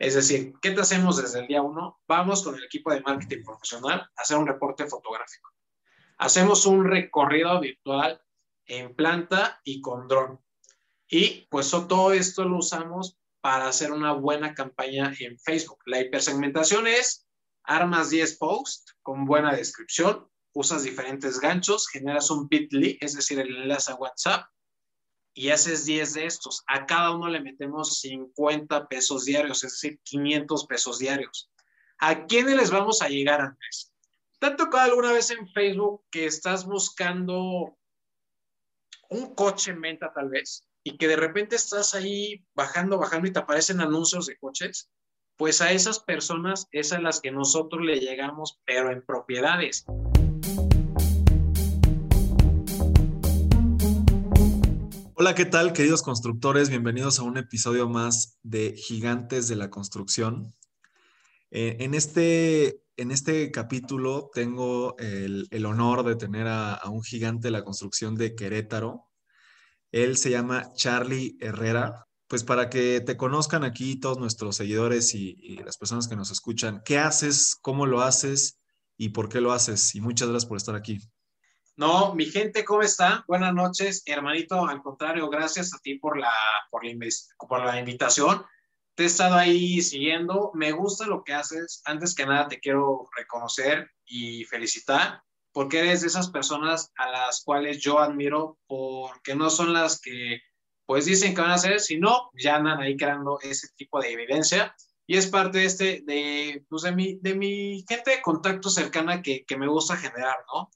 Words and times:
Es 0.00 0.14
decir, 0.14 0.54
¿qué 0.62 0.70
te 0.70 0.80
hacemos 0.80 1.18
desde 1.18 1.40
el 1.40 1.46
día 1.46 1.60
uno? 1.60 2.00
Vamos 2.08 2.42
con 2.42 2.54
el 2.54 2.64
equipo 2.64 2.90
de 2.90 3.02
marketing 3.02 3.44
profesional 3.44 4.00
a 4.00 4.22
hacer 4.22 4.38
un 4.38 4.46
reporte 4.46 4.86
fotográfico. 4.86 5.50
Hacemos 6.16 6.64
un 6.64 6.86
recorrido 6.86 7.60
virtual 7.60 8.18
en 8.64 8.94
planta 8.96 9.60
y 9.62 9.82
con 9.82 10.08
dron. 10.08 10.40
Y 11.06 11.46
pues 11.50 11.70
todo 11.70 12.14
esto 12.14 12.46
lo 12.46 12.56
usamos 12.56 13.18
para 13.42 13.68
hacer 13.68 13.92
una 13.92 14.14
buena 14.14 14.54
campaña 14.54 15.12
en 15.20 15.38
Facebook. 15.38 15.80
La 15.84 16.00
hipersegmentación 16.00 16.86
es 16.86 17.28
armas 17.64 18.08
10 18.08 18.38
posts 18.38 18.96
con 19.02 19.26
buena 19.26 19.54
descripción, 19.54 20.26
usas 20.54 20.82
diferentes 20.82 21.38
ganchos, 21.40 21.86
generas 21.88 22.30
un 22.30 22.48
bit.ly, 22.48 22.96
es 23.02 23.16
decir, 23.16 23.38
el 23.38 23.54
enlace 23.54 23.92
a 23.92 23.96
WhatsApp, 23.96 24.46
y 25.34 25.50
haces 25.50 25.84
10 25.84 26.14
de 26.14 26.26
estos. 26.26 26.62
A 26.66 26.86
cada 26.86 27.14
uno 27.14 27.28
le 27.28 27.40
metemos 27.40 28.00
50 28.00 28.88
pesos 28.88 29.24
diarios, 29.24 29.64
es 29.64 29.72
decir, 29.72 30.00
500 30.02 30.66
pesos 30.66 30.98
diarios. 30.98 31.50
¿A 31.98 32.26
quiénes 32.26 32.56
les 32.56 32.70
vamos 32.70 33.02
a 33.02 33.08
llegar, 33.08 33.40
Andrés? 33.40 33.92
¿Te 34.38 34.46
ha 34.46 34.56
tocado 34.56 34.90
alguna 34.90 35.12
vez 35.12 35.30
en 35.30 35.46
Facebook 35.48 36.02
que 36.10 36.26
estás 36.26 36.64
buscando 36.64 37.76
un 39.10 39.34
coche 39.34 39.72
en 39.72 39.80
venta 39.80 40.12
tal 40.12 40.30
vez 40.30 40.66
y 40.82 40.96
que 40.96 41.08
de 41.08 41.16
repente 41.16 41.56
estás 41.56 41.94
ahí 41.94 42.44
bajando, 42.54 42.98
bajando 42.98 43.28
y 43.28 43.32
te 43.32 43.38
aparecen 43.38 43.80
anuncios 43.80 44.26
de 44.26 44.38
coches? 44.38 44.90
Pues 45.36 45.60
a 45.60 45.72
esas 45.72 46.00
personas 46.00 46.68
es 46.72 46.92
a 46.92 47.00
las 47.00 47.20
que 47.20 47.30
nosotros 47.30 47.82
le 47.82 47.98
llegamos, 47.98 48.60
pero 48.64 48.90
en 48.90 49.04
propiedades. 49.04 49.84
Hola, 55.20 55.34
¿qué 55.34 55.44
tal, 55.44 55.74
queridos 55.74 56.00
constructores? 56.00 56.70
Bienvenidos 56.70 57.18
a 57.18 57.24
un 57.24 57.36
episodio 57.36 57.90
más 57.90 58.38
de 58.42 58.74
Gigantes 58.74 59.48
de 59.48 59.56
la 59.56 59.68
Construcción. 59.68 60.54
Eh, 61.50 61.76
en, 61.80 61.92
este, 61.92 62.82
en 62.96 63.10
este 63.10 63.50
capítulo 63.50 64.30
tengo 64.32 64.96
el, 64.96 65.66
honor 65.66 66.04
de 66.04 66.16
tener 66.16 66.46
a, 66.48 66.80
un 66.88 67.02
gigante 67.02 67.48
de 67.48 67.52
la 67.52 67.64
construcción 67.64 68.14
de 68.14 68.34
Querétaro. 68.34 69.10
Él 69.92 70.16
se 70.16 70.30
llama 70.30 70.72
Charlie 70.72 71.36
Herrera. 71.38 72.06
Pues 72.26 72.42
para 72.42 72.70
que 72.70 73.02
te 73.02 73.18
conozcan 73.18 73.62
aquí 73.62 74.00
todos 74.00 74.16
nuestros 74.16 74.56
seguidores 74.56 75.14
y 75.14 75.58
las 75.62 75.76
personas 75.76 76.08
que 76.08 76.16
nos 76.16 76.30
escuchan, 76.30 76.80
¿qué 76.82 76.96
haces? 76.96 77.58
¿Cómo 77.60 77.84
lo 77.84 78.00
haces? 78.00 78.58
¿Y 78.96 79.10
por 79.10 79.28
qué 79.28 79.42
lo 79.42 79.52
haces? 79.52 79.94
Y 79.94 80.00
muchas 80.00 80.30
gracias 80.30 80.48
por 80.48 80.56
estar 80.56 80.76
aquí. 80.76 80.98
No, 81.76 82.14
mi 82.14 82.26
gente, 82.26 82.64
¿cómo 82.64 82.82
está? 82.82 83.24
Buenas 83.26 83.54
noches, 83.54 84.02
hermanito. 84.04 84.66
Al 84.66 84.82
contrario, 84.82 85.28
gracias 85.30 85.72
a 85.74 85.78
ti 85.78 85.98
por 85.98 86.18
la, 86.18 86.32
por 86.70 86.84
la, 86.84 87.78
invitación. 87.78 88.44
Te 88.94 89.04
he 89.04 89.06
estado 89.06 89.36
ahí 89.36 89.80
siguiendo. 89.80 90.50
Me 90.54 90.72
gusta 90.72 91.06
lo 91.06 91.24
que 91.24 91.32
haces. 91.32 91.80
Antes 91.84 92.14
que 92.14 92.26
nada, 92.26 92.48
te 92.48 92.60
quiero 92.60 93.08
reconocer 93.16 93.90
y 94.04 94.44
felicitar 94.44 95.22
porque 95.52 95.80
eres 95.80 96.02
de 96.02 96.08
esas 96.08 96.30
personas 96.30 96.92
a 96.96 97.10
las 97.10 97.42
cuales 97.42 97.78
yo 97.80 97.98
admiro 97.98 98.58
porque 98.66 99.34
no 99.34 99.50
son 99.50 99.72
las 99.72 100.00
que 100.00 100.40
pues 100.86 101.04
dicen 101.04 101.34
que 101.34 101.40
van 101.40 101.52
a 101.52 101.54
hacer, 101.54 101.80
sino 101.80 102.30
ya 102.34 102.56
andan 102.56 102.80
ahí 102.80 102.96
creando 102.96 103.38
ese 103.40 103.68
tipo 103.76 104.00
de 104.00 104.12
evidencia 104.12 104.74
y 105.06 105.16
es 105.16 105.26
parte 105.26 105.58
de 105.58 105.64
este, 105.64 106.02
de, 106.04 106.64
pues 106.68 106.82
de 106.82 106.92
mi, 106.92 107.18
de 107.20 107.34
mi 107.34 107.84
gente 107.88 108.10
de 108.12 108.22
contacto 108.22 108.70
cercana 108.70 109.22
que, 109.22 109.44
que 109.44 109.56
me 109.56 109.68
gusta 109.68 109.96
generar, 109.96 110.36
¿no? 110.52 110.70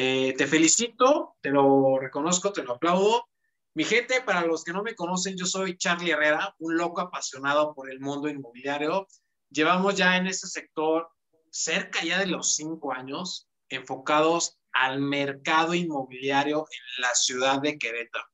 Eh, 0.00 0.32
te 0.38 0.46
felicito, 0.46 1.34
te 1.40 1.50
lo 1.50 1.98
reconozco, 1.98 2.52
te 2.52 2.62
lo 2.62 2.74
aplaudo. 2.74 3.26
Mi 3.74 3.82
gente, 3.82 4.22
para 4.22 4.46
los 4.46 4.62
que 4.62 4.72
no 4.72 4.84
me 4.84 4.94
conocen, 4.94 5.36
yo 5.36 5.44
soy 5.44 5.76
Charlie 5.76 6.12
Herrera, 6.12 6.54
un 6.60 6.76
loco 6.76 7.00
apasionado 7.00 7.74
por 7.74 7.90
el 7.90 7.98
mundo 7.98 8.28
inmobiliario. 8.28 9.08
Llevamos 9.50 9.96
ya 9.96 10.16
en 10.16 10.28
este 10.28 10.46
sector 10.46 11.08
cerca 11.50 12.04
ya 12.04 12.20
de 12.20 12.26
los 12.26 12.54
cinco 12.54 12.92
años 12.92 13.48
enfocados 13.68 14.60
al 14.70 15.00
mercado 15.00 15.74
inmobiliario 15.74 16.58
en 16.70 17.02
la 17.02 17.12
ciudad 17.16 17.60
de 17.60 17.76
Querétaro. 17.76 18.26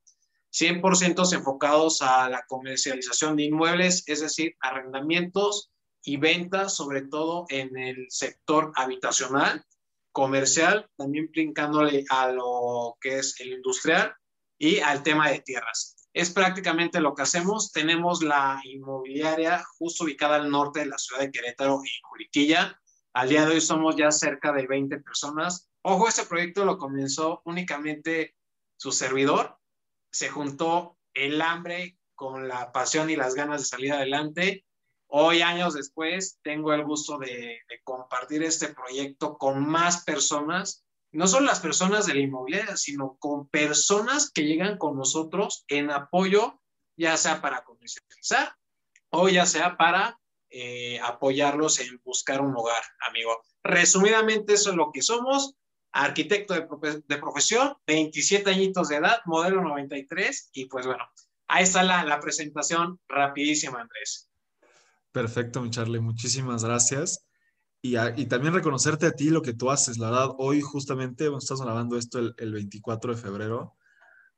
100% 0.52 1.32
enfocados 1.32 2.02
a 2.02 2.28
la 2.28 2.44
comercialización 2.46 3.36
de 3.36 3.44
inmuebles, 3.44 4.04
es 4.06 4.20
decir, 4.20 4.54
arrendamientos 4.60 5.70
y 6.02 6.18
ventas, 6.18 6.76
sobre 6.76 7.06
todo 7.06 7.46
en 7.48 7.74
el 7.78 8.04
sector 8.10 8.70
habitacional 8.76 9.64
comercial, 10.14 10.88
también 10.96 11.28
brincándole 11.30 12.04
a 12.08 12.28
lo 12.28 12.96
que 13.00 13.18
es 13.18 13.38
el 13.40 13.52
industrial 13.52 14.14
y 14.56 14.78
al 14.78 15.02
tema 15.02 15.28
de 15.28 15.40
tierras. 15.40 16.08
Es 16.14 16.30
prácticamente 16.30 17.00
lo 17.00 17.14
que 17.14 17.22
hacemos. 17.22 17.72
Tenemos 17.72 18.22
la 18.22 18.60
inmobiliaria 18.62 19.64
justo 19.76 20.04
ubicada 20.04 20.36
al 20.36 20.48
norte 20.50 20.80
de 20.80 20.86
la 20.86 20.98
ciudad 20.98 21.22
de 21.22 21.32
Querétaro 21.32 21.80
y 21.84 21.90
Juriquilla. 22.04 22.80
Al 23.12 23.28
día 23.28 23.44
de 23.44 23.54
hoy 23.54 23.60
somos 23.60 23.96
ya 23.96 24.12
cerca 24.12 24.52
de 24.52 24.68
20 24.68 24.98
personas. 25.00 25.68
Ojo, 25.82 26.06
este 26.06 26.24
proyecto 26.24 26.64
lo 26.64 26.78
comenzó 26.78 27.42
únicamente 27.44 28.36
su 28.76 28.92
servidor. 28.92 29.58
Se 30.12 30.28
juntó 30.28 30.96
el 31.12 31.42
hambre 31.42 31.98
con 32.14 32.46
la 32.46 32.70
pasión 32.70 33.10
y 33.10 33.16
las 33.16 33.34
ganas 33.34 33.62
de 33.62 33.66
salir 33.66 33.92
adelante 33.92 34.64
Hoy, 35.16 35.42
años 35.42 35.74
después, 35.74 36.40
tengo 36.42 36.72
el 36.72 36.84
gusto 36.84 37.18
de, 37.18 37.60
compartir 37.84 38.42
este 38.42 38.74
proyecto 38.74 39.38
con 39.38 39.64
más 39.64 40.02
personas, 40.02 40.84
no 41.12 41.28
solo 41.28 41.46
las 41.46 41.60
personas 41.60 42.06
de 42.06 42.14
la 42.14 42.20
inmobiliaria, 42.22 42.76
sino 42.76 43.16
con 43.20 43.48
personas 43.48 44.32
que 44.32 44.42
llegan 44.42 44.76
con 44.76 44.96
nosotros 44.96 45.66
en 45.68 45.92
apoyo, 45.92 46.60
ya 46.96 47.16
sea 47.16 47.40
para 47.40 47.62
comercializar 47.62 48.56
o 49.10 49.28
ya 49.28 49.46
sea 49.46 49.76
para 49.76 50.18
eh, 50.50 50.98
apoyarlos 50.98 51.78
en 51.78 52.00
buscar 52.02 52.40
un 52.40 52.56
hogar, 52.56 52.82
amigo. 53.08 53.40
Resumidamente, 53.62 54.54
eso 54.54 54.70
es 54.70 54.76
lo 54.76 54.90
que 54.90 55.00
somos. 55.00 55.54
Arquitecto 55.92 56.54
de, 56.54 57.18
profesión, 57.18 57.76
27 57.86 58.50
añitos 58.50 58.88
de 58.88 58.96
edad, 58.96 59.20
modelo 59.26 59.62
93, 59.62 60.50
y 60.54 60.64
pues 60.64 60.86
bueno, 60.86 61.08
ahí 61.46 61.62
está 61.62 61.84
la, 61.84 62.02
la 62.02 62.18
presentación 62.18 62.98
rapidísima, 63.06 63.80
Andrés. 63.80 64.28
Perfecto, 65.14 65.62
mi 65.62 65.70
Charlie, 65.70 66.00
muchísimas 66.00 66.64
gracias. 66.64 67.24
Y, 67.80 67.94
también 68.26 68.52
reconocerte 68.52 69.06
a 69.06 69.12
ti 69.12 69.30
lo 69.30 69.42
que 69.42 69.52
tú 69.54 69.70
haces. 69.70 69.96
La 69.96 70.10
verdad, 70.10 70.30
hoy 70.38 70.60
justamente 70.60 71.30
estamos 71.38 71.62
grabando 71.62 71.96
esto 71.96 72.18
el, 72.36 72.52
24 72.52 73.14
de 73.14 73.22
febrero. 73.22 73.76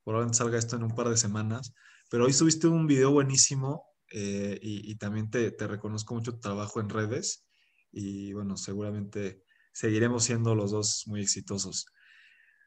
Probablemente 0.04 0.36
salga 0.36 0.58
esto 0.58 0.76
en 0.76 0.82
un 0.82 0.94
par 0.94 1.08
de 1.08 1.16
semanas. 1.16 1.72
Pero 2.10 2.26
hoy 2.26 2.34
subiste 2.34 2.66
un 2.66 2.86
video 2.86 3.10
buenísimo 3.10 3.86
eh, 4.12 4.58
y, 4.60 4.94
también 4.96 5.30
te, 5.30 5.50
reconozco 5.60 6.12
mucho 6.12 6.32
tu 6.32 6.40
trabajo 6.40 6.78
en 6.78 6.90
redes. 6.90 7.46
Y 7.90 8.34
bueno, 8.34 8.58
seguramente 8.58 9.44
seguiremos 9.72 10.24
siendo 10.24 10.54
los 10.54 10.72
dos 10.72 11.04
muy 11.06 11.22
exitosos. 11.22 11.86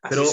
Pero 0.10 0.24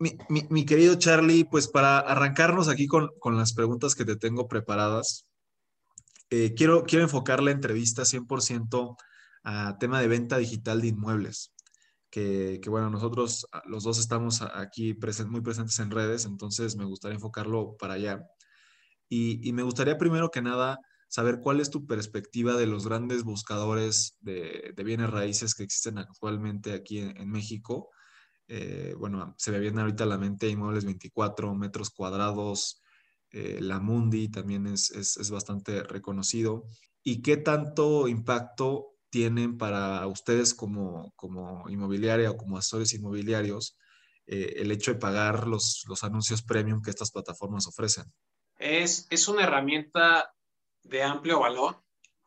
Mi, 0.00 0.66
querido 0.66 0.96
Charlie, 0.96 1.44
pues 1.44 1.68
para 1.68 2.00
arrancarnos 2.00 2.66
aquí 2.66 2.88
con, 2.88 3.10
con 3.20 3.36
las 3.36 3.52
preguntas 3.52 3.94
que 3.94 4.04
te 4.04 4.16
tengo 4.16 4.48
preparadas, 4.48 5.28
eh, 6.32 6.54
quiero, 6.54 6.84
quiero 6.84 7.04
enfocar 7.04 7.42
la 7.42 7.50
entrevista 7.50 8.06
100% 8.06 8.96
a 9.44 9.76
tema 9.78 10.00
de 10.00 10.08
venta 10.08 10.38
digital 10.38 10.80
de 10.80 10.88
inmuebles. 10.88 11.52
Que, 12.08 12.58
bueno, 12.68 12.88
nosotros 12.88 13.46
ah, 13.52 13.62
los 13.66 13.84
dos 13.84 13.98
estamos 13.98 14.40
aquí 14.40 14.96
muy 15.26 15.42
presentes 15.42 15.78
en 15.78 15.90
redes, 15.90 16.24
entonces 16.24 16.74
me 16.76 16.86
gustaría 16.86 17.16
enfocarlo 17.16 17.76
para 17.78 17.94
allá. 17.94 18.26
Y, 19.10 19.52
me 19.52 19.62
gustaría 19.62 19.98
primero 19.98 20.30
que 20.30 20.40
nada 20.40 20.78
saber 21.06 21.40
cuál 21.40 21.60
es 21.60 21.68
tu 21.68 21.86
perspectiva 21.86 22.54
de 22.54 22.66
los 22.66 22.86
grandes 22.88 23.24
buscadores 23.24 24.16
de, 24.20 24.72
bienes 24.86 25.10
raíces 25.10 25.54
que 25.54 25.64
existen 25.64 25.98
actualmente 25.98 26.72
aquí 26.72 27.00
en, 27.00 27.30
México. 27.30 27.90
Eh, 28.48 28.94
bueno, 28.98 29.34
se 29.36 29.52
me 29.52 29.60
viene 29.60 29.82
ahorita 29.82 30.04
a 30.04 30.06
la 30.06 30.16
mente 30.16 30.48
inmuebles 30.48 30.86
24 30.86 31.54
metros 31.54 31.90
cuadrados, 31.90 32.82
eh, 33.32 33.58
la 33.60 33.80
Mundi 33.80 34.28
también 34.28 34.66
es, 34.66 35.30
bastante 35.30 35.82
reconocido. 35.82 36.66
¿Y 37.02 37.22
qué 37.22 37.36
tanto 37.36 38.06
impacto 38.08 38.90
tienen 39.10 39.58
para 39.58 40.06
ustedes 40.06 40.54
como, 40.54 41.12
como 41.16 41.68
inmobiliaria 41.68 42.30
o 42.30 42.36
como 42.36 42.58
asesores 42.58 42.94
inmobiliarios 42.94 43.76
eh, 44.26 44.54
el 44.58 44.70
hecho 44.70 44.92
de 44.92 45.00
pagar 45.00 45.46
los, 45.46 45.84
los 45.88 46.04
anuncios 46.04 46.42
premium 46.42 46.82
que 46.82 46.90
estas 46.90 47.10
plataformas 47.10 47.66
ofrecen? 47.66 48.04
Es, 48.58 49.06
es 49.10 49.26
una 49.28 49.44
herramienta 49.44 50.32
de 50.82 51.02
amplio 51.02 51.40
valor. 51.40 51.82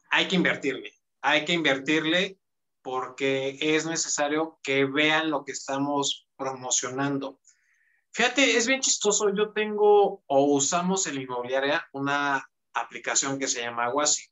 Hay 0.09 0.27
que 0.27 0.35
invertirle, 0.35 0.91
hay 1.21 1.45
que 1.45 1.53
invertirle 1.53 2.39
porque 2.81 3.57
es 3.59 3.85
necesario 3.85 4.59
que 4.61 4.85
vean 4.85 5.31
lo 5.31 5.43
que 5.43 5.51
estamos 5.51 6.27
promocionando. 6.37 7.39
Fíjate, 8.15 8.55
es 8.55 8.65
bien 8.65 8.79
chistoso. 8.79 9.35
Yo 9.35 9.51
tengo 9.51 10.23
o 10.25 10.45
usamos 10.45 11.05
en 11.05 11.15
la 11.15 11.21
inmobiliaria 11.23 11.85
una 11.91 12.49
aplicación 12.73 13.37
que 13.37 13.49
se 13.49 13.59
llama 13.59 13.93
Wasi. 13.93 14.23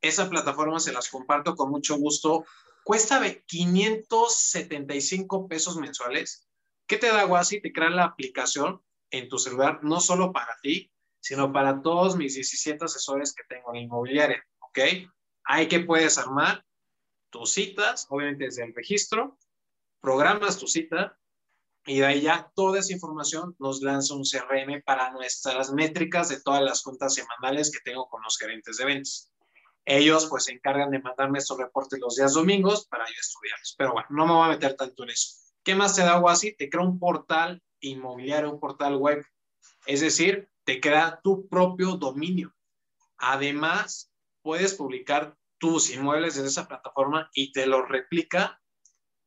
Esa 0.00 0.30
plataforma 0.30 0.80
se 0.80 0.94
las 0.94 1.10
comparto 1.10 1.56
con 1.56 1.68
mucho 1.68 1.98
gusto. 1.98 2.46
Cuesta 2.84 3.20
575 3.44 5.46
pesos 5.46 5.76
mensuales. 5.76 6.48
¿Qué 6.86 6.96
te 6.96 7.08
da 7.08 7.26
Wasi? 7.26 7.60
Te 7.60 7.70
crea 7.70 7.90
la 7.90 8.04
aplicación 8.04 8.82
en 9.10 9.28
tu 9.28 9.38
celular, 9.38 9.80
no 9.82 10.00
solo 10.00 10.32
para 10.32 10.56
ti, 10.62 10.90
sino 11.20 11.52
para 11.52 11.82
todos 11.82 12.16
mis 12.16 12.32
17 12.32 12.82
asesores 12.82 13.34
que 13.34 13.44
tengo 13.46 13.74
en 13.74 13.76
la 13.76 13.82
inmobiliaria. 13.82 14.42
¿ok? 14.60 14.78
Hay 15.44 15.68
que 15.68 15.80
puedes 15.80 16.16
armar 16.16 16.64
tus 17.28 17.50
citas, 17.50 18.06
obviamente 18.08 18.44
desde 18.44 18.64
el 18.64 18.74
registro, 18.74 19.36
programas 20.00 20.56
tu 20.56 20.66
cita 20.66 21.18
y 21.86 22.00
de 22.00 22.06
ahí 22.06 22.20
ya 22.22 22.50
toda 22.54 22.80
esa 22.80 22.92
información 22.92 23.54
nos 23.60 23.80
lanza 23.80 24.14
un 24.14 24.24
CRM 24.24 24.82
para 24.84 25.12
nuestras 25.12 25.72
métricas 25.72 26.28
de 26.28 26.40
todas 26.40 26.62
las 26.62 26.82
cuentas 26.82 27.14
semanales 27.14 27.70
que 27.70 27.78
tengo 27.84 28.08
con 28.08 28.22
los 28.22 28.36
gerentes 28.36 28.76
de 28.78 28.84
ventas. 28.84 29.30
Ellos 29.84 30.26
pues 30.26 30.44
se 30.44 30.52
encargan 30.52 30.90
de 30.90 30.98
mandarme 30.98 31.38
estos 31.38 31.58
reportes 31.58 32.00
los 32.00 32.16
días 32.16 32.34
domingos 32.34 32.88
para 32.88 33.06
yo 33.06 33.14
estudiarlos. 33.20 33.76
Pero 33.78 33.92
bueno, 33.92 34.08
no 34.10 34.26
me 34.26 34.32
voy 34.32 34.46
a 34.46 34.50
meter 34.50 34.74
tanto 34.74 35.04
en 35.04 35.10
eso. 35.10 35.36
¿Qué 35.62 35.76
más 35.76 35.94
te 35.94 36.02
da 36.02 36.20
así? 36.28 36.56
Te 36.56 36.68
crea 36.68 36.84
un 36.84 36.98
portal 36.98 37.62
inmobiliario, 37.78 38.50
un 38.50 38.58
portal 38.58 38.96
web. 38.96 39.24
Es 39.86 40.00
decir, 40.00 40.48
te 40.64 40.80
crea 40.80 41.20
tu 41.22 41.46
propio 41.48 41.92
dominio. 41.96 42.52
Además, 43.16 44.10
puedes 44.42 44.74
publicar 44.74 45.36
tus 45.58 45.90
inmuebles 45.90 46.34
desde 46.34 46.48
esa 46.48 46.66
plataforma 46.66 47.30
y 47.32 47.52
te 47.52 47.66
lo 47.66 47.82
replica 47.82 48.60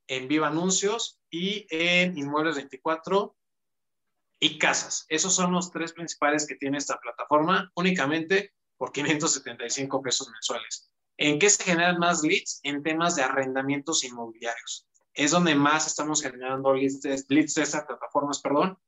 en 0.06 0.28
Viva 0.28 0.48
Anuncios 0.48 1.19
y 1.30 1.66
en 1.70 2.16
Inmuebles 2.18 2.56
24 2.56 3.36
y 4.40 4.58
Casas. 4.58 5.06
Esos 5.08 5.34
son 5.34 5.52
los 5.52 5.70
tres 5.70 5.92
principales 5.92 6.46
que 6.46 6.56
tiene 6.56 6.78
esta 6.78 6.98
plataforma 6.98 7.70
únicamente 7.74 8.54
por 8.76 8.92
575 8.92 10.02
pesos 10.02 10.28
mensuales. 10.30 10.90
¿En 11.16 11.38
qué 11.38 11.50
se 11.50 11.62
generan 11.62 11.98
más 11.98 12.22
leads? 12.22 12.60
En 12.62 12.82
temas 12.82 13.16
de 13.16 13.22
arrendamientos 13.22 14.04
inmobiliarios. 14.04 14.88
Es 15.12 15.32
donde 15.32 15.54
más 15.54 15.86
estamos 15.86 16.22
generando 16.22 16.72
leads 16.72 17.02
leads 17.28 17.54
de 17.54 17.62
estas 17.62 17.84
plataformas, 17.84 18.40
perdón. 18.40 18.78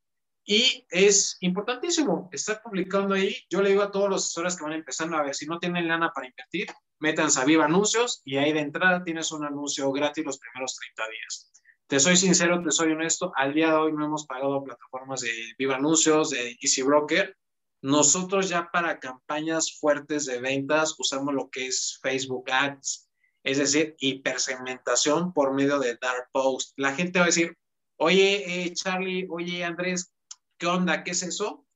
Y 0.44 0.86
es 0.90 1.36
importantísimo 1.40 2.28
estar 2.32 2.62
publicando 2.62 3.14
ahí. 3.14 3.36
Yo 3.48 3.62
le 3.62 3.70
digo 3.70 3.82
a 3.82 3.90
todos 3.90 4.08
los 4.08 4.24
asesores 4.24 4.56
que 4.56 4.64
van 4.64 4.72
empezando 4.72 5.16
a 5.16 5.22
ver 5.22 5.34
si 5.34 5.46
no 5.46 5.58
tienen 5.58 5.86
lana 5.86 6.10
para 6.12 6.26
invertir, 6.26 6.68
métanse 6.98 7.40
a 7.40 7.44
Viva 7.44 7.66
Anuncios 7.66 8.22
y 8.24 8.38
ahí 8.38 8.52
de 8.52 8.60
entrada 8.60 9.04
tienes 9.04 9.30
un 9.30 9.44
anuncio 9.44 9.92
gratis 9.92 10.24
los 10.24 10.38
primeros 10.38 10.74
30 10.76 11.10
días. 11.10 11.52
Te 11.92 12.00
soy 12.00 12.16
sincero, 12.16 12.62
te 12.62 12.70
soy 12.70 12.92
honesto, 12.92 13.34
al 13.36 13.52
día 13.52 13.66
de 13.66 13.74
hoy 13.74 13.92
no 13.92 14.06
hemos 14.06 14.24
pagado 14.24 14.64
plataformas 14.64 15.20
de 15.20 15.30
Viva 15.58 15.76
Anuncios, 15.76 16.30
de 16.30 16.56
Easy 16.62 16.80
Broker. 16.80 17.36
Nosotros 17.82 18.48
ya 18.48 18.70
para 18.72 18.98
campañas 18.98 19.78
fuertes 19.78 20.24
de 20.24 20.40
ventas 20.40 20.94
usamos 20.98 21.34
lo 21.34 21.50
que 21.50 21.66
es 21.66 21.98
Facebook 22.00 22.50
Ads, 22.50 23.10
es 23.42 23.58
decir, 23.58 23.94
hipersegmentación 23.98 25.34
por 25.34 25.52
medio 25.52 25.78
de 25.78 25.98
Dark 26.00 26.30
Post. 26.32 26.72
La 26.78 26.94
gente 26.94 27.18
va 27.18 27.26
a 27.26 27.28
decir, 27.28 27.58
oye, 27.96 28.64
eh, 28.64 28.72
Charlie, 28.72 29.26
oye, 29.28 29.62
Andrés, 29.62 30.14
¿qué 30.56 30.68
onda? 30.68 31.04
¿Qué 31.04 31.10
es 31.10 31.22
eso? 31.22 31.66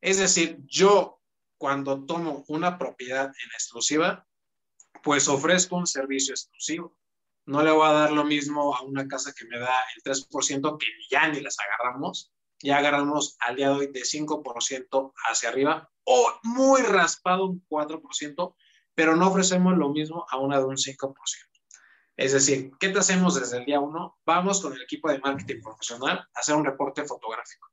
Es 0.00 0.16
decir, 0.16 0.60
yo 0.64 1.20
cuando 1.58 2.06
tomo 2.06 2.42
una 2.48 2.78
propiedad 2.78 3.26
en 3.26 3.50
exclusiva, 3.52 4.26
pues 5.02 5.28
ofrezco 5.28 5.76
un 5.76 5.86
servicio 5.86 6.32
exclusivo. 6.32 6.96
No 7.44 7.62
le 7.62 7.70
voy 7.72 7.88
a 7.88 7.92
dar 7.92 8.12
lo 8.12 8.24
mismo 8.24 8.74
a 8.74 8.82
una 8.82 9.08
casa 9.08 9.32
que 9.36 9.46
me 9.46 9.58
da 9.58 9.74
el 9.96 10.02
3% 10.02 10.78
que 10.78 10.86
ya 11.10 11.28
ni 11.28 11.40
las 11.40 11.56
agarramos. 11.58 12.32
Ya 12.60 12.78
agarramos 12.78 13.36
al 13.40 13.56
día 13.56 13.70
de 13.70 13.74
hoy 13.74 13.86
de 13.88 14.02
5% 14.02 15.12
hacia 15.28 15.48
arriba 15.48 15.90
o 16.04 16.32
muy 16.44 16.82
raspado 16.82 17.46
un 17.46 17.66
4%, 17.68 18.54
pero 18.94 19.16
no 19.16 19.28
ofrecemos 19.28 19.76
lo 19.76 19.88
mismo 19.88 20.24
a 20.30 20.38
una 20.38 20.58
de 20.58 20.64
un 20.64 20.76
5%. 20.76 21.14
Es 22.16 22.32
decir, 22.32 22.70
¿qué 22.78 22.90
te 22.90 23.00
hacemos 23.00 23.34
desde 23.34 23.58
el 23.58 23.64
día 23.64 23.80
1? 23.80 24.18
Vamos 24.24 24.60
con 24.60 24.74
el 24.74 24.82
equipo 24.82 25.10
de 25.10 25.18
marketing 25.18 25.60
profesional 25.62 26.18
a 26.18 26.40
hacer 26.40 26.54
un 26.54 26.64
reporte 26.64 27.04
fotográfico. 27.04 27.68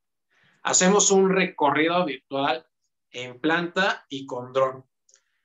Hacemos 0.64 1.12
un 1.12 1.30
recorrido 1.30 2.04
virtual 2.06 2.66
en 3.12 3.40
planta 3.40 4.06
y 4.10 4.26
con 4.26 4.54
dron. 4.54 4.86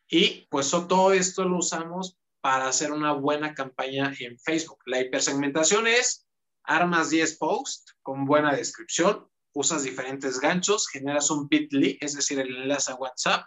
Y 0.08 0.46
pues 0.50 0.70
todo 0.70 1.12
esto 1.12 1.44
lo 1.44 1.58
usamos 1.58 2.18
para 2.44 2.68
hacer 2.68 2.92
una 2.92 3.12
buena 3.12 3.54
campaña 3.54 4.12
en 4.20 4.38
Facebook. 4.38 4.78
La 4.84 5.00
hipersegmentación 5.00 5.86
es 5.86 6.26
armas 6.62 7.08
10 7.08 7.38
posts 7.38 7.96
con 8.02 8.26
buena 8.26 8.54
descripción, 8.54 9.26
usas 9.54 9.82
diferentes 9.82 10.38
ganchos, 10.40 10.86
generas 10.88 11.30
un 11.30 11.48
bit.ly, 11.48 11.96
es 12.02 12.14
decir, 12.14 12.38
el 12.38 12.54
enlace 12.54 12.92
a 12.92 12.96
WhatsApp, 12.96 13.46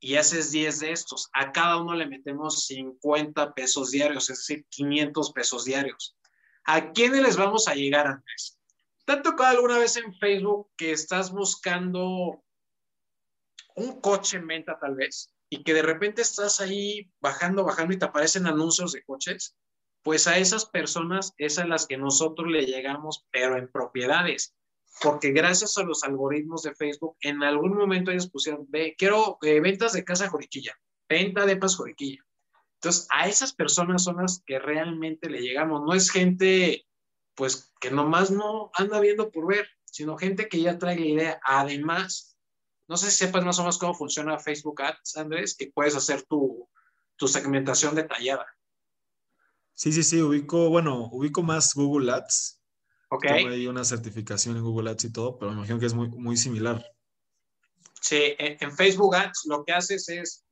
y 0.00 0.16
haces 0.16 0.50
10 0.50 0.80
de 0.80 0.90
estos. 0.90 1.28
A 1.34 1.52
cada 1.52 1.80
uno 1.80 1.94
le 1.94 2.08
metemos 2.08 2.66
50 2.66 3.54
pesos 3.54 3.92
diarios, 3.92 4.28
es 4.28 4.38
decir, 4.38 4.66
500 4.70 5.32
pesos 5.32 5.64
diarios. 5.64 6.16
¿A 6.64 6.90
quiénes 6.90 7.22
les 7.22 7.36
vamos 7.36 7.68
a 7.68 7.76
llegar, 7.76 8.08
Andrés? 8.08 8.58
¿Te 9.04 9.12
ha 9.12 9.22
tocado 9.22 9.50
alguna 9.50 9.78
vez 9.78 9.96
en 9.96 10.12
Facebook 10.14 10.68
que 10.76 10.90
estás 10.90 11.30
buscando 11.30 12.42
un 13.76 14.00
coche 14.00 14.38
en 14.38 14.48
venta 14.48 14.76
tal 14.80 14.96
vez? 14.96 15.32
Y 15.50 15.64
que 15.64 15.74
de 15.74 15.82
repente 15.82 16.22
estás 16.22 16.60
ahí 16.60 17.10
bajando, 17.20 17.64
bajando 17.64 17.92
y 17.92 17.98
te 17.98 18.04
aparecen 18.04 18.46
anuncios 18.46 18.92
de 18.92 19.02
coches, 19.02 19.56
pues 20.02 20.26
a 20.28 20.38
esas 20.38 20.64
personas 20.64 21.34
es 21.36 21.58
a 21.58 21.66
las 21.66 21.86
que 21.86 21.98
nosotros 21.98 22.48
le 22.48 22.64
llegamos, 22.64 23.26
pero 23.30 23.58
en 23.58 23.70
propiedades. 23.70 24.54
Porque 25.02 25.32
gracias 25.32 25.76
a 25.76 25.82
los 25.82 26.04
algoritmos 26.04 26.62
de 26.62 26.74
Facebook, 26.74 27.16
en 27.20 27.42
algún 27.42 27.76
momento 27.76 28.10
ellos 28.10 28.30
pusieron, 28.30 28.66
ve, 28.68 28.94
quiero 28.96 29.38
eh, 29.42 29.60
ventas 29.60 29.92
de 29.92 30.04
casa 30.04 30.28
Joriquilla, 30.28 30.78
venta 31.08 31.44
de 31.44 31.56
Paz 31.56 31.76
Joriquilla. 31.76 32.24
Entonces, 32.74 33.06
a 33.10 33.28
esas 33.28 33.52
personas 33.52 34.04
son 34.04 34.16
las 34.16 34.42
que 34.46 34.58
realmente 34.58 35.28
le 35.28 35.40
llegamos. 35.40 35.82
No 35.82 35.92
es 35.92 36.10
gente, 36.10 36.86
pues, 37.34 37.72
que 37.80 37.90
nomás 37.90 38.30
no 38.30 38.70
anda 38.74 39.00
viendo 39.00 39.30
por 39.30 39.48
ver, 39.48 39.68
sino 39.84 40.16
gente 40.16 40.48
que 40.48 40.62
ya 40.62 40.78
trae 40.78 40.98
la 40.98 41.06
idea. 41.06 41.40
Además, 41.44 42.29
no 42.90 42.96
sé 42.96 43.08
si 43.08 43.18
sepas 43.18 43.44
más 43.44 43.56
o 43.60 43.62
menos 43.62 43.78
cómo 43.78 43.94
funciona 43.94 44.36
Facebook 44.40 44.82
Ads, 44.82 45.16
Andrés, 45.16 45.54
que 45.56 45.70
puedes 45.72 45.94
hacer 45.94 46.22
tu, 46.22 46.68
segmentación 47.24 47.94
detallada. 47.94 48.44
Sí, 49.74 49.92
sí, 49.92 50.02
sí, 50.02 50.20
ubico, 50.20 50.68
bueno, 50.70 51.08
ubico 51.12 51.40
más 51.44 51.72
Google 51.72 52.10
Ads. 52.10 52.60
Ok. 53.10 53.26
Tengo 53.26 53.50
ahí 53.50 53.68
una 53.68 53.84
certificación 53.84 54.56
en 54.56 54.64
Google 54.64 54.90
Ads 54.90 55.04
y 55.04 55.12
todo, 55.12 55.38
pero 55.38 55.52
me 55.52 55.58
imagino 55.58 55.78
que 55.78 55.86
es 55.86 55.94
muy, 55.94 56.08
muy 56.08 56.36
similar. 56.36 56.84
Sí, 58.00 58.34
en, 58.38 58.76
Facebook 58.76 59.14
Ads 59.14 59.42
lo 59.44 59.64
que 59.64 59.72
haces 59.72 60.08
es 60.08 60.44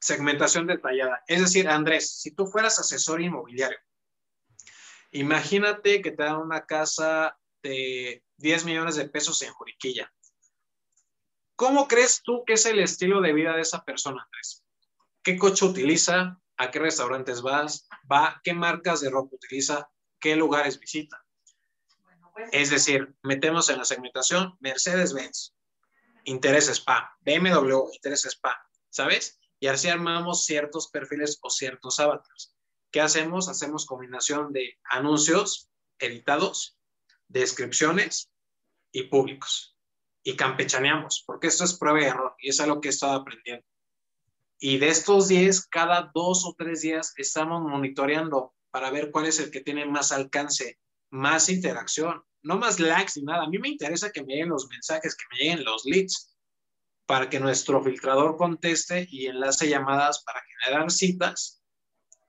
segmentación 0.00 0.66
detallada. 0.66 1.22
Es 1.28 1.40
decir, 1.40 1.68
Andrés, 1.68 2.18
si 2.18 2.32
tú 2.32 2.48
fueras 2.48 2.80
asesor 2.80 3.22
inmobiliario, 3.22 3.78
imagínate 5.12 6.02
que 6.02 6.10
te 6.10 6.24
dan 6.24 6.38
una 6.38 6.66
casa 6.66 7.38
de 7.62 8.24
10 8.38 8.64
millones 8.64 8.96
de 8.96 9.08
pesos 9.08 9.40
en 9.42 9.52
Juriquilla. 9.52 10.12
¿Cómo 11.58 11.88
crees 11.88 12.22
tú 12.22 12.44
que 12.46 12.52
es 12.52 12.66
el 12.66 12.78
estilo 12.78 13.20
de 13.20 13.32
vida 13.32 13.56
de 13.56 13.62
esa 13.62 13.84
persona, 13.84 14.22
Andrés? 14.22 14.62
¿Qué 15.24 15.36
coche 15.36 15.64
utiliza? 15.64 16.40
¿A 16.56 16.70
qué 16.70 16.78
restaurantes 16.78 17.42
vas? 17.42 17.88
¿Va? 18.10 18.40
¿Qué 18.44 18.54
marcas 18.54 19.00
de 19.00 19.10
ropa 19.10 19.34
utiliza? 19.34 19.90
¿Qué 20.20 20.36
lugares 20.36 20.78
visita? 20.78 21.26
Pues, 22.32 22.48
es 22.52 22.70
decir, 22.70 23.12
metemos 23.24 23.70
en 23.70 23.78
la 23.78 23.84
segmentación 23.84 24.56
Mercedes-Benz, 24.60 25.56
interés 26.22 26.68
spa, 26.68 27.18
BMW, 27.22 27.92
interés 27.92 28.24
spa, 28.26 28.64
¿sabes? 28.88 29.40
Y 29.58 29.66
así 29.66 29.88
armamos 29.88 30.44
ciertos 30.44 30.86
perfiles 30.86 31.40
o 31.42 31.50
ciertos 31.50 31.98
avatars. 31.98 32.54
¿Qué 32.92 33.00
hacemos? 33.00 33.48
Hacemos 33.48 33.84
combinación 33.84 34.52
de 34.52 34.78
anuncios 34.84 35.68
editados, 35.98 36.78
descripciones 37.26 38.30
y 38.92 39.08
públicos 39.08 39.74
y 40.28 40.36
campechaneamos, 40.36 41.24
porque 41.26 41.46
esto 41.46 41.64
es 41.64 41.78
prueba 41.78 42.02
y 42.02 42.04
error 42.04 42.34
y 42.38 42.50
es 42.50 42.60
algo 42.60 42.82
que 42.82 42.88
he 42.88 42.90
estado 42.90 43.14
aprendiendo. 43.14 43.64
Y 44.58 44.76
de 44.76 44.88
estos 44.88 45.28
10, 45.28 45.68
cada 45.68 46.10
dos 46.14 46.44
o 46.44 46.54
tres 46.54 46.82
días 46.82 47.14
estamos 47.16 47.62
monitoreando 47.62 48.52
para 48.70 48.90
ver 48.90 49.10
cuál 49.10 49.24
es 49.24 49.40
el 49.40 49.50
que 49.50 49.62
tiene 49.62 49.86
más 49.86 50.12
alcance, 50.12 50.78
más 51.08 51.48
interacción, 51.48 52.22
no 52.42 52.58
más 52.58 52.78
likes 52.78 53.12
ni 53.16 53.22
nada. 53.22 53.44
A 53.44 53.48
mí 53.48 53.58
me 53.58 53.70
interesa 53.70 54.12
que 54.12 54.22
me 54.22 54.34
lleguen 54.34 54.50
los 54.50 54.68
mensajes, 54.68 55.16
que 55.16 55.24
me 55.32 55.38
lleguen 55.38 55.64
los 55.64 55.86
leads, 55.86 56.36
para 57.06 57.30
que 57.30 57.40
nuestro 57.40 57.82
filtrador 57.82 58.36
conteste 58.36 59.08
y 59.10 59.28
enlace 59.28 59.66
llamadas 59.66 60.22
para 60.24 60.42
generar 60.42 60.90
citas 60.90 61.62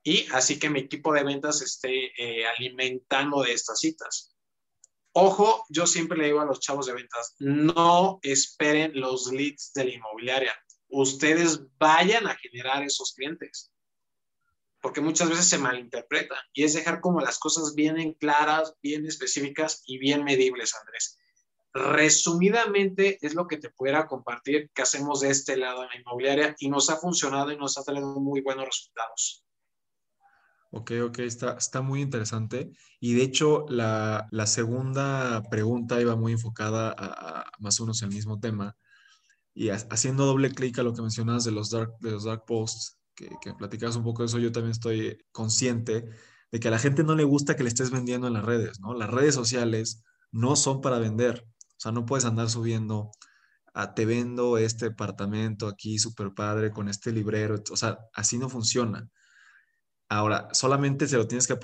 y 0.02 0.26
así 0.32 0.58
que 0.58 0.70
mi 0.70 0.80
equipo 0.80 1.12
de 1.12 1.22
ventas 1.22 1.60
esté 1.60 2.12
eh, 2.16 2.46
alimentando 2.46 3.42
de 3.42 3.52
estas 3.52 3.78
citas. 3.78 4.34
Ojo, 5.12 5.64
yo 5.68 5.86
siempre 5.86 6.16
le 6.18 6.26
digo 6.26 6.40
a 6.40 6.44
los 6.44 6.60
chavos 6.60 6.86
de 6.86 6.94
ventas, 6.94 7.34
no 7.40 8.20
esperen 8.22 8.92
los 8.94 9.32
leads 9.32 9.72
de 9.74 9.84
la 9.84 9.94
inmobiliaria. 9.94 10.54
Ustedes 10.88 11.60
vayan 11.78 12.28
a 12.28 12.36
generar 12.36 12.82
esos 12.84 13.12
clientes. 13.14 13.72
Porque 14.80 15.00
muchas 15.00 15.28
veces 15.28 15.46
se 15.46 15.58
malinterpreta 15.58 16.36
y 16.54 16.64
es 16.64 16.74
dejar 16.74 17.00
como 17.00 17.20
las 17.20 17.38
cosas 17.38 17.74
bien 17.74 18.14
claras, 18.14 18.74
bien 18.82 19.04
específicas 19.04 19.82
y 19.84 19.98
bien 19.98 20.24
medibles, 20.24 20.74
Andrés. 20.74 21.18
Resumidamente 21.72 23.18
es 23.20 23.34
lo 23.34 23.46
que 23.46 23.58
te 23.58 23.70
pudiera 23.70 24.06
compartir 24.06 24.70
que 24.74 24.82
hacemos 24.82 25.20
de 25.20 25.30
este 25.30 25.56
lado 25.56 25.82
en 25.82 25.88
la 25.90 25.96
inmobiliaria 25.96 26.56
y 26.58 26.68
nos 26.68 26.88
ha 26.88 26.96
funcionado 26.96 27.52
y 27.52 27.56
nos 27.56 27.76
ha 27.78 27.84
traído 27.84 28.18
muy 28.20 28.40
buenos 28.40 28.64
resultados. 28.64 29.44
Ok, 30.70 30.92
ok, 31.04 31.18
está, 31.20 31.52
está 31.54 31.82
muy 31.82 32.00
interesante. 32.00 32.72
Y 33.00 33.14
de 33.14 33.22
hecho, 33.22 33.66
la, 33.68 34.28
segunda 34.46 35.42
pregunta 35.50 36.00
iba 36.00 36.16
muy 36.16 36.32
enfocada 36.32 36.94
a, 36.96 37.44
más 37.58 37.80
o 37.80 37.84
menos 37.84 38.02
el 38.02 38.10
mismo 38.10 38.38
tema. 38.40 38.76
Y 39.54 39.70
haciendo 39.70 40.26
doble 40.26 40.52
clic 40.52 40.78
a 40.78 40.82
lo 40.82 40.94
que 40.94 41.02
mencionas 41.02 41.44
de 41.44 41.52
los 41.52 41.70
dark, 41.70 41.98
de 42.00 42.12
los 42.12 42.24
dark 42.24 42.44
posts, 42.46 42.98
que, 43.14 43.28
que 43.40 43.52
platicabas 43.54 43.96
un 43.96 44.04
poco 44.04 44.22
de 44.22 44.26
eso, 44.26 44.38
yo 44.38 44.52
también 44.52 44.72
estoy 44.72 45.18
consciente 45.32 46.08
de 46.52 46.60
que 46.60 46.68
a 46.68 46.70
la 46.70 46.78
gente 46.78 47.04
no 47.04 47.14
le 47.14 47.24
gusta 47.24 47.56
que 47.56 47.62
le 47.62 47.68
estés 47.68 47.90
vendiendo 47.90 48.26
en 48.26 48.34
las 48.34 48.44
redes, 48.44 48.80
¿no? 48.80 48.94
Las 48.94 49.10
redes 49.10 49.34
sociales 49.34 50.02
no 50.32 50.56
son 50.56 50.80
para 50.80 50.98
vender, 50.98 51.46
o 51.46 51.80
sea, 51.80 51.92
no 51.92 52.06
puedes 52.06 52.24
andar 52.24 52.50
subiendo 52.50 53.10
a 53.74 53.94
te 53.94 54.04
vendo 54.04 54.58
este 54.58 54.86
departamento 54.86 55.68
aquí 55.68 55.98
súper 55.98 56.32
padre 56.34 56.70
con 56.70 56.88
este 56.88 57.12
librero, 57.12 57.62
o 57.70 57.76
sea, 57.76 57.98
así 58.14 58.38
no 58.38 58.48
funciona. 58.48 59.08
Ahora, 60.10 60.48
solamente 60.52 61.06
se 61.06 61.16
lo 61.16 61.28
tienes 61.28 61.46
que 61.46 61.56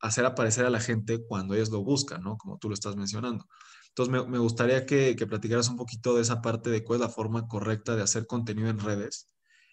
hacer 0.00 0.24
aparecer 0.24 0.64
a 0.64 0.70
la 0.70 0.80
gente 0.80 1.22
cuando 1.26 1.54
ellos 1.54 1.68
lo 1.68 1.84
buscan, 1.84 2.22
¿no? 2.22 2.38
Como 2.38 2.58
tú 2.58 2.68
lo 2.68 2.74
estás 2.74 2.96
mencionando. 2.96 3.46
Entonces, 3.90 4.26
me, 4.26 4.38
gustaría 4.38 4.86
que, 4.86 5.14
que, 5.16 5.26
platicaras 5.26 5.68
un 5.68 5.76
poquito 5.76 6.16
de 6.16 6.22
esa 6.22 6.40
parte 6.40 6.70
de 6.70 6.82
cuál 6.82 7.00
es 7.00 7.06
la 7.06 7.12
forma 7.12 7.46
correcta 7.46 7.94
de 7.94 8.02
hacer 8.02 8.26
contenido 8.26 8.70
en 8.70 8.78
redes 8.78 9.28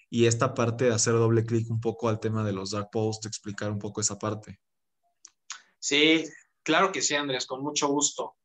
y 0.09 0.25
esta 0.25 0.53
parte 0.53 0.85
de 0.85 0.93
hacer 0.93 1.13
doble 1.13 1.45
clic 1.45 1.71
un 1.71 1.79
poco 1.79 2.09
al 2.09 2.19
tema 2.19 2.43
de 2.43 2.51
los 2.51 2.71
dark 2.71 2.89
posts, 2.91 3.27
explicar 3.27 3.71
un 3.71 3.79
poco 3.79 4.01
esa 4.01 4.19
parte. 4.19 4.59
Sí, 5.79 6.25
claro 6.63 6.91
que 6.91 7.01
sí, 7.01 7.15
Andrés, 7.15 7.45
con 7.45 7.63
mucho 7.63 7.87
gusto. 7.87 8.35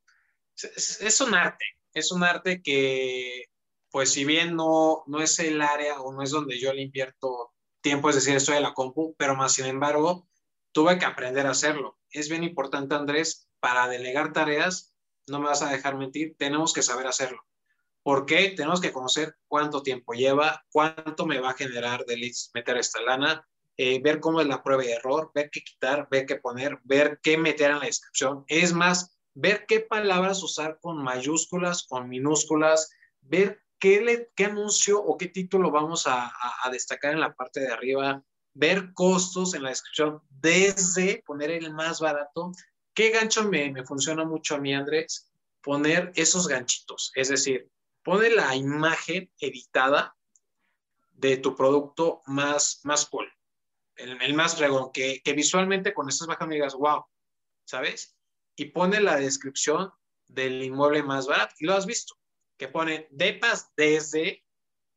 Es, 0.55 1.21
un 1.21 1.35
arte, 1.35 1.65
es 1.93 2.13
un 2.13 2.23
arte 2.23 2.63
que, 2.63 3.47
pues 3.91 4.13
si 4.13 4.25
bien 4.25 4.55
no, 4.55 5.03
no 5.09 5.21
es 5.21 5.41
el 5.41 5.61
área 5.61 6.01
o 6.01 6.13
no 6.13 6.23
es 6.23 6.31
donde 6.31 6.61
yo 6.61 6.73
le 6.73 6.83
invierto 6.83 7.53
tiempo, 7.81 8.09
es 8.11 8.17
decir, 8.17 8.37
estoy 8.37 8.57
en 8.57 8.63
la 8.63 8.75
compu, 8.75 9.15
pero 9.17 9.35
más 9.35 9.53
sin 9.53 9.67
embargo, 9.67 10.29
tuve 10.73 10.99
que 10.99 11.05
aprender 11.05 11.47
a 11.47 11.51
hacerlo. 11.51 11.99
Es 12.11 12.29
bien 12.29 12.45
importante, 12.45 12.95
Andrés, 12.95 13.49
para 13.61 13.89
delegar 13.89 14.33
tareas, 14.33 14.95
no 15.27 15.39
me 15.39 15.47
vas 15.47 15.63
a 15.63 15.71
dejar 15.71 15.97
mentir, 15.97 16.35
tenemos 16.39 16.73
que 16.73 16.83
saber 16.83 17.07
hacerlo. 17.07 17.45
¿Por 18.03 18.25
qué? 18.27 18.51
Tenemos 18.57 18.81
que 18.81 18.93
conocer 18.93 19.37
cuánto 19.47 19.83
tiempo 19.83 20.15
lleva, 20.15 20.65
cuánto 20.71 21.27
me 21.27 21.39
va 21.39 21.51
a 21.51 21.55
generar 21.55 22.05
de 22.07 22.17
leads 22.17 22.51
meter 22.55 22.79
esta 22.79 23.01
lana, 23.03 23.47
eh, 23.77 24.01
ver 24.03 24.21
cómo 24.21 24.41
es 24.41 24.47
la 24.47 24.63
prueba 24.63 24.83
de 24.83 24.93
error, 24.93 25.31
ver 25.35 25.51
qué 25.51 25.61
quitar, 25.61 26.09
ver 26.11 26.27
qué 26.27 26.37
poner, 26.37 26.79
ver 26.85 27.21
qué 27.23 27.37
meter 27.37 27.71
en 27.71 27.79
la 27.79 27.87
descripción. 27.87 28.45
Es 28.49 28.73
más, 28.73 29.19
ver 29.35 29.67
qué 29.67 29.81
palabras 29.81 30.43
usar 30.43 30.79
con 30.81 31.03
mayúsculas, 31.03 31.87
con 31.87 32.09
minúsculas, 32.09 32.91
ver 33.21 33.63
qué, 33.81 34.01
le, 34.01 34.31
qué 34.37 34.45
anuncio 34.45 35.03
o 35.03 35.17
qué 35.17 35.27
título 35.27 35.71
vamos 35.71 36.07
a, 36.07 36.33
destacar 36.71 37.15
en 37.15 37.21
la 37.21 37.35
parte 37.35 37.61
de 37.61 37.73
arriba, 37.73 38.23
ver 38.55 38.93
costos 38.93 39.55
en 39.55 39.63
la 39.63 39.71
descripción, 39.71 40.23
desde 40.29 41.23
poner 41.27 41.51
el 41.51 41.73
más 41.73 42.01
barato. 42.01 42.53
¿Qué 42.95 43.11
gancho 43.11 43.45
me, 43.49 43.73
me 43.73 43.85
funciona 43.85 44.25
mucho 44.25 44.55
a 44.55 44.59
mí, 44.59 44.75
Andrés? 44.75 45.33
Poner 45.63 46.13
esos 46.15 46.47
ganchitos, 46.47 47.11
es 47.15 47.29
decir, 47.29 47.69
pone 48.05 48.31
la 48.31 48.55
imagen 48.55 49.31
editada 49.41 50.17
de 51.13 51.37
tu 51.37 51.55
producto 51.55 52.23
más, 52.27 52.81
más 52.85 53.07
cool, 53.07 53.31
el, 53.97 54.35
más 54.35 54.57
fregón, 54.57 54.91
que, 54.93 55.21
que, 55.23 55.33
visualmente 55.33 55.93
con 55.93 56.09
estas 56.09 56.27
bajando 56.27 56.55
digas, 56.55 56.75
wow, 56.75 57.05
¿sabes? 57.65 58.17
Y 58.57 58.67
pone 58.67 59.01
la 59.01 59.17
descripción 59.17 59.91
del 60.29 60.63
inmueble 60.63 61.03
más 61.03 61.27
barato, 61.27 61.55
y 61.59 61.67
lo 61.67 61.75
has 61.75 61.85
visto, 61.85 62.15
que 62.61 62.69
pone 62.69 63.09
depas 63.11 63.73
desde, 63.75 64.45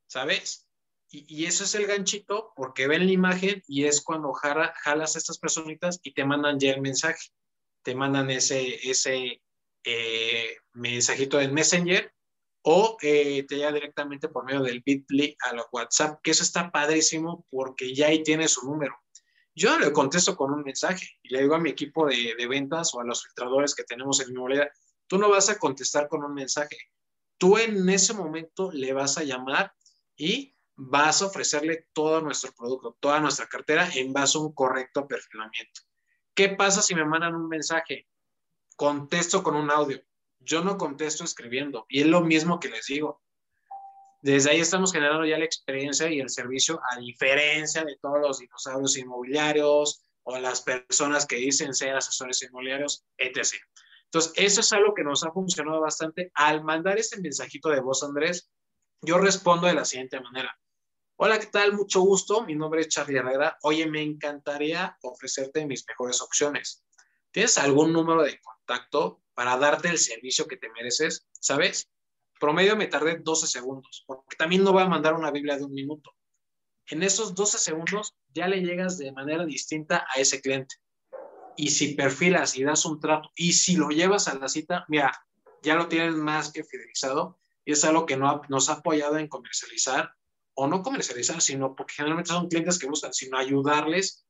¿sabes? 0.08 0.68
Y, 1.10 1.26
y, 1.34 1.46
eso 1.46 1.64
es 1.64 1.74
el 1.76 1.88
ganchito 1.88 2.52
porque 2.58 2.88
ven 2.88 3.06
la 3.06 3.12
imagen 3.14 3.64
y 3.68 3.86
es 3.86 4.02
cuando 4.02 4.34
jalas 4.34 5.16
a 5.16 5.18
estas 5.18 5.38
personitas 5.38 6.02
y 6.04 6.14
te 6.14 6.26
mandan 6.26 6.60
ya 6.60 6.72
el 6.72 6.82
mensaje, 6.82 7.30
te 7.82 7.96
mandan 7.96 8.30
ese, 8.32 8.90
ese 8.90 9.42
eh, 9.86 10.58
mensajito 10.74 11.40
en 11.40 11.54
Messenger 11.54 12.14
o 12.64 12.98
eh, 13.02 13.46
te 13.48 13.56
llega 13.56 13.72
directamente 13.72 14.28
por 14.28 14.44
medio 14.44 14.62
del 14.62 14.82
Bitly 14.82 15.38
a 15.50 15.56
la 15.56 15.66
WhatsApp, 15.72 16.20
que 16.22 16.32
eso 16.32 16.44
está 16.44 16.70
padrísimo 16.70 17.46
porque 17.50 17.96
ya 17.96 18.08
ahí 18.08 18.24
tiene 18.24 18.50
su 18.50 18.66
número. 18.66 18.98
Yo 19.56 19.80
le 19.80 19.94
contesto 19.94 20.36
con 20.36 20.52
un 20.52 20.64
mensaje 20.64 21.08
y 21.22 21.30
le 21.30 21.44
digo 21.44 21.56
a 21.56 21.60
mi 21.60 21.70
equipo 21.70 22.08
de, 22.08 22.36
ventas 22.50 22.94
o 22.94 23.00
a 23.00 23.06
los 23.06 23.24
filtradores 23.24 23.74
que 23.74 23.84
tenemos 23.84 24.20
en 24.20 24.34
mi 24.34 24.40
moneda, 24.40 24.70
tú 25.08 25.18
no 25.18 25.30
vas 25.30 25.50
a 25.50 25.58
contestar 25.58 26.10
con 26.10 26.26
un 26.26 26.34
mensaje, 26.34 26.76
tú 27.44 27.58
en 27.58 27.90
ese 27.90 28.14
momento 28.14 28.72
le 28.72 28.94
vas 28.94 29.18
a 29.18 29.24
llamar 29.24 29.74
y 30.16 30.56
vas 30.78 31.22
a 31.22 31.26
ofrecerle 31.26 31.90
todo 31.92 32.22
nuestro 32.22 32.54
producto, 32.54 32.96
toda 33.02 33.20
nuestra 33.20 33.48
cartera 33.48 33.90
en 33.96 34.14
base 34.14 34.38
a 34.38 34.42
un 34.42 34.54
correcto 34.54 35.06
perfilamiento. 35.06 35.82
¿Qué 36.34 36.48
pasa 36.48 36.82
si 36.82 36.96
me 36.96 37.04
mandan 37.04 37.36
un 37.36 37.50
mensaje? 37.50 38.08
Contesto 38.78 39.44
con 39.44 39.56
un 39.58 39.70
audio 39.70 40.02
yo 40.46 40.64
no 40.64 40.78
contesto 40.78 41.24
escribiendo. 41.24 41.86
Y 41.90 42.02
es 42.02 42.08
lo 42.08 42.22
mismo 42.22 42.60
que 42.60 42.70
les 42.70 42.86
digo. 42.86 43.22
Desde 44.22 44.52
ahí 44.52 44.62
estamos 44.62 44.94
generando 44.94 45.26
ya 45.26 45.38
la 45.38 45.46
experiencia 45.46 46.10
y 46.10 46.22
el 46.22 46.30
servicio, 46.30 46.80
a 46.92 47.00
diferencia 47.00 47.84
de 47.84 47.98
todos 48.02 48.20
los 48.22 48.40
dinosaurios 48.40 48.98
inmobiliarios 48.98 50.06
o 50.24 50.38
las 50.40 50.62
personas 50.62 51.26
que 51.26 51.36
dicen 51.36 51.74
ser 51.74 51.96
asesores 51.96 52.42
inmobiliarios, 52.42 53.06
etc. 53.18 53.56
Entonces, 54.14 54.34
eso 54.36 54.62
es 54.62 54.72
algo 54.74 54.94
que 54.94 55.04
nos 55.04 55.24
ha 55.24 55.32
funcionado 55.32 55.82
bastante. 55.82 56.32
Al 56.36 56.64
mandar 56.64 57.00
este 57.00 57.20
mensajito 57.20 57.70
de 57.70 57.80
voz, 57.80 58.04
Andrés, 58.04 58.48
yo 59.02 59.18
respondo 59.18 59.66
de 59.66 59.74
la 59.74 59.86
siguiente 59.86 60.22
manera. 60.22 60.56
Hola, 61.16 61.40
¿qué 61.40 61.48
tal? 61.48 61.74
Mucho 61.74 62.02
gusto. 62.02 62.46
Mi 62.46 62.54
nombre 62.54 62.82
es 62.82 62.90
Charlie 62.90 63.18
Herrera. 63.18 63.58
Oye, 63.64 63.88
me 63.88 64.04
encantaría 64.04 64.96
ofrecerte 65.02 65.66
mis 65.66 65.84
mejores 65.88 66.22
opciones. 66.22 66.84
¿Tienes 67.32 67.58
algún 67.58 67.92
número 67.92 68.22
de 68.22 68.40
contacto 68.40 69.24
para 69.34 69.58
darte 69.58 69.90
el 69.90 69.98
servicio 69.98 70.46
que 70.46 70.58
te 70.58 70.70
mereces, 70.70 71.28
¿sabes? 71.32 71.90
Promedio 72.40 72.76
me 72.76 72.86
tardé 72.86 73.18
12 73.18 73.48
segundos, 73.48 74.04
porque 74.06 74.36
también 74.38 74.64
no 74.64 74.74
voy 74.74 74.84
a 74.84 74.88
mandar 74.88 75.16
una 75.16 75.32
Biblia 75.32 75.58
de 75.58 75.64
un 75.64 75.74
minuto. 75.74 76.12
En 76.86 77.02
esos 77.02 77.34
12 77.34 77.58
segundos 77.58 78.14
ya 78.32 78.48
le 78.48 78.62
llegas 78.62 79.00
de 79.00 79.12
manera 79.12 79.44
distinta 79.44 80.06
a 80.14 80.20
ese 80.20 80.40
cliente. 80.40 80.76
Y 81.56 81.70
si 81.70 81.94
perfilas 81.94 82.58
y 82.58 82.64
das 82.64 82.86
un 82.86 83.00
trato, 83.00 83.30
y 83.36 83.54
si 83.54 83.76
lo 83.76 83.90
llevas 83.90 84.28
a 84.28 84.36
la 84.36 84.48
cita, 84.48 84.86
mira, 84.88 85.12
ya 85.62 85.76
lo 85.76 85.88
tienes 85.88 86.16
más 86.16 86.52
que 86.52 86.64
fidelizado 86.64 87.40
y 87.66 87.72
es 87.72 87.84
algo 87.86 88.06
que 88.06 88.18
no 88.18 88.42
nos 88.50 88.70
ha 88.70 88.74
apoyado 88.74 89.18
en 89.18 89.28
comercializar 89.28 90.14
o 90.56 90.68
no 90.68 90.84
comercializar, 90.84 91.42
sino 91.42 91.76
porque 91.76 91.96
generalmente 91.96 92.32
son 92.32 92.48
clientes 92.48 92.78
que 92.78 92.88
buscan, 92.88 93.14
sino 93.14 93.38
ayudarles 93.38 94.26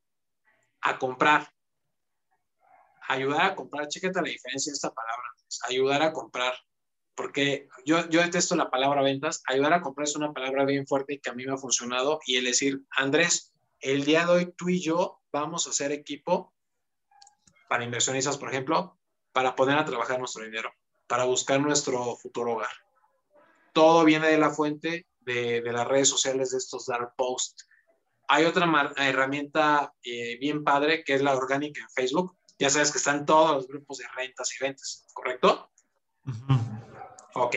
a 0.81 0.97
comprar. 0.97 1.49
Ayudar 3.09 3.41
a 3.41 3.55
comprar, 3.55 3.87
chécate 3.87 4.21
la 4.21 4.29
diferencia 4.29 4.71
de 4.71 4.75
esta 4.75 4.93
palabra, 4.93 5.23
ayudar 5.67 6.01
a 6.03 6.13
comprar, 6.13 6.53
porque 7.15 7.67
yo, 7.85 8.07
yo 8.09 8.21
detesto 8.21 8.55
la 8.55 8.71
palabra 8.71 9.01
ventas, 9.01 9.43
ayudar 9.47 9.73
a 9.73 9.81
comprar 9.81 10.07
es 10.07 10.15
una 10.15 10.31
palabra 10.31 10.63
bien 10.63 10.87
fuerte 10.87 11.19
que 11.19 11.29
a 11.29 11.33
mí 11.33 11.45
me 11.45 11.53
ha 11.53 11.57
funcionado, 11.57 12.19
y 12.25 12.37
el 12.37 12.45
decir, 12.45 12.81
Andrés, 12.91 13.53
el 13.81 14.05
día 14.05 14.25
de 14.25 14.31
hoy 14.31 14.53
tú 14.55 14.69
y 14.69 14.81
yo 14.81 15.19
vamos 15.33 15.67
a 15.67 15.71
hacer 15.71 15.91
equipo 15.91 16.52
para 17.73 17.85
inversionistas, 17.85 18.37
por 18.37 18.49
ejemplo, 18.49 18.99
para 19.31 19.55
poner 19.55 19.79
a 19.79 19.85
trabajar 19.85 20.19
nuestro 20.19 20.43
dinero, 20.43 20.71
para 21.07 21.23
buscar 21.23 21.59
nuestro 21.59 22.15
futuro 22.17 22.51
hogar. 22.51 22.69
Todo 23.73 24.05
viene 24.05 24.27
de 24.27 24.37
la 24.37 24.51
fuente 24.51 25.07
de, 25.21 25.61
de 25.61 25.73
las 25.73 25.87
redes 25.87 26.07
sociales 26.07 26.51
de 26.51 26.59
estos 26.59 26.85
dark 26.85 27.15
posts. 27.17 27.67
Hay 28.27 28.45
otra 28.45 28.93
herramienta 28.97 29.91
eh, 30.03 30.37
bien 30.39 30.63
padre 30.63 31.03
que 31.03 31.15
es 31.15 31.23
la 31.23 31.35
orgánica 31.35 31.81
en 31.81 31.89
Facebook 31.89 32.37
ya 32.59 32.69
sabes 32.69 32.91
que 32.91 32.99
están 32.99 33.25
todos 33.25 33.55
los 33.55 33.67
grupos 33.67 33.97
de 33.97 34.05
rentas 34.15 34.53
y 34.53 34.63
ventas, 34.63 35.07
¿correcto? 35.11 35.71
Ok. 37.33 37.55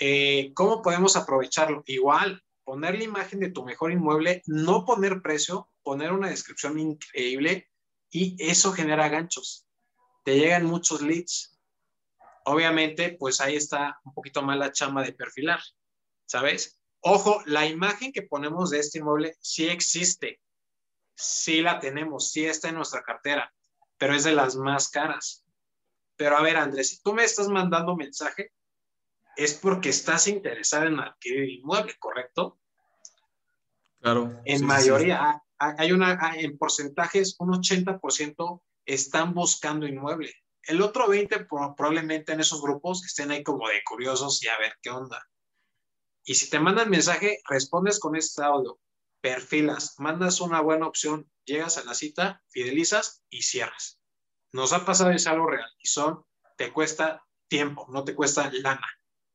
Eh, 0.00 0.50
¿Cómo 0.54 0.82
podemos 0.82 1.14
aprovecharlo? 1.14 1.84
Igual, 1.86 2.42
poner 2.64 2.98
la 2.98 3.04
imagen 3.04 3.38
de 3.38 3.52
tu 3.52 3.64
mejor 3.64 3.92
inmueble, 3.92 4.42
no 4.46 4.84
poner 4.84 5.22
precio, 5.22 5.70
poner 5.84 6.10
una 6.10 6.30
descripción 6.30 6.80
increíble 6.80 7.70
y 8.14 8.36
eso 8.38 8.72
genera 8.72 9.08
ganchos. 9.08 9.66
Te 10.24 10.38
llegan 10.38 10.64
muchos 10.64 11.02
leads. 11.02 11.58
Obviamente, 12.46 13.16
pues 13.18 13.40
ahí 13.40 13.56
está 13.56 14.00
un 14.04 14.14
poquito 14.14 14.40
más 14.40 14.56
la 14.56 14.72
chamba 14.72 15.02
de 15.02 15.12
perfilar, 15.12 15.60
¿sabes? 16.24 16.80
Ojo, 17.00 17.42
la 17.44 17.66
imagen 17.66 18.12
que 18.12 18.22
ponemos 18.22 18.70
de 18.70 18.78
este 18.78 19.00
inmueble 19.00 19.36
sí 19.40 19.66
existe, 19.66 20.40
sí 21.14 21.60
la 21.60 21.80
tenemos, 21.80 22.30
sí 22.30 22.46
está 22.46 22.68
en 22.68 22.76
nuestra 22.76 23.02
cartera 23.02 23.52
pero 23.98 24.14
es 24.14 24.24
de 24.24 24.32
las 24.32 24.56
más 24.56 24.88
caras. 24.88 25.44
Pero 26.16 26.36
a 26.36 26.42
ver, 26.42 26.56
Andrés, 26.56 26.90
si 26.90 27.02
tú 27.02 27.12
me 27.14 27.24
estás 27.24 27.48
mandando 27.48 27.96
mensaje, 27.96 28.52
es 29.36 29.54
porque 29.54 29.88
estás 29.88 30.28
interesado 30.28 30.86
en 30.86 31.00
adquirir 31.00 31.48
inmueble, 31.50 31.94
¿correcto? 31.98 32.58
Claro. 34.00 34.40
En 34.44 34.64
mayoría, 34.64 35.42
hay 35.78 35.92
una, 35.92 36.18
en 36.36 36.58
porcentajes, 36.58 37.36
un 37.38 37.50
80% 37.50 38.62
están 38.86 39.34
buscando 39.34 39.86
inmueble. 39.86 40.32
El 40.62 40.82
otro 40.82 41.08
20 41.08 41.46
probablemente 41.46 42.32
en 42.32 42.40
esos 42.40 42.62
grupos 42.62 43.04
estén 43.04 43.30
ahí 43.30 43.42
como 43.42 43.68
de 43.68 43.82
curiosos 43.84 44.42
y 44.42 44.48
a 44.48 44.58
ver 44.58 44.76
qué 44.82 44.90
onda. 44.90 45.22
Y 46.24 46.34
si 46.34 46.48
te 46.48 46.58
mandan 46.58 46.88
mensaje, 46.88 47.38
respondes 47.48 48.00
con 48.00 48.16
este 48.16 48.42
audio, 48.42 48.78
perfilas, 49.20 49.94
mandas 49.98 50.40
una 50.40 50.60
buena 50.60 50.86
opción 50.86 51.30
llegas 51.44 51.76
a 51.78 51.84
la 51.84 51.94
cita, 51.94 52.42
fidelizas 52.48 53.22
y 53.28 53.42
cierras. 53.42 54.00
Nos 54.52 54.72
ha 54.72 54.84
pasado 54.84 55.10
es 55.10 55.26
algo 55.26 55.46
real 55.46 55.70
y 55.78 55.88
son, 55.88 56.24
te 56.56 56.72
cuesta 56.72 57.24
tiempo, 57.48 57.86
no 57.90 58.04
te 58.04 58.14
cuesta 58.14 58.50
lana. 58.52 58.86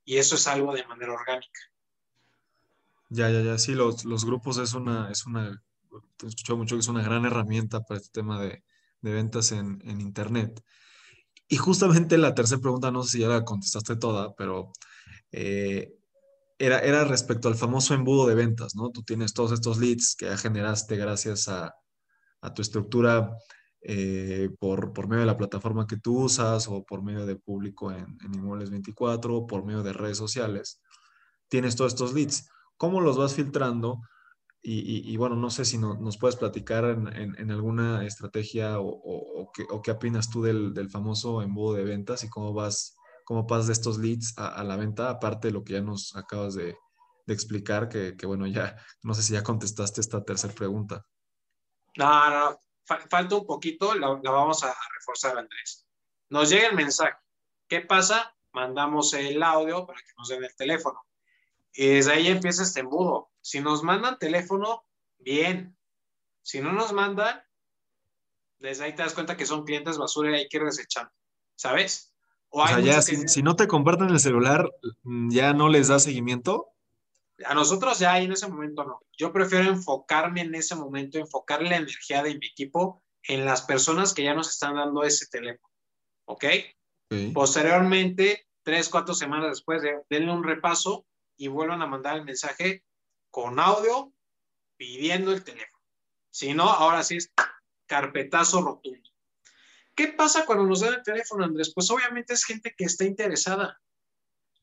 Y 0.04 0.18
eso 0.18 0.36
es 0.36 0.48
algo 0.48 0.74
de 0.74 0.86
manera 0.88 1.14
orgánica. 1.14 1.60
Ya, 3.10 3.30
ya, 3.30 3.42
ya, 3.42 3.58
sí, 3.58 3.74
los, 3.74 4.06
los 4.06 4.26
grupos 4.26 4.58
es 4.58 4.74
una, 4.74 5.12
es 5.12 5.26
una, 5.26 5.64
he 6.24 6.28
escuchado 6.28 6.58
mucho 6.58 6.76
que 6.76 6.82
es 6.82 6.88
una 6.88 7.04
gran 7.04 7.26
herramienta 7.26 7.82
para 7.82 8.00
este 8.00 8.12
tema 8.12 8.42
de, 8.42 8.64
de 9.02 9.14
ventas 9.14 9.52
en, 9.52 9.82
en 9.86 10.02
Internet. 10.02 10.62
Y 11.48 11.58
justamente 11.58 12.18
la 12.18 12.36
tercera 12.36 12.62
pregunta, 12.62 12.92
no 12.92 13.04
sé 13.04 13.12
si 13.12 13.20
ya 13.20 13.28
la 13.28 13.44
contestaste 13.44 13.96
toda, 13.96 14.36
pero 14.36 14.72
eh, 15.32 15.94
era, 16.60 16.80
era 16.80 17.06
respecto 17.06 17.48
al 17.48 17.56
famoso 17.56 17.94
embudo 17.94 18.28
de 18.28 18.36
ventas, 18.36 18.76
¿no? 18.76 18.92
Tú 18.92 19.04
tienes 19.04 19.34
todos 19.34 19.54
estos 19.54 19.80
leads 19.80 20.16
que 20.16 20.26
ya 20.26 20.38
generaste 20.38 20.96
gracias 20.98 21.48
a, 21.48 21.74
a 22.42 22.54
tu 22.54 22.62
estructura 22.62 23.36
eh, 23.82 24.50
por, 24.60 24.94
por, 24.94 25.08
medio 25.08 25.22
de 25.22 25.26
la 25.26 25.38
plataforma 25.38 25.88
que 25.88 25.98
tú 25.98 26.24
usas 26.24 26.68
o 26.68 26.84
por 26.84 27.02
medio 27.02 27.26
de 27.26 27.38
público 27.38 27.92
en, 27.92 28.18
en 28.24 28.36
Inmuebles 28.36 28.70
24 28.70 29.36
o 29.36 29.48
por 29.48 29.66
medio 29.66 29.84
de 29.84 29.94
redes 29.94 30.18
sociales. 30.18 30.82
Tienes 31.48 31.76
todos 31.76 31.94
estos 31.94 32.14
leads. 32.14 32.50
¿Cómo 32.78 33.02
los 33.02 33.18
vas 33.18 33.34
filtrando? 33.36 34.02
Y, 34.62 35.10
y, 35.10 35.16
bueno, 35.16 35.38
no 35.38 35.50
sé 35.50 35.64
si 35.64 35.78
no, 35.78 35.94
nos 35.96 36.18
puedes 36.18 36.36
platicar 36.36 36.84
en, 36.84 37.52
alguna 37.52 38.06
estrategia 38.06 38.80
o, 38.80 38.90
o, 38.90 39.44
o, 39.44 39.82
qué, 39.82 39.92
opinas 39.92 40.30
tú 40.30 40.44
del, 40.44 40.90
famoso 40.90 41.42
embudo 41.42 41.76
de 41.76 41.86
ventas 41.86 42.26
y 42.26 42.30
cómo 42.30 42.54
vas, 42.54 42.98
cómo 43.24 43.48
pasas 43.48 43.68
de 43.68 43.74
estos 43.74 43.98
leads 43.98 44.38
a, 44.38 44.62
la 44.66 44.76
venta, 44.76 45.10
aparte 45.10 45.48
de 45.48 45.54
lo 45.54 45.64
que 45.64 45.74
ya 45.74 45.82
nos 45.82 46.14
acabas 46.16 46.56
de, 46.56 46.76
explicar, 47.28 47.88
que, 47.90 48.26
bueno, 48.26 48.48
ya 48.48 48.76
no 49.04 49.14
sé 49.14 49.22
si 49.22 49.34
ya 49.34 49.44
contestaste 49.44 50.02
esta 50.02 50.24
tercera 50.24 50.54
pregunta. 50.54 51.06
No, 51.96 52.60
falta 52.84 53.36
un 53.36 53.46
poquito, 53.46 53.94
la, 53.94 54.08
vamos 54.08 54.64
a 54.64 54.76
reforzar, 54.98 55.38
Andrés. 55.38 55.88
Nos 56.30 56.50
llega 56.50 56.68
el 56.68 56.76
mensaje. 56.76 57.18
¿Qué 57.68 57.82
pasa? 57.82 58.36
Mandamos 58.52 59.14
el 59.14 59.42
audio 59.44 59.86
para 59.86 60.00
que 60.00 60.12
nos 60.18 60.28
den 60.28 60.44
el 60.44 60.56
teléfono. 60.56 61.00
Y 61.72 61.88
desde 61.88 62.14
ahí 62.14 62.28
empieza 62.28 62.64
este 62.64 62.80
embudo. 62.80 63.30
Si 63.42 63.62
nos 63.62 63.84
mandan 63.84 64.20
teléfono, 64.20 64.84
bien. 65.18 65.78
Si 66.42 66.62
no 66.62 66.74
nos 66.74 66.94
mandan, 66.94 67.42
desde 68.60 68.86
ahí 68.86 68.96
te 68.96 69.04
das 69.04 69.14
cuenta 69.14 69.38
que 69.38 69.46
son 69.46 69.66
clientes 69.66 69.98
basura 69.98 70.32
y 70.32 70.36
hay 70.36 70.50
que 70.50 70.58
ir 70.58 70.64
desechando. 70.64 71.12
¿Sabes? 71.56 72.14
O, 72.50 72.64
o 72.64 72.68
sea, 72.68 72.80
ya, 72.80 73.02
si, 73.02 73.28
si, 73.28 73.44
no 73.44 73.56
te 73.56 73.68
comparten 73.68 74.10
el 74.10 74.20
celular, 74.20 74.70
¿ya 75.30 75.54
no 75.54 75.70
les 75.70 75.90
da 75.90 76.00
seguimiento? 76.00 76.74
A 77.46 77.54
nosotros 77.54 78.00
ya 78.00 78.20
en 78.20 78.32
ese 78.32 78.48
momento 78.48 78.84
no. 78.84 79.02
Yo 79.18 79.32
prefiero 79.32 79.70
enfocarme 79.70 80.42
en 80.42 80.56
ese 80.56 80.76
momento, 80.76 81.20
enfocar 81.20 81.62
la 81.62 81.78
energía 81.78 82.24
de 82.24 82.38
mi 82.38 82.48
equipo 82.48 83.04
en 83.24 83.46
las 83.46 83.62
personas 83.62 84.14
que 84.14 84.24
ya 84.24 84.34
nos 84.34 84.50
están 84.50 84.76
dando 84.76 85.04
ese 85.04 85.28
teléfono. 85.28 85.74
¿Ok? 86.26 86.46
okay. 87.06 87.32
Posteriormente, 87.34 88.48
tres, 88.64 88.90
cuatro 88.90 89.14
semanas 89.14 89.52
después, 89.52 89.82
de, 89.82 90.02
denle 90.10 90.32
un 90.32 90.44
repaso 90.44 91.06
y 91.38 91.48
vuelvan 91.48 91.82
a 91.82 91.88
mandar 91.88 92.18
el 92.18 92.26
mensaje 92.26 92.84
con 93.32 93.60
audio 93.60 94.14
pidiendo 94.78 95.32
el 95.32 95.44
teléfono. 95.44 95.84
Si 96.30 96.54
no, 96.54 96.70
ahora 96.70 97.04
sí 97.04 97.18
es 97.18 97.32
carpetazo 97.86 98.62
rotundo. 98.62 99.10
¿Qué 99.96 100.08
pasa 100.10 100.46
cuando 100.46 100.66
nos 100.66 100.80
dan 100.80 100.94
el 100.94 101.04
teléfono, 101.04 101.44
Andrés? 101.44 101.74
Pues 101.74 101.92
obviamente 101.92 102.34
es 102.34 102.46
gente 102.46 102.74
que 102.78 102.86
está 102.86 103.04
interesada 103.04 103.82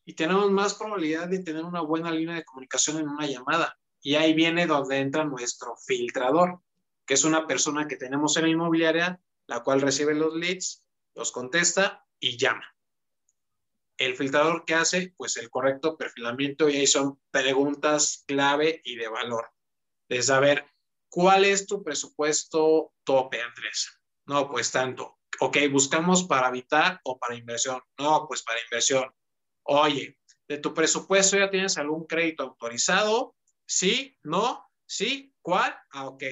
y 0.06 0.14
tenemos 0.14 0.50
más 0.50 0.74
probabilidad 0.74 1.28
de 1.28 1.40
tener 1.40 1.64
una 1.64 1.80
buena 1.80 2.10
línea 2.10 2.36
de 2.36 2.44
comunicación 2.44 2.98
en 2.98 3.08
una 3.08 3.26
llamada. 3.26 3.76
Y 4.00 4.14
ahí 4.14 4.34
viene 4.34 4.66
donde 4.66 4.98
entra 4.98 5.24
nuestro 5.24 5.76
filtrador, 5.76 6.60
que 7.04 7.14
es 7.14 7.24
una 7.24 7.46
persona 7.46 7.88
que 7.88 7.96
tenemos 7.96 8.36
en 8.36 8.44
la 8.44 8.50
inmobiliaria, 8.50 9.20
la 9.46 9.62
cual 9.62 9.80
recibe 9.80 10.14
los 10.14 10.34
leads, 10.34 10.84
los 11.14 11.32
contesta 11.32 12.06
y 12.20 12.36
llama. 12.38 12.75
El 13.98 14.16
filtrador 14.16 14.64
que 14.64 14.74
hace, 14.74 15.14
pues 15.16 15.36
el 15.36 15.50
correcto 15.50 15.96
perfilamiento 15.96 16.68
y 16.68 16.76
ahí 16.76 16.86
son 16.86 17.20
preguntas 17.30 18.24
clave 18.26 18.80
y 18.84 18.96
de 18.96 19.08
valor. 19.08 19.50
De 20.08 20.22
saber, 20.22 20.66
¿cuál 21.08 21.44
es 21.44 21.66
tu 21.66 21.82
presupuesto 21.82 22.92
tope, 23.04 23.40
Andrés? 23.40 24.00
No, 24.26 24.48
pues 24.50 24.70
tanto. 24.70 25.18
Ok, 25.40 25.58
buscamos 25.70 26.24
para 26.24 26.48
habitar 26.48 27.00
o 27.04 27.18
para 27.18 27.34
inversión. 27.34 27.80
No, 27.98 28.26
pues 28.28 28.42
para 28.42 28.60
inversión. 28.62 29.10
Oye, 29.64 30.18
de 30.48 30.58
tu 30.58 30.72
presupuesto 30.72 31.36
ya 31.36 31.50
tienes 31.50 31.76
algún 31.78 32.06
crédito 32.06 32.44
autorizado? 32.44 33.34
Sí, 33.66 34.16
no, 34.22 34.64
sí, 34.86 35.34
¿cuál? 35.42 35.76
Ah, 35.90 36.06
ok. 36.06 36.22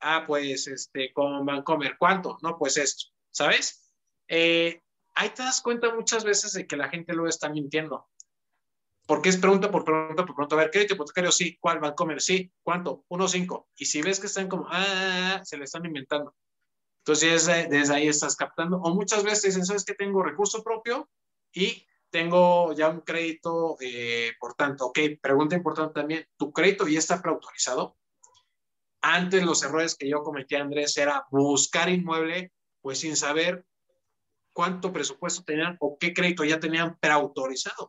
Ah, 0.00 0.24
pues 0.26 0.66
este, 0.66 1.12
con 1.12 1.44
Bancomer, 1.44 1.96
¿cuánto? 1.98 2.38
No, 2.42 2.58
pues 2.58 2.76
esto, 2.76 3.06
¿sabes? 3.30 3.92
Eh, 4.28 4.82
ahí 5.14 5.30
te 5.30 5.42
das 5.42 5.60
cuenta 5.60 5.94
muchas 5.94 6.24
veces 6.24 6.52
de 6.52 6.66
que 6.66 6.76
la 6.76 6.88
gente 6.88 7.14
lo 7.14 7.26
está 7.26 7.48
mintiendo. 7.48 8.08
Porque 9.06 9.28
es 9.28 9.36
pregunta 9.36 9.70
por 9.70 9.84
pregunta 9.84 10.24
por 10.24 10.34
pregunta. 10.34 10.54
A 10.54 10.58
ver, 10.58 10.70
crédito 10.70 10.94
hipotecario, 10.94 11.32
sí. 11.32 11.58
¿Cuál? 11.60 11.80
Bancomer, 11.80 12.20
sí. 12.20 12.52
¿Cuánto? 12.62 13.04
1.5. 13.08 13.66
Y 13.76 13.86
si 13.86 14.00
ves 14.00 14.20
que 14.20 14.26
están 14.26 14.48
como, 14.48 14.66
ah, 14.70 15.40
se 15.44 15.56
le 15.56 15.64
están 15.64 15.84
inventando. 15.84 16.34
Entonces, 16.98 17.46
desde 17.46 17.94
ahí 17.94 18.06
estás 18.06 18.36
captando. 18.36 18.76
O 18.78 18.94
muchas 18.94 19.24
veces 19.24 19.42
dicen, 19.42 19.66
¿sabes 19.66 19.84
que 19.84 19.94
tengo 19.94 20.22
recurso 20.22 20.62
propio? 20.62 21.10
Y 21.52 21.86
tengo 22.12 22.74
ya 22.74 22.90
un 22.90 23.00
crédito, 23.00 23.76
eh, 23.80 24.32
por 24.38 24.54
tanto, 24.54 24.86
ok, 24.86 24.98
pregunta 25.20 25.56
importante 25.56 25.94
también, 25.94 26.28
¿tu 26.36 26.52
crédito 26.52 26.86
ya 26.86 26.98
está 26.98 27.20
preautorizado? 27.20 27.96
Antes 29.00 29.42
los 29.42 29.62
errores 29.64 29.96
que 29.96 30.08
yo 30.08 30.22
cometí, 30.22 30.54
Andrés, 30.54 30.96
era 30.98 31.26
buscar 31.30 31.88
inmueble, 31.88 32.52
pues 32.82 33.00
sin 33.00 33.16
saber 33.16 33.64
cuánto 34.52 34.92
presupuesto 34.92 35.42
tenían 35.44 35.76
o 35.80 35.96
qué 35.98 36.12
crédito 36.12 36.44
ya 36.44 36.60
tenían 36.60 36.98
preautorizado. 36.98 37.88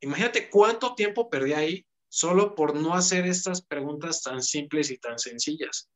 Imagínate 0.00 0.50
cuánto 0.50 0.94
tiempo 0.94 1.30
perdí 1.30 1.52
ahí 1.52 1.86
solo 2.08 2.54
por 2.54 2.74
no 2.74 2.94
hacer 2.94 3.26
estas 3.26 3.62
preguntas 3.62 4.22
tan 4.22 4.42
simples 4.42 4.90
y 4.90 4.98
tan 4.98 5.18
sencillas. 5.18 5.88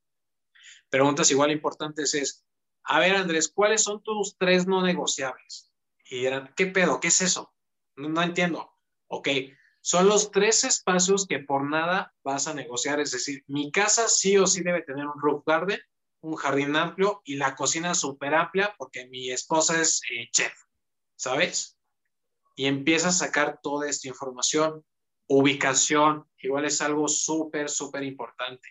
Preguntas 0.89 1.31
igual 1.31 1.51
importantes 1.51 2.15
es, 2.15 2.47
a 2.85 3.01
ver 3.01 3.17
Andrés, 3.17 3.49
¿cuáles 3.53 3.83
son 3.83 4.03
tus 4.03 4.37
tres 4.39 4.67
no 4.67 4.83
negociables? 4.83 5.73
Y 6.05 6.25
eran, 6.25 6.55
¿qué 6.57 6.67
pedo? 6.67 7.01
¿Qué 7.01 7.09
es 7.09 7.21
eso? 7.21 7.53
No, 7.97 8.09
no, 8.09 8.23
entiendo. 8.23 8.73
Ok, 9.09 9.29
son 9.81 10.09
los 10.09 10.31
tres 10.31 10.65
espacios 10.65 11.27
que 11.27 11.41
por 11.41 11.69
nada 11.69 12.15
vas 12.23 12.47
a 12.47 12.55
negociar. 12.55 13.01
Es 13.01 13.11
decir, 13.11 13.45
mi 13.49 13.71
casa 13.73 14.09
sí 14.09 14.39
o 14.39 14.47
sí 14.47 14.62
debe 14.62 14.83
tener 14.83 15.07
un 15.07 15.21
roof 15.21 15.45
garden, 15.45 15.81
un 16.27 16.37
jardín 16.37 16.77
amplio 16.77 17.23
y 17.25 17.37
la 17.37 17.55
cocina 17.55 17.95
súper 17.95 18.35
amplia 18.35 18.75
porque 18.79 19.07
mi 19.07 19.31
esposa 19.31 19.81
es 19.81 20.01
eh, 20.11 20.29
chef, 20.33 20.53
¿sabes? 21.17 21.79
Y 22.55 22.67
empieza 22.67 23.09
a 23.09 23.12
sacar 23.12 23.61
toda 23.62 23.89
esta 23.89 24.09
información. 24.09 24.85
Ubicación, 25.29 26.29
igual 26.39 26.65
es 26.65 26.81
algo 26.81 27.09
súper, 27.09 27.69
súper 27.69 28.03
importante. 28.03 28.69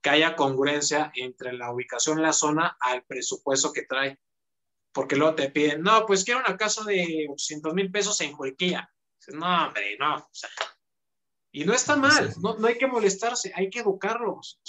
Que 0.00 0.10
haya 0.10 0.36
congruencia 0.36 1.12
entre 1.14 1.52
la 1.52 1.72
ubicación 1.72 2.18
en 2.18 2.24
la 2.24 2.32
zona 2.32 2.76
al 2.80 3.04
presupuesto 3.04 3.72
que 3.72 3.82
trae 3.82 4.18
porque 4.92 5.16
luego 5.16 5.34
te 5.34 5.50
piden, 5.50 5.82
no, 5.82 6.04
pues 6.06 6.24
quiero 6.24 6.40
una 6.40 6.56
casa 6.56 6.84
de 6.84 7.26
800 7.30 7.74
mil 7.74 7.90
pesos 7.90 8.20
en 8.20 8.32
Juequilla. 8.32 8.92
No, 9.28 9.66
hombre, 9.66 9.96
no. 9.98 10.16
O 10.16 10.28
sea, 10.30 10.50
y 11.50 11.64
no 11.64 11.72
está 11.72 11.96
mal, 11.96 12.32
no, 12.40 12.56
no 12.58 12.66
hay 12.66 12.76
que 12.76 12.86
molestarse, 12.86 13.52
hay 13.54 13.70
que 13.70 13.80
educarlos. 13.80 14.60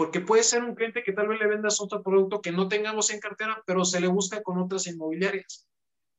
Porque 0.00 0.20
puede 0.20 0.42
ser 0.42 0.64
un 0.64 0.74
cliente 0.74 1.02
que 1.02 1.12
tal 1.12 1.28
vez 1.28 1.38
le 1.38 1.46
vendas 1.46 1.78
otro 1.78 2.02
producto 2.02 2.40
que 2.40 2.52
no 2.52 2.68
tengamos 2.68 3.10
en 3.10 3.20
cartera, 3.20 3.62
pero 3.66 3.84
se 3.84 4.00
le 4.00 4.06
busca 4.06 4.42
con 4.42 4.56
otras 4.56 4.86
inmobiliarias. 4.86 5.68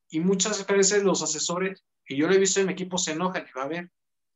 Y 0.07 0.19
muchas 0.19 0.67
veces 0.67 1.01
los 1.01 1.23
asesores, 1.23 1.83
y 2.05 2.15
yo 2.15 2.27
lo 2.27 2.35
he 2.35 2.37
visto 2.37 2.59
en 2.59 2.67
mi 2.67 2.73
equipo, 2.73 2.99
se 2.99 3.13
enojan 3.13 3.47
y 3.49 3.57
va 3.57 3.63
a 3.63 3.67
ver, 3.67 3.89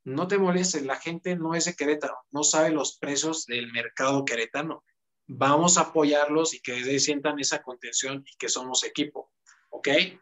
no 0.03 0.27
te 0.27 0.39
molestes, 0.39 0.83
la 0.83 0.95
gente 0.95 1.35
no 1.35 1.53
es 1.53 1.65
de 1.65 1.75
Querétaro, 1.75 2.17
no 2.31 2.41
sabe 2.41 2.71
los 2.71 2.97
precios 2.97 3.45
del 3.45 3.71
mercado 3.71 4.25
queretano 4.25 4.83
vamos 5.27 5.77
a 5.77 5.81
apoyarlos 5.81 6.53
y 6.53 6.61
que 6.61 6.99
sientan 6.99 7.39
esa 7.39 7.61
contención 7.61 8.23
y 8.25 8.35
que 8.37 8.49
somos 8.49 8.83
equipo. 8.83 9.31
¿Ok? 9.69 9.87
E, 9.87 10.15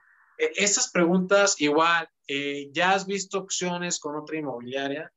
estas 0.55 0.91
preguntas, 0.91 1.59
igual, 1.61 2.09
eh, 2.27 2.69
¿ya 2.73 2.91
has 2.91 3.05
visto 3.05 3.39
opciones 3.39 3.99
con 3.99 4.15
otra 4.15 4.37
inmobiliaria? 4.37 5.11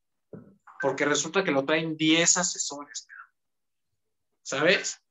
Porque 0.81 1.05
resulta 1.05 1.43
que 1.43 1.53
lo 1.53 1.65
traen 1.65 1.97
10 1.97 2.37
asesores. 2.37 3.07
¿Sabes? 4.47 5.03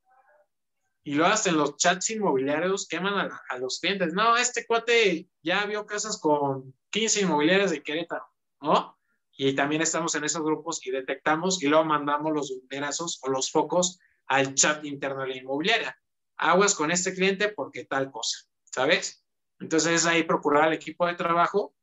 Y 1.04 1.15
lo 1.15 1.26
hacen 1.26 1.58
los 1.58 1.76
chats 1.76 2.10
inmobiliarios, 2.10 2.88
queman 2.88 3.19
a, 3.19 3.41
a, 3.50 3.58
los 3.58 3.82
clientes. 3.82 4.13
No, 4.13 4.38
este 4.38 4.65
cuate 4.65 5.28
ya 5.43 5.65
vio 5.65 5.86
casas 5.86 6.17
con 6.21 6.74
15 6.91 7.24
inmobiliarias 7.24 7.71
de 7.71 7.84
Querétaro, 7.84 8.26
¿no? 8.62 8.98
Y 9.36 9.54
también 9.54 9.82
estamos 9.82 10.15
en 10.15 10.24
esos 10.24 10.41
grupos 10.41 10.80
y 10.88 10.91
detectamos 10.91 11.62
y 11.62 11.67
luego 11.67 11.84
mandamos 11.84 12.32
los 12.32 12.50
bomberazos 12.50 13.19
o 13.24 13.30
los 13.30 13.52
focos 13.52 14.00
al 14.28 14.56
chat 14.56 14.86
interno 14.86 15.24
de 15.24 15.28
la 15.28 15.36
inmobiliaria. 15.36 16.00
Aguas 16.38 16.74
con 16.74 16.89
este 16.89 17.13
cliente 17.13 17.50
porque 17.50 17.84
tal 17.84 18.12
cosa, 18.12 18.38
¿sabes? 18.63 19.26
Entonces 19.60 20.06
ahí 20.06 20.24
procurar 20.24 20.63
al 20.63 20.74
equipo 20.74 21.08
de 21.08 21.15
trabajo 21.15 21.76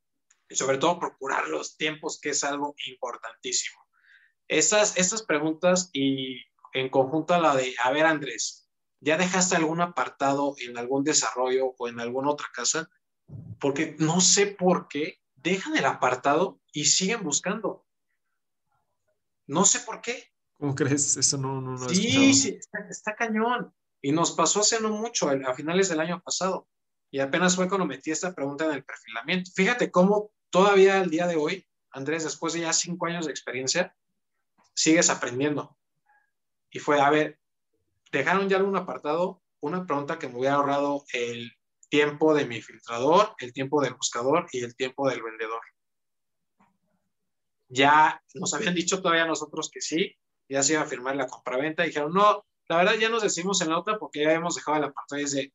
y 0.49 0.55
sobre 0.55 0.79
todo 0.79 0.99
procurar 0.99 1.49
los 1.49 1.77
tiempos, 1.77 2.19
que 2.19 2.31
es 2.31 2.45
algo 2.45 2.75
importantísimo. 2.87 3.79
Estas, 4.49 4.97
estas 4.97 5.23
preguntas 5.23 5.91
y 5.93 6.51
en 6.73 6.89
conjunto 6.89 7.35
a 7.35 7.39
la 7.39 7.55
de, 7.55 7.75
a 7.83 7.91
ver 7.91 8.07
Andrés, 8.07 8.69
¿ya 9.01 9.17
dejaste 9.17 9.57
algún 9.57 9.81
apartado 9.81 10.55
en 10.59 10.79
algún 10.79 11.05
desarrollo 11.05 11.75
o 11.79 11.89
en 11.89 12.01
alguna 12.01 12.31
otra 12.31 12.47
casa? 12.55 12.89
Porque 13.61 13.97
no 13.99 14.21
sé 14.21 14.47
por 14.47 14.89
qué 14.89 15.21
dejan 15.37 15.77
el 15.77 15.85
apartado 15.85 16.61
y 16.73 16.87
siguen 16.87 17.23
buscando. 17.23 17.87
No 19.47 19.65
sé 19.65 19.81
por 19.81 20.01
qué. 20.01 20.33
¿Cómo 20.55 20.75
crees? 20.75 21.17
Eso 21.17 21.37
no, 21.39 21.61
no, 21.61 21.73
no 21.73 21.89
Sí, 21.89 22.33
sí, 22.35 22.59
está, 22.89 23.15
cañón. 23.17 23.75
Y 24.01 24.13
nos 24.13 24.33
pasó 24.33 24.61
hace 24.61 24.81
no 24.81 24.91
mucho, 24.91 25.29
a 25.29 25.55
finales 25.55 25.89
del 25.89 26.01
año 26.01 26.21
pasado. 26.23 26.69
Y 27.11 27.21
apenas 27.21 27.57
fue 27.57 27.69
cuando 27.69 27.87
metí 27.87 28.11
esta 28.11 28.35
pregunta 28.35 28.65
en 28.65 28.73
el 28.73 28.85
perfilamiento. 28.85 29.51
Fíjate 29.55 29.91
cómo 29.91 30.33
todavía 30.51 31.01
al 31.01 31.11
día 31.11 31.27
de 31.27 31.37
hoy, 31.37 31.67
Andrés, 31.91 32.25
después 32.25 32.55
de 32.55 32.61
ya 32.61 32.73
cinco 32.73 33.07
años 33.07 33.27
de 33.27 33.33
experiencia, 33.33 33.95
sigues 34.75 35.11
aprendiendo. 35.11 35.77
Y 36.73 36.79
fue, 36.79 37.01
a 37.01 37.11
ver, 37.11 37.39
dejaron 38.11 38.49
ya 38.49 38.57
algún 38.57 38.77
apartado, 38.77 39.43
una 39.61 39.87
pregunta 39.87 40.19
que 40.19 40.27
me 40.27 40.39
hubiera 40.39 40.57
ahorrado 40.57 41.05
el 41.13 41.53
tiempo 41.89 42.35
de 42.35 42.47
mi 42.47 42.63
filtrador, 42.63 43.35
el 43.39 43.53
tiempo 43.53 43.83
del 43.83 43.95
buscador 43.95 44.47
y 44.51 44.65
el 44.65 44.75
tiempo 44.75 45.09
del 45.09 45.23
vendedor. 45.23 45.61
Ya 47.69 48.23
nos 48.35 48.55
habían 48.55 48.75
dicho 48.75 49.03
todavía 49.03 49.27
nosotros 49.27 49.71
que 49.71 49.83
sí, 49.83 50.17
ya 50.49 50.63
se 50.63 50.73
iba 50.73 50.83
a 50.83 50.87
firmar 50.87 51.15
la 51.17 51.27
compraventa, 51.27 51.85
y 51.85 51.89
dijeron, 51.89 52.13
no, 52.15 52.47
la 52.69 52.77
verdad 52.79 52.95
ya 52.95 53.11
nos 53.11 53.23
decimos 53.23 53.61
en 53.61 53.69
la 53.69 53.79
otra 53.79 53.99
porque 53.99 54.25
ya 54.25 54.33
hemos 54.33 54.55
dejado 54.55 54.79
el 54.79 54.85
apartado 54.85 55.21
y 55.21 55.31
de, 55.31 55.53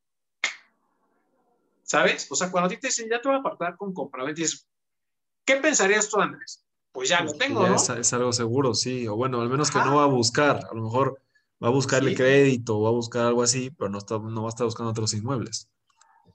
¿sabes? 1.82 2.32
O 2.32 2.36
sea, 2.36 2.51
cuando 2.51 2.67
a 2.67 2.69
ti 2.69 2.77
te 2.77 2.88
dicen, 2.88 3.10
ya 3.10 3.19
te 3.19 3.27
voy 3.27 3.38
a 3.38 3.39
apartar 3.39 3.75
con 3.75 3.93
compraventa, 3.93 4.39
dices, 4.39 4.67
¿qué 5.45 5.56
pensarías 5.56 6.10
tú, 6.10 6.19
Andrés? 6.21 6.66
Pues 6.97 7.10
ya 7.10 7.19
lo 7.21 7.27
pues 7.27 7.38
tengo, 7.38 7.67
¿no? 7.67 7.75
Es, 7.75 8.13
algo 8.13 8.33
seguro, 8.33 8.73
sí, 8.73 9.07
o 9.07 9.15
bueno, 9.15 9.39
al 9.39 9.49
menos 9.49 9.69
que 9.69 9.77
no 9.77 9.97
va 9.97 10.05
a 10.05 10.07
buscar, 10.07 10.62
a 10.67 10.73
lo 10.73 10.81
mejor 10.81 11.21
va 11.63 11.67
a 11.67 11.71
buscar 11.71 12.01
el 12.03 12.15
crédito 12.15 12.79
o 12.79 12.81
va 12.81 12.89
a 12.89 12.93
buscar 12.93 13.27
algo 13.27 13.43
así, 13.43 13.69
pero 13.69 13.91
no, 13.91 13.99
está, 13.99 14.17
no 14.17 14.41
va 14.41 14.47
a 14.47 14.49
estar 14.49 14.65
buscando 14.65 14.89
otros 14.89 15.13
inmuebles. 15.13 15.69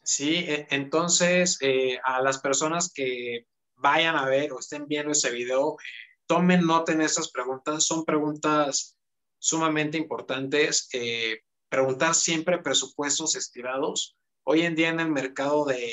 Sí, 0.05 0.37
e, 0.37 0.68
entonces 0.70 1.59
eh, 1.62 1.98
a 2.05 2.22
las 2.22 2.38
personas 2.38 2.92
que 2.94 3.48
vayan 3.75 4.14
a 4.14 4.25
ver 4.27 4.53
o 4.53 4.61
estén 4.61 4.87
viendo 4.87 5.11
ese 5.11 5.33
video, 5.33 5.79
tomen 6.27 6.64
nota 6.64 6.92
en 6.92 7.01
estas 7.01 7.33
preguntas. 7.33 7.85
Son 7.85 8.05
preguntas 8.05 8.96
sumamente 9.40 9.98
importantes. 9.98 10.88
Eh, 10.92 11.40
preguntar 11.68 12.14
siempre 12.14 12.59
presupuestos 12.59 13.35
estirados. 13.35 14.16
Hoy 14.44 14.61
en 14.61 14.77
día 14.77 14.90
en 14.90 15.01
el 15.01 15.11
mercado 15.11 15.64
de 15.64 15.92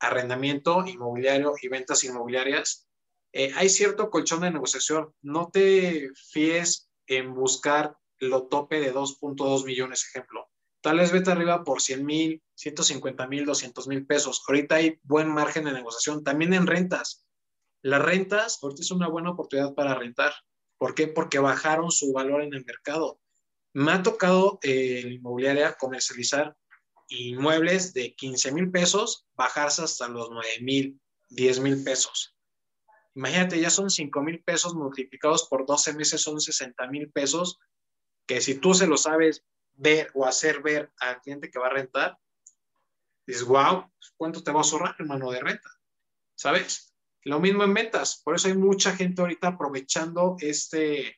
arrendamiento 0.00 0.84
inmobiliario 0.84 1.52
y 1.62 1.68
ventas 1.68 2.02
inmobiliarias, 2.02 2.88
eh, 3.36 3.50
hay 3.56 3.68
cierto 3.68 4.10
colchón 4.10 4.42
de 4.42 4.52
negociación. 4.52 5.12
No 5.20 5.50
te 5.52 6.08
fíes 6.30 6.88
en 7.08 7.34
buscar 7.34 7.96
lo 8.20 8.44
tope 8.46 8.78
de 8.78 8.94
2.2 8.94 9.64
millones, 9.64 10.06
ejemplo. 10.08 10.48
Tal 10.80 10.98
vez 10.98 11.10
vete 11.10 11.32
arriba 11.32 11.64
por 11.64 11.82
100 11.82 12.06
mil, 12.06 12.42
150 12.54 13.26
mil, 13.26 13.44
200 13.44 13.88
mil 13.88 14.06
pesos. 14.06 14.44
Ahorita 14.46 14.76
hay 14.76 15.00
buen 15.02 15.28
margen 15.28 15.64
de 15.64 15.72
negociación. 15.72 16.22
También 16.22 16.54
en 16.54 16.68
rentas. 16.68 17.26
Las 17.82 18.02
rentas, 18.02 18.60
ahorita 18.62 18.82
es 18.82 18.92
una 18.92 19.08
buena 19.08 19.30
oportunidad 19.30 19.74
para 19.74 19.96
rentar. 19.96 20.32
¿Por 20.78 20.94
qué? 20.94 21.08
Porque 21.08 21.40
bajaron 21.40 21.90
su 21.90 22.12
valor 22.12 22.42
en 22.42 22.54
el 22.54 22.64
mercado. 22.64 23.18
Me 23.72 23.90
ha 23.90 24.02
tocado 24.04 24.60
eh, 24.62 25.02
inmobiliaria 25.10 25.74
comercializar 25.74 26.56
inmuebles 27.08 27.94
de 27.94 28.14
15 28.14 28.52
mil 28.52 28.70
pesos, 28.70 29.26
bajarse 29.34 29.82
hasta 29.82 30.06
los 30.06 30.30
9 30.30 30.48
mil, 30.60 31.00
10 31.30 31.60
mil 31.60 31.82
pesos. 31.82 32.33
Imagínate, 33.14 33.60
ya 33.60 33.70
son 33.70 33.90
5 33.90 34.22
mil 34.22 34.42
pesos 34.42 34.74
multiplicados 34.74 35.48
por 35.48 35.66
12 35.66 35.94
meses, 35.94 36.20
son 36.20 36.40
60 36.40 36.86
mil 36.88 37.10
pesos, 37.10 37.60
que 38.26 38.40
si 38.40 38.56
tú 38.56 38.74
se 38.74 38.86
lo 38.86 38.96
sabes 38.96 39.44
ver 39.74 40.10
o 40.14 40.26
hacer 40.26 40.62
ver 40.62 40.92
al 40.98 41.20
cliente 41.20 41.50
que 41.50 41.58
va 41.58 41.66
a 41.66 41.70
rentar, 41.70 42.18
dices, 43.26 43.44
wow, 43.44 43.90
¿cuánto 44.16 44.42
te 44.42 44.50
vas 44.50 44.72
a 44.72 44.76
ahorrar, 44.76 44.96
hermano, 44.98 45.30
de 45.30 45.40
renta? 45.40 45.70
¿Sabes? 46.34 46.92
Lo 47.22 47.40
mismo 47.40 47.64
en 47.64 47.72
ventas, 47.72 48.20
por 48.22 48.34
eso 48.34 48.48
hay 48.48 48.54
mucha 48.54 48.94
gente 48.94 49.22
ahorita 49.22 49.48
aprovechando 49.48 50.36
este, 50.40 51.16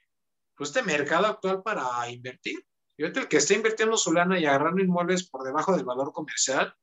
pues 0.54 0.70
este 0.70 0.82
mercado 0.82 1.26
actual 1.26 1.62
para 1.62 2.08
invertir. 2.10 2.64
Y 2.96 3.02
ahorita 3.02 3.20
el 3.20 3.28
que 3.28 3.38
está 3.38 3.54
invirtiendo 3.54 3.96
su 3.96 4.12
lana 4.12 4.38
y 4.38 4.46
agarrando 4.46 4.82
inmuebles 4.82 5.28
por 5.28 5.44
debajo 5.44 5.74
del 5.74 5.84
valor 5.84 6.12
comercial, 6.12 6.74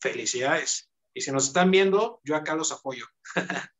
felicidades. 0.00 0.90
Y 1.12 1.20
si 1.20 1.30
nos 1.30 1.48
están 1.48 1.70
viendo, 1.70 2.20
yo 2.24 2.36
acá 2.36 2.54
los 2.54 2.72
apoyo. 2.72 3.06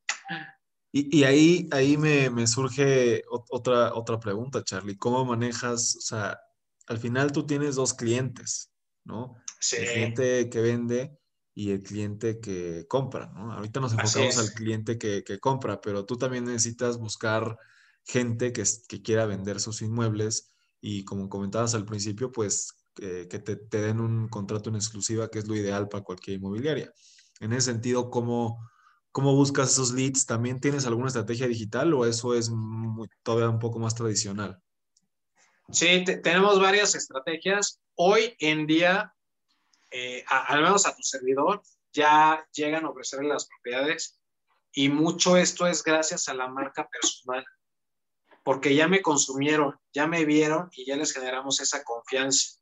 y, 0.91 1.23
ahí, 1.23 1.67
ahí 1.71 1.97
me, 1.97 2.29
me, 2.29 2.47
surge 2.47 3.23
otra, 3.29 3.93
otra 3.93 4.19
pregunta, 4.19 4.63
Charlie. 4.63 4.97
¿Cómo 4.97 5.25
manejas? 5.25 5.95
O 5.97 6.01
sea, 6.01 6.39
al 6.87 6.97
final 6.97 7.31
tú 7.31 7.45
tienes 7.45 7.75
dos 7.75 7.93
clientes, 7.93 8.71
¿no? 9.03 9.35
Sí. 9.59 9.77
El 9.77 9.87
cliente 9.87 10.49
que 10.49 10.61
vende 10.61 11.19
y 11.53 11.71
el 11.71 11.83
cliente 11.83 12.39
que 12.39 12.85
compra, 12.87 13.31
¿no? 13.35 13.53
Ahorita 13.53 13.79
nos 13.79 13.93
enfocamos 13.93 14.37
al 14.37 14.53
cliente 14.53 14.97
que, 14.97 15.39
compra, 15.39 15.81
pero 15.81 16.05
tú 16.05 16.17
también 16.17 16.45
necesitas 16.45 16.97
buscar 16.97 17.57
gente 18.05 18.53
que, 18.53 18.63
que, 18.87 19.01
quiera 19.01 19.25
vender 19.25 19.59
sus 19.59 19.81
inmuebles 19.81 20.53
y 20.81 21.03
como 21.03 21.29
comentabas 21.29 21.75
al 21.75 21.85
principio, 21.85 22.31
pues 22.31 22.79
que 22.99 23.39
te, 23.39 23.55
den 23.77 23.99
un 23.99 24.27
contrato 24.27 24.69
en 24.69 24.75
exclusiva, 24.75 25.29
que 25.29 25.39
es 25.39 25.47
lo 25.47 25.55
ideal 25.55 25.87
para 25.87 26.03
cualquier 26.03 26.37
inmobiliaria. 26.37 26.93
En 27.39 27.53
ese 27.53 27.71
sentido, 27.71 28.09
¿cómo, 28.09 28.59
cómo 29.11 29.35
buscas 29.35 29.71
esos 29.71 29.91
leads? 29.91 30.25
¿También 30.25 30.59
tienes 30.59 30.85
alguna 30.85 31.07
estrategia 31.07 31.47
digital 31.47 31.93
o 31.93 32.05
eso 32.05 32.35
es 32.35 32.51
todavía 33.23 33.49
un 33.49 33.59
poco 33.59 33.79
más 33.79 33.95
tradicional? 33.95 34.61
Sí, 35.71 36.03
tenemos 36.23 36.59
varias 36.59 36.95
estrategias. 36.95 37.79
Hoy 37.95 38.35
en 38.39 38.65
día 38.65 39.13
eh, 39.91 40.23
al 40.27 40.61
menos 40.61 40.85
a 40.85 40.95
tu 40.95 41.01
servidor, 41.01 41.61
ya 41.91 42.45
llegan 42.53 42.85
a 42.85 42.89
ofrecerle 42.89 43.29
las 43.29 43.47
propiedades 43.47 44.19
y 44.71 44.89
mucho 44.89 45.35
esto 45.35 45.65
es 45.65 45.83
gracias 45.83 46.29
a 46.29 46.35
la 46.35 46.47
marca 46.47 46.87
personal, 46.87 47.43
porque 48.43 48.75
ya 48.75 48.87
me 48.87 49.01
consumieron, 49.01 49.79
ya 49.91 50.05
me 50.05 50.25
vieron 50.25 50.69
y 50.73 50.85
ya 50.85 50.95
les 50.95 51.11
generamos 51.11 51.59
esa 51.59 51.83
confianza. 51.83 52.59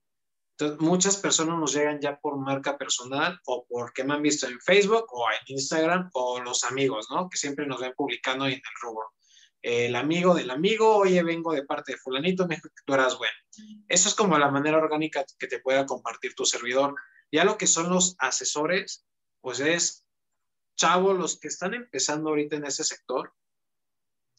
Entonces, 0.60 0.80
muchas 0.82 1.17
personas 1.17 1.60
nos 1.60 1.76
llegan 1.76 2.02
ya 2.02 2.20
por 2.20 2.36
marca 2.39 2.80
personal 2.80 3.39
o 3.46 3.67
porque 3.70 4.04
me 4.04 4.15
han 4.15 4.24
visto 4.24 4.48
en 4.48 4.60
Facebook 4.60 5.06
o 5.10 5.30
en 5.30 5.56
Instagram 5.56 6.10
o 6.13 6.39
los 6.39 6.63
amigos, 6.63 7.08
¿no? 7.12 7.30
Que 7.30 7.38
siempre 7.38 7.67
nos 7.67 7.80
ven 7.80 7.93
publicando 7.96 8.46
en 8.48 8.54
el 8.54 8.62
rubro. 8.82 9.13
El 9.62 9.96
amigo 9.96 10.34
del 10.34 10.50
amigo, 10.50 10.96
oye, 10.96 11.22
vengo 11.22 11.54
de 11.54 11.63
parte 11.63 11.91
de 11.91 12.00
fulanito, 12.00 12.48
me 12.48 12.56
dijo 12.56 12.70
que 12.70 12.84
tú 12.84 12.93
eras 12.96 13.20
bueno. 13.20 13.36
Eso 13.88 14.10
es 14.10 14.15
como 14.15 14.36
la 14.39 14.50
manera 14.50 14.78
orgánica 14.78 15.24
que 15.38 15.46
te 15.46 15.60
pueda 15.60 15.86
compartir 15.86 16.34
tu 16.34 16.43
servidor. 16.43 16.96
Ya 17.32 17.43
lo 17.43 17.60
que 17.60 17.67
son 17.67 17.91
los 17.91 18.15
asesores, 18.17 19.06
pues 19.41 19.60
es, 19.60 20.08
chavo, 20.76 21.13
los 21.13 21.39
que 21.39 21.50
están 21.50 21.76
empezando 21.76 22.30
ahorita 22.30 22.56
en 22.56 22.65
ese 22.65 22.84
sector, 22.84 23.32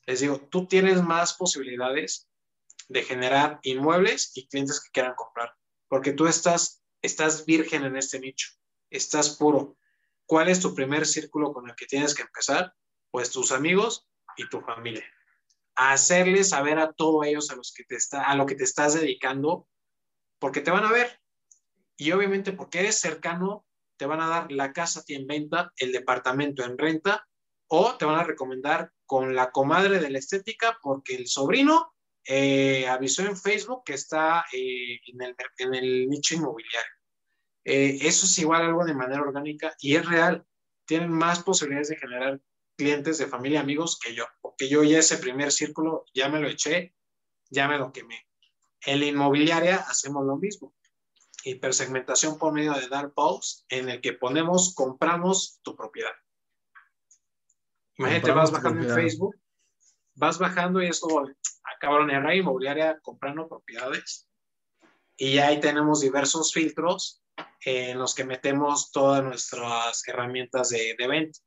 les 0.07 0.19
digo, 0.19 0.41
tú 0.51 0.67
tienes 0.67 1.01
más 1.01 1.35
posibilidades 1.35 2.29
de 2.89 3.05
generar 3.05 3.61
inmuebles 3.63 4.33
y 4.35 4.49
clientes 4.49 4.81
que 4.81 4.91
quieran 4.91 5.15
comprar, 5.15 5.55
porque 5.89 6.13
tú 6.13 6.27
estás, 6.27 6.83
estás 7.03 7.45
virgen 7.47 7.85
en 7.85 7.97
este 7.97 8.21
nicho, 8.21 8.49
estás 8.91 9.37
puro. 9.37 9.77
¿Cuál 10.27 10.49
es 10.49 10.61
tu 10.61 10.75
primer 10.75 11.07
círculo 11.07 11.53
con 11.53 11.69
el 11.69 11.75
que 11.75 11.87
tienes 11.87 12.15
que 12.15 12.23
empezar? 12.23 12.73
Pues 13.11 13.31
tus 13.31 13.51
amigos 13.53 14.07
y 14.37 14.49
tu 14.49 14.61
familia. 14.61 15.05
hacerles 15.75 16.51
saber 16.51 16.79
a 16.79 16.93
todos 16.93 17.25
ellos 17.25 17.51
a 17.51 17.57
los 17.57 17.73
que 17.73 17.85
te 17.85 17.95
está, 17.97 18.25
a 18.25 18.35
lo 18.35 18.47
que 18.47 18.57
te 18.57 18.65
estás 18.65 18.95
dedicando, 18.95 19.69
porque 20.41 20.61
te 20.61 20.73
van 20.73 20.85
a 20.85 20.93
ver, 20.93 21.21
y 21.97 22.11
obviamente 22.13 22.53
porque 22.53 22.81
eres 22.81 22.99
cercano, 22.99 23.65
te 23.97 24.07
van 24.07 24.21
a 24.21 24.29
dar 24.29 24.53
la 24.53 24.73
casa 24.73 25.03
en 25.07 25.27
venta, 25.27 25.73
el 25.77 25.93
departamento 25.93 26.65
en 26.65 26.79
renta, 26.79 27.29
o 27.69 27.97
te 27.97 28.05
van 28.05 28.19
a 28.19 28.25
recomendar 28.25 28.93
con 29.07 29.35
la 29.35 29.51
comadre 29.51 30.01
de 30.01 30.11
la 30.11 30.19
estética 30.19 30.79
porque 30.83 31.15
el 31.15 31.29
sobrino 31.29 31.95
eh, 32.31 32.87
avisó 32.87 33.23
en 33.23 33.37
Facebook 33.39 33.85
que 33.85 33.95
está 33.95 34.45
eh, 34.53 35.01
en, 35.07 35.23
el, 35.23 35.35
en, 35.57 35.75
el, 35.75 36.09
nicho 36.09 36.35
inmobiliario. 36.35 36.93
Eh, 37.65 37.99
eso 38.03 38.27
es 38.27 38.39
igual 38.39 38.63
algo 38.63 38.85
de 38.85 38.95
manera 38.95 39.23
orgánica 39.23 39.75
y 39.81 39.97
es 39.97 40.07
real. 40.07 40.47
Tienen 40.85 41.11
más 41.11 41.43
posibilidades 41.43 41.89
de 41.89 41.97
generar 41.97 42.41
clientes 42.77 43.17
de 43.17 43.27
familia, 43.27 43.61
amigos 43.61 43.99
que 43.99 44.15
yo, 44.15 44.27
porque 44.43 44.69
yo 44.69 44.85
ya 44.85 44.99
ese 44.99 45.17
primer 45.17 45.51
círculo 45.51 46.05
ya 46.13 46.29
me 46.29 46.39
lo 46.39 46.49
eché, 46.49 46.95
ya 47.51 47.67
me 47.67 47.79
lo 47.79 47.93
quemé. 47.93 48.29
En 48.85 49.01
la 49.01 49.07
inmobiliaria 49.07 49.77
hacemos 49.77 50.25
lo 50.27 50.37
mismo 50.37 50.75
hipersegmentación 51.45 52.39
por 52.39 52.53
medio 52.53 52.75
de 52.75 52.89
dar 52.89 53.13
post 53.13 53.65
en 53.69 53.89
el 53.89 54.01
que 54.01 54.13
ponemos 54.13 54.75
compramos 54.75 55.61
tu 55.63 55.75
propiedad. 55.75 56.13
Imagínate, 57.97 58.31
vas 58.33 58.53
bajando 58.53 58.87
en 58.87 58.95
Facebook, 58.95 59.35
vas 60.19 60.39
bajando 60.39 60.83
y 60.83 60.89
es 60.89 61.01
como, 61.01 61.27
acabaron 61.77 62.11
en 62.11 62.25
la 62.25 62.35
inmobiliaria 62.35 62.99
comprando 63.01 63.49
propiedades. 63.49 64.29
Y 65.17 65.39
ahí 65.39 65.61
tenemos 65.61 66.01
diversos 66.01 66.53
filtros 66.53 67.23
en 67.65 67.99
los 67.99 68.15
que 68.15 68.25
metemos 68.25 68.91
todas 68.91 69.23
nuestras 69.23 70.07
herramientas 70.07 70.71
de, 70.71 70.97
de 70.99 71.07
venta, 71.07 71.39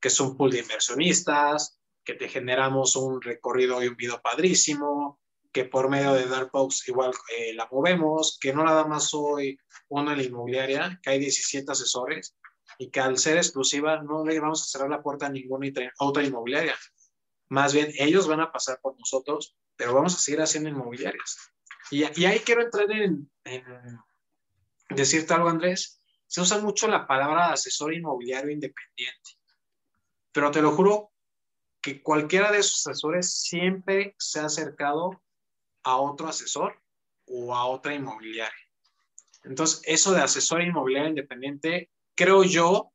que 0.00 0.08
es 0.08 0.20
un 0.20 0.36
pool 0.36 0.50
de 0.50 0.60
inversionistas, 0.60 1.78
que 2.04 2.14
te 2.14 2.28
generamos 2.28 2.96
un 2.96 3.20
recorrido 3.20 3.82
y 3.82 3.88
un 3.88 3.96
video 3.96 4.20
padrísimo, 4.20 5.18
que 5.52 5.64
por 5.64 5.88
medio 5.88 6.12
de 6.12 6.26
Darkbox 6.26 6.88
igual 6.88 7.12
eh, 7.36 7.54
la 7.54 7.68
movemos, 7.70 8.38
que 8.40 8.52
no 8.52 8.64
nada 8.64 8.84
más 8.84 9.08
soy 9.08 9.58
uno 9.88 10.12
en 10.12 10.18
la 10.18 10.24
inmobiliaria, 10.24 11.00
que 11.02 11.10
hay 11.10 11.18
17 11.18 11.72
asesores 11.72 12.36
y 12.78 12.90
que 12.90 13.00
al 13.00 13.18
ser 13.18 13.36
exclusiva 13.36 14.02
no 14.02 14.24
le 14.24 14.38
vamos 14.40 14.62
a 14.62 14.66
cerrar 14.66 14.90
la 14.90 15.02
puerta 15.02 15.26
a 15.26 15.30
ninguna 15.30 15.68
otra 15.98 16.22
inmobiliaria. 16.22 16.76
Más 17.50 17.74
bien, 17.74 17.92
ellos 17.98 18.28
van 18.28 18.40
a 18.40 18.52
pasar 18.52 18.78
por 18.80 18.98
nosotros, 18.98 19.56
pero 19.76 19.92
vamos 19.92 20.14
a 20.14 20.18
seguir 20.18 20.40
haciendo 20.40 20.70
inmobiliarias. 20.70 21.36
Y, 21.90 22.04
ahí 22.04 22.38
quiero 22.40 22.62
entrar 22.62 22.90
en, 22.92 23.28
en 23.44 23.64
decirte 24.88 25.34
algo, 25.34 25.48
Andrés. 25.48 26.00
Se 26.28 26.40
usa 26.40 26.58
mucho 26.60 26.86
la 26.86 27.08
palabra 27.08 27.52
asesor 27.52 27.92
inmobiliario 27.92 28.52
independiente, 28.52 29.30
pero 30.30 30.52
te 30.52 30.62
lo 30.62 30.70
juro 30.70 31.10
que 31.80 32.02
cualquiera 32.02 32.52
de 32.52 32.58
esos 32.58 32.86
asesores 32.86 33.34
siempre 33.42 34.14
se 34.16 34.38
ha 34.38 34.44
acercado 34.44 35.20
a 35.82 35.96
otro 35.96 36.28
asesor 36.28 36.80
o 37.26 37.52
a 37.54 37.66
otra 37.66 37.94
inmobiliaria. 37.94 38.54
Entonces, 39.42 39.82
eso 39.86 40.12
de 40.12 40.20
asesor 40.20 40.62
inmobiliario 40.62 41.08
independiente, 41.08 41.90
creo 42.14 42.44
yo, 42.44 42.92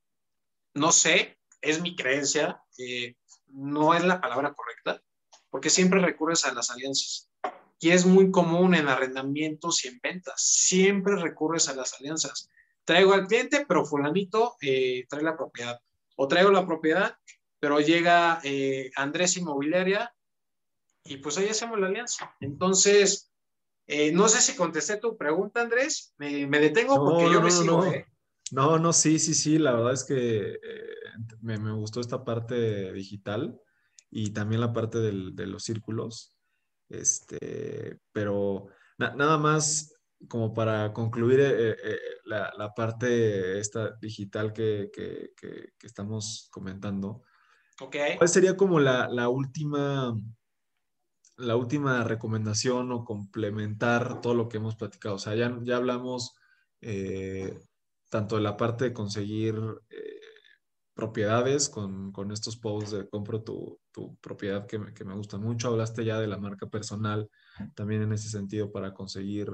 no 0.74 0.94
sé, 0.94 1.38
es 1.60 1.82
mi 1.82 1.96
creencia, 1.96 2.64
eh, 2.78 3.16
no 3.56 3.94
es 3.94 4.04
la 4.04 4.22
palabra 4.22 4.54
correcta, 4.54 5.02
porque 5.50 5.70
siempre 5.70 6.00
recurres 6.00 6.46
a 6.46 6.54
las 6.54 6.70
alianzas. 6.70 7.30
Y 7.80 7.92
es 7.92 8.06
muy 8.06 8.32
común 8.32 8.76
en 8.76 8.88
arrendamientos 8.88 9.86
y 9.86 9.90
en 9.90 10.00
ventas, 10.02 10.42
siempre 10.42 11.16
recurres 11.16 11.70
a 11.70 11.76
las 11.76 11.94
alianzas. 12.00 12.50
Traigo 12.84 13.14
al 13.14 13.28
cliente, 13.28 13.66
pero 13.68 13.86
fulanito 13.86 14.56
eh, 14.62 15.06
trae 15.10 15.24
la 15.24 15.38
propiedad. 15.38 15.80
O 16.16 16.28
traigo 16.28 16.52
la 16.52 16.66
propiedad, 16.66 17.18
pero 17.60 17.80
llega 17.80 18.40
eh, 18.44 18.92
Andrés 18.96 19.38
Inmobiliaria 19.38 20.14
y 21.04 21.18
pues 21.18 21.38
ahí 21.38 21.50
hacemos 21.50 21.80
la 21.80 21.88
alianza. 21.88 22.36
Entonces, 22.40 23.32
eh, 23.88 24.12
no 24.12 24.28
sé 24.28 24.42
si 24.42 24.56
contesté 24.56 24.98
tu 24.98 25.18
pregunta, 25.18 25.62
Andrés. 25.62 26.14
Me, 26.18 26.48
detengo 26.48 26.96
porque 26.96 27.32
yo 27.32 27.42
me 27.42 27.52
sigo. 27.52 27.84
No. 27.84 27.92
¿eh? 27.92 28.08
No, 28.52 28.80
no, 28.80 28.94
sí, 28.94 29.20
sí, 29.20 29.34
sí. 29.34 29.58
La 29.58 29.74
verdad 29.74 29.94
es 29.94 30.04
que 30.04 30.60
me, 31.42 31.58
me, 31.58 31.72
gustó 31.72 32.00
esta 32.00 32.24
parte 32.24 32.94
digital 32.94 33.60
y 34.10 34.32
también 34.32 34.62
la 34.62 34.74
parte 34.74 35.00
del, 35.00 35.36
de 35.36 35.48
los 35.48 35.64
círculos. 35.64 36.36
Este, 36.90 38.00
pero 38.12 38.68
nada 38.98 39.38
más 39.38 39.96
como 40.28 40.54
para 40.54 40.94
concluir 40.94 41.78
la, 42.26 42.54
la, 42.58 42.74
parte 42.74 43.60
esta 43.60 43.92
digital 44.02 44.54
que, 44.54 44.90
que, 44.94 45.32
que, 45.36 45.74
que 45.78 45.88
estamos 45.88 46.48
comentando. 46.52 47.24
¿Cuál 47.78 48.30
sería 48.30 48.56
como 48.56 48.80
la, 48.80 49.10
la, 49.10 49.28
última, 49.28 50.18
la 51.38 51.56
última 51.56 52.04
recomendación 52.04 52.92
o 52.92 53.04
complementar 53.04 54.22
todo 54.22 54.34
lo 54.34 54.48
que 54.48 54.58
hemos 54.58 54.76
platicado? 54.76 55.16
O 55.16 55.20
sea, 55.20 55.36
ya, 55.36 55.58
ya 55.64 55.76
hablamos 55.76 56.36
eh, 56.82 57.60
tanto 58.16 58.40
la 58.40 58.56
parte 58.56 58.86
de 58.86 58.94
conseguir 58.94 59.56
eh, 59.90 60.22
propiedades 60.94 61.68
con, 61.68 62.14
con, 62.14 62.32
estos 62.32 62.56
posts 62.56 62.92
de 62.92 63.10
compro 63.10 63.44
tu, 63.44 63.78
tu 63.92 64.16
propiedad 64.22 64.66
que 64.66 64.80
me, 64.80 64.94
que 64.94 65.04
me 65.04 65.14
gusta 65.14 65.38
mucho. 65.38 65.68
Hablaste 65.68 66.06
ya 66.06 66.18
de 66.18 66.28
la 66.28 66.38
marca 66.38 66.66
personal 66.68 67.30
también 67.74 68.04
en 68.04 68.14
ese 68.14 68.30
sentido 68.30 68.72
para 68.72 68.94
conseguir 68.94 69.52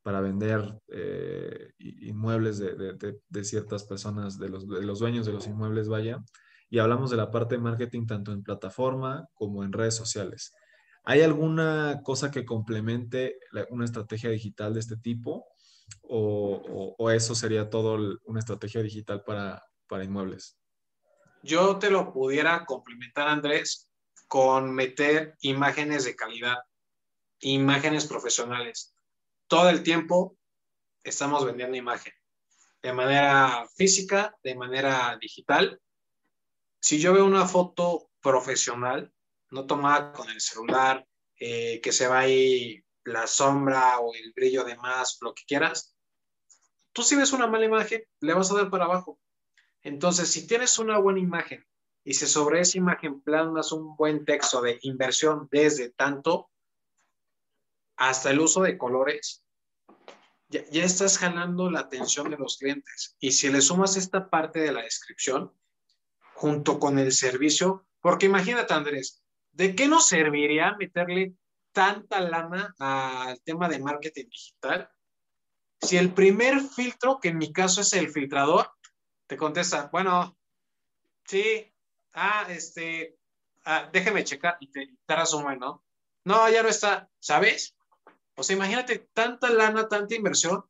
para 0.00 0.22
vender 0.22 0.80
eh, 0.88 1.72
inmuebles 1.78 2.56
de, 2.56 2.74
de, 2.76 3.20
de, 3.28 3.44
ciertas 3.44 3.84
personas, 3.84 4.38
los, 4.38 4.66
de 4.66 4.82
los 4.82 5.00
dueños 5.00 5.26
de 5.26 5.34
los 5.34 5.46
inmuebles, 5.46 5.88
vaya 5.88 6.24
y 6.70 6.78
hablamos 6.78 7.10
de 7.10 7.18
la 7.18 7.30
parte 7.30 7.56
de 7.56 7.60
marketing 7.60 8.06
tanto 8.06 8.32
en 8.32 8.42
plataforma 8.42 9.28
como 9.34 9.64
en 9.64 9.72
redes 9.74 9.96
sociales. 9.96 10.54
¿Hay 11.04 11.20
alguna 11.20 12.00
cosa 12.02 12.30
que 12.30 12.46
complemente 12.46 13.36
una 13.68 13.84
estrategia 13.84 14.30
digital 14.30 14.72
de 14.72 14.80
este 14.80 14.96
tipo 14.96 15.44
o, 16.02 17.10
eso 17.10 17.34
sería 17.34 17.70
todo 17.70 18.18
una 18.24 18.40
estrategia 18.40 18.82
digital 18.82 19.24
para, 19.24 19.62
para 19.86 20.04
inmuebles? 20.04 20.58
Yo 21.42 21.78
te 21.78 21.90
lo 21.90 22.12
pudiera 22.12 22.64
complementar, 22.64 23.28
Andrés, 23.28 23.88
con 24.26 24.72
meter 24.72 25.36
imágenes 25.40 26.04
de 26.04 26.16
calidad, 26.16 26.58
imágenes 27.40 28.06
profesionales. 28.06 28.94
Todo 29.46 29.70
el 29.70 29.82
tiempo 29.82 30.36
estamos 31.02 31.44
vendiendo 31.44 31.76
imagen, 31.76 32.12
de 32.82 32.92
manera 32.92 33.66
física, 33.76 34.36
de 34.42 34.54
manera 34.54 35.16
digital, 35.20 35.80
si 36.80 37.00
yo 37.00 37.12
veo 37.12 37.24
una 37.24 37.46
foto 37.46 38.10
profesional, 38.20 39.12
no 39.50 39.66
tomada 39.66 40.12
con 40.12 40.28
el 40.30 40.40
celular, 40.40 41.06
eh, 41.40 41.80
que 41.82 41.92
se 41.92 42.06
va 42.06 42.20
ahí 42.20 42.84
la 43.08 43.26
sombra 43.26 43.98
o 43.98 44.14
el 44.14 44.32
brillo 44.32 44.64
de 44.64 44.76
más, 44.76 45.18
lo 45.20 45.34
que 45.34 45.44
quieras, 45.46 45.96
tú 46.92 47.02
si 47.02 47.16
ves 47.16 47.32
una 47.32 47.46
mala 47.46 47.64
imagen, 47.64 48.02
le 48.20 48.34
vas 48.34 48.50
a 48.50 48.56
dar 48.56 48.70
para 48.70 48.84
abajo. 48.84 49.18
Entonces, 49.82 50.30
si 50.30 50.46
tienes 50.46 50.78
una 50.78 50.98
buena 50.98 51.20
imagen 51.20 51.64
y 52.04 52.14
si 52.14 52.26
sobre 52.26 52.60
esa 52.60 52.78
imagen 52.78 53.20
plasmas 53.20 53.72
un 53.72 53.96
buen 53.96 54.24
texto 54.24 54.60
de 54.60 54.78
inversión 54.82 55.48
desde 55.50 55.90
tanto 55.90 56.50
hasta 57.96 58.30
el 58.30 58.40
uso 58.40 58.62
de 58.62 58.76
colores, 58.76 59.44
ya, 60.48 60.64
ya 60.70 60.84
estás 60.84 61.18
jalando 61.18 61.70
la 61.70 61.80
atención 61.80 62.30
de 62.30 62.38
los 62.38 62.58
clientes. 62.58 63.16
Y 63.18 63.32
si 63.32 63.50
le 63.50 63.60
sumas 63.60 63.96
esta 63.96 64.28
parte 64.28 64.60
de 64.60 64.72
la 64.72 64.82
descripción, 64.82 65.52
junto 66.34 66.78
con 66.78 66.98
el 66.98 67.12
servicio, 67.12 67.86
porque 68.00 68.26
imagínate 68.26 68.72
Andrés, 68.72 69.22
¿de 69.52 69.74
qué 69.74 69.88
nos 69.88 70.06
serviría 70.06 70.76
meterle 70.78 71.34
tanta 71.72 72.20
lana 72.20 72.74
al 72.78 73.40
tema 73.42 73.68
de 73.68 73.78
marketing 73.78 74.26
digital 74.30 74.90
si 75.80 75.96
el 75.96 76.12
primer 76.12 76.60
filtro, 76.60 77.20
que 77.20 77.28
en 77.28 77.38
mi 77.38 77.52
caso 77.52 77.80
es 77.80 77.92
el 77.92 78.10
filtrador, 78.10 78.70
te 79.26 79.36
contesta, 79.36 79.88
bueno, 79.92 80.36
sí, 81.24 81.72
ah, 82.14 82.46
este, 82.48 83.16
ah, 83.64 83.88
déjeme 83.92 84.24
checar 84.24 84.56
y 84.60 84.70
te, 84.70 84.88
resumo, 85.06 85.54
¿no? 85.54 85.84
No, 86.24 86.48
ya 86.50 86.62
no 86.62 86.68
está, 86.68 87.08
¿sabes? 87.20 87.76
O 88.36 88.42
sea, 88.42 88.56
imagínate 88.56 89.08
tanta 89.12 89.50
lana, 89.50 89.88
tanta 89.88 90.14
inversión 90.14 90.64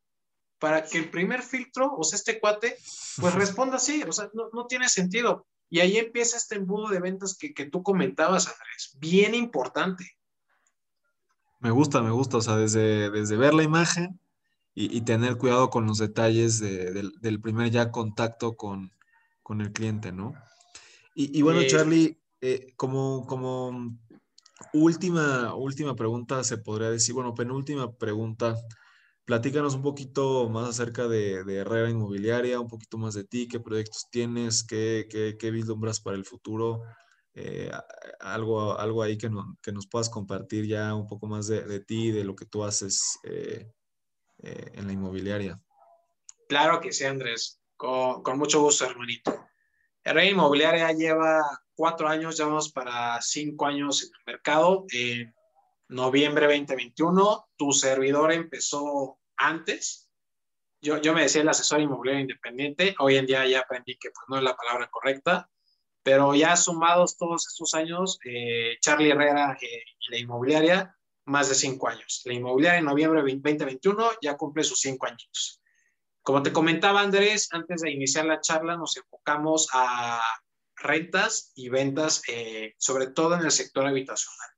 para 0.58 0.84
que 0.84 0.98
el 0.98 1.10
primer 1.10 1.42
filtro, 1.42 1.94
o 1.96 2.04
sea, 2.04 2.16
este 2.16 2.40
cuate, 2.40 2.76
pues 3.20 3.34
responda 3.34 3.76
así, 3.76 4.02
o 4.02 4.12
sea, 4.12 4.30
no, 4.34 4.50
no 4.52 4.66
tiene 4.66 4.88
sentido. 4.88 5.46
Y 5.70 5.80
ahí 5.80 5.98
empieza 5.98 6.36
este 6.36 6.56
embudo 6.56 6.88
de 6.88 7.00
ventas 7.00 7.36
que, 7.36 7.52
que 7.52 7.66
tú 7.66 7.82
comentabas, 7.82 8.46
Andrés. 8.46 8.96
Bien 8.98 9.34
importante. 9.34 10.17
Me 11.60 11.70
gusta, 11.70 12.02
me 12.02 12.10
gusta. 12.10 12.38
O 12.38 12.40
sea, 12.40 12.56
desde, 12.56 13.10
desde 13.10 13.36
ver 13.36 13.54
la 13.54 13.62
imagen 13.62 14.20
y, 14.74 14.96
y 14.96 15.00
tener 15.02 15.36
cuidado 15.36 15.70
con 15.70 15.86
los 15.86 15.98
detalles 15.98 16.60
de, 16.60 16.92
del, 16.92 17.12
del, 17.20 17.40
primer 17.40 17.70
ya 17.70 17.90
contacto 17.90 18.56
con, 18.56 18.92
con 19.42 19.60
el 19.60 19.72
cliente, 19.72 20.12
¿no? 20.12 20.34
Y, 21.14 21.36
y 21.36 21.42
bueno, 21.42 21.60
eh, 21.60 21.66
Charlie, 21.66 22.20
eh, 22.40 22.74
como, 22.76 23.26
como 23.26 23.98
última, 24.72 25.54
última 25.54 25.96
pregunta, 25.96 26.44
se 26.44 26.58
podría 26.58 26.90
decir, 26.90 27.14
bueno, 27.14 27.34
penúltima 27.34 27.92
pregunta. 27.96 28.56
Platícanos 29.24 29.74
un 29.74 29.82
poquito 29.82 30.48
más 30.48 30.68
acerca 30.68 31.06
de, 31.06 31.44
de, 31.44 31.56
Herrera 31.56 31.90
Inmobiliaria, 31.90 32.60
un 32.60 32.68
poquito 32.68 32.96
más 32.96 33.14
de 33.14 33.24
ti, 33.24 33.46
qué 33.48 33.60
proyectos 33.60 34.06
tienes, 34.10 34.64
qué, 34.64 35.06
qué, 35.10 35.36
qué 35.38 35.50
vislumbras 35.50 36.00
para 36.00 36.16
el 36.16 36.24
futuro, 36.24 36.80
eh, 37.40 37.70
algo, 38.18 38.76
algo 38.78 39.02
ahí 39.02 39.16
que, 39.16 39.30
que, 39.62 39.70
nos 39.72 39.86
puedas 39.86 40.10
compartir 40.10 40.66
ya 40.66 40.92
un 40.94 41.06
poco 41.06 41.28
más 41.28 41.46
de, 41.46 41.62
de 41.62 41.78
ti, 41.78 42.10
de 42.10 42.24
lo 42.24 42.34
que 42.34 42.46
tú 42.46 42.64
haces 42.64 43.18
eh, 43.22 43.70
eh, 44.42 44.70
en 44.74 44.86
la 44.86 44.92
inmobiliaria. 44.92 45.60
Claro 46.48 46.80
que 46.80 46.92
sí, 46.92 47.04
Andrés, 47.04 47.60
con, 47.76 48.22
mucho 48.38 48.60
gusto, 48.60 48.84
hermanito. 48.86 49.46
Herrera 50.02 50.30
Inmobiliaria 50.30 50.92
lleva 50.92 51.42
cuatro 51.74 52.08
años, 52.08 52.36
ya 52.36 52.46
vamos 52.46 52.72
para 52.72 53.20
cinco 53.20 53.66
años 53.66 54.02
en 54.02 54.08
el 54.08 54.34
mercado. 54.34 54.86
Eh, 54.92 55.32
noviembre 55.88 56.46
2021, 56.46 57.48
tu 57.56 57.72
servidor 57.72 58.32
empezó 58.32 59.18
antes. 59.36 60.10
Yo, 60.80 61.00
yo 61.00 61.12
me 61.14 61.22
decía 61.22 61.42
el 61.42 61.48
asesor 61.48 61.80
inmobiliario 61.80 62.22
independiente, 62.22 62.96
hoy 62.98 63.16
en 63.16 63.26
día 63.26 63.46
ya 63.46 63.60
aprendí 63.60 63.96
que 63.96 64.10
pues, 64.10 64.24
no 64.28 64.38
es 64.38 64.42
la 64.42 64.56
palabra 64.56 64.88
correcta, 64.88 65.50
pero 66.08 66.34
ya 66.34 66.56
sumados 66.56 67.18
todos 67.18 67.46
estos 67.46 67.74
años, 67.74 68.18
eh, 68.24 68.78
Charlie 68.80 69.10
Herrera 69.10 69.58
eh, 69.60 69.82
y 70.00 70.10
la 70.10 70.18
inmobiliaria, 70.18 70.96
más 71.26 71.50
de 71.50 71.54
cinco 71.54 71.86
años. 71.86 72.22
La 72.24 72.32
inmobiliaria 72.32 72.78
en 72.78 72.86
noviembre 72.86 73.20
2021 73.20 74.12
ya 74.22 74.34
cumple 74.38 74.64
sus 74.64 74.80
cinco 74.80 75.04
años. 75.04 75.60
Como 76.22 76.42
te 76.42 76.50
comentaba 76.50 77.02
Andrés, 77.02 77.48
antes 77.52 77.82
de 77.82 77.90
iniciar 77.90 78.24
la 78.24 78.40
charla 78.40 78.78
nos 78.78 78.96
enfocamos 78.96 79.68
a 79.74 80.22
rentas 80.76 81.52
y 81.54 81.68
ventas, 81.68 82.22
eh, 82.26 82.72
sobre 82.78 83.08
todo 83.08 83.34
en 83.34 83.44
el 83.44 83.50
sector 83.50 83.86
habitacional 83.86 84.48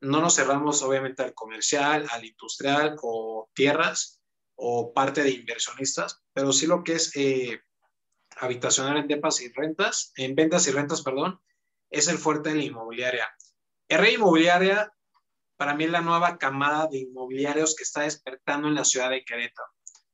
no 0.00 0.20
nos 0.20 0.36
cerramos 0.36 0.82
obviamente 0.82 1.22
al 1.22 1.34
comercial, 1.34 2.06
al 2.10 2.24
industrial 2.24 2.96
o 3.02 3.48
tierras 3.54 4.20
o 4.54 4.92
parte 4.92 5.22
de 5.22 5.30
inversionistas, 5.30 6.22
pero 6.32 6.52
sí 6.52 6.66
lo 6.66 6.82
que 6.84 6.94
es 6.94 7.14
eh, 7.16 7.60
habitacional 8.36 8.98
en 8.98 9.08
depas 9.08 9.40
y 9.40 9.50
rentas, 9.52 10.12
en 10.16 10.34
ventas 10.34 10.66
y 10.68 10.70
rentas, 10.70 11.02
perdón, 11.02 11.40
es 11.90 12.08
el 12.08 12.18
fuerte 12.18 12.50
de 12.50 12.56
la 12.56 12.64
inmobiliaria. 12.64 13.28
R 13.88 14.12
Inmobiliaria 14.12 14.92
para 15.56 15.74
mí 15.74 15.84
es 15.84 15.90
la 15.90 16.02
nueva 16.02 16.36
camada 16.38 16.86
de 16.86 16.98
inmobiliarios 16.98 17.74
que 17.74 17.84
está 17.84 18.02
despertando 18.02 18.68
en 18.68 18.74
la 18.74 18.84
ciudad 18.84 19.10
de 19.10 19.24
Querétaro. 19.24 19.68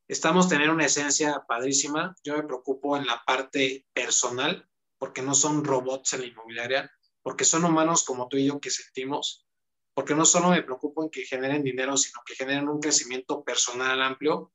Estamos 0.06 0.48
teniendo 0.48 0.74
una 0.74 0.86
esencia 0.86 1.44
padrísima. 1.48 2.14
Yo 2.22 2.36
me 2.36 2.44
preocupo 2.44 2.96
en 2.96 3.06
la 3.06 3.22
parte 3.24 3.86
personal, 3.92 4.68
porque 4.98 5.22
no 5.22 5.34
son 5.34 5.64
robots 5.64 6.12
en 6.12 6.20
la 6.20 6.26
inmobiliaria, 6.26 6.90
porque 7.22 7.44
son 7.44 7.64
humanos 7.64 8.04
como 8.04 8.28
tú 8.28 8.36
y 8.36 8.46
yo 8.46 8.60
que 8.60 8.70
sentimos, 8.70 9.46
porque 9.94 10.14
no 10.14 10.24
solo 10.24 10.50
me 10.50 10.62
preocupo 10.62 11.02
en 11.02 11.10
que 11.10 11.24
generen 11.24 11.62
dinero, 11.62 11.96
sino 11.96 12.20
que 12.24 12.34
generen 12.34 12.68
un 12.68 12.80
crecimiento 12.80 13.42
personal 13.42 14.00
amplio, 14.02 14.52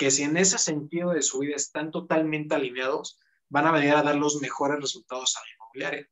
que 0.00 0.10
si 0.10 0.22
en 0.22 0.38
ese 0.38 0.56
sentido 0.56 1.10
de 1.10 1.20
su 1.20 1.40
vida 1.40 1.56
están 1.56 1.90
totalmente 1.90 2.54
alineados, 2.54 3.18
van 3.50 3.66
a 3.66 3.70
venir 3.70 3.92
a 3.92 4.02
dar 4.02 4.16
los 4.16 4.40
mejores 4.40 4.80
resultados 4.80 5.36
a 5.36 5.40
la 5.40 5.46
inmobiliaria. 5.54 6.10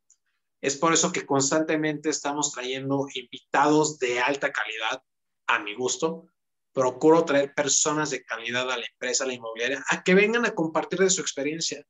Es 0.60 0.76
por 0.76 0.92
eso 0.92 1.10
que 1.10 1.24
constantemente 1.24 2.10
estamos 2.10 2.52
trayendo 2.52 3.06
invitados 3.14 3.98
de 3.98 4.20
alta 4.20 4.52
calidad, 4.52 5.02
a 5.46 5.60
mi 5.60 5.74
gusto. 5.74 6.26
Procuro 6.74 7.24
traer 7.24 7.54
personas 7.54 8.10
de 8.10 8.22
calidad 8.26 8.70
a 8.70 8.76
la 8.76 8.84
empresa, 8.84 9.24
a 9.24 9.26
la 9.26 9.32
inmobiliaria, 9.32 9.82
a 9.88 10.02
que 10.02 10.14
vengan 10.14 10.44
a 10.44 10.54
compartir 10.54 10.98
de 10.98 11.08
su 11.08 11.22
experiencia. 11.22 11.82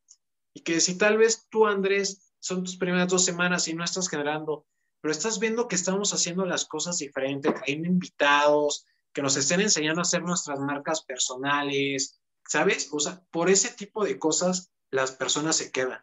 Y 0.55 0.61
que 0.61 0.79
si 0.79 0.97
tal 0.99 1.19
vez 1.19 1.49
tú, 1.51 1.67
Andrés, 1.67 2.33
son 2.39 2.63
tus 2.63 2.77
primeras 2.77 3.09
dos 3.09 3.25
semanas 3.25 3.67
y 3.67 3.75
no 3.75 3.83
estás 3.83 4.09
generando, 4.09 4.69
pero 5.01 5.11
estás 5.11 5.41
viendo 5.41 5.67
que 5.67 5.75
estamos 5.75 6.15
haciendo 6.15 6.47
las 6.47 6.65
cosas 6.65 6.99
diferentes, 6.99 7.53
trayendo 7.53 7.89
invitados, 7.89 8.87
que 9.13 9.23
nos 9.23 9.37
estén 9.37 9.61
enseñando 9.61 10.01
a 10.01 10.03
hacer 10.03 10.23
nuestras 10.23 10.61
marcas 10.61 11.03
personales, 11.03 12.21
¿sabes? 12.47 12.89
O 12.93 13.01
sea, 13.01 13.23
por 13.31 13.51
ese 13.51 13.71
tipo 13.71 14.05
de 14.05 14.19
cosas 14.19 14.73
las 14.91 15.13
personas 15.13 15.57
se 15.57 15.71
quedan. 15.71 16.03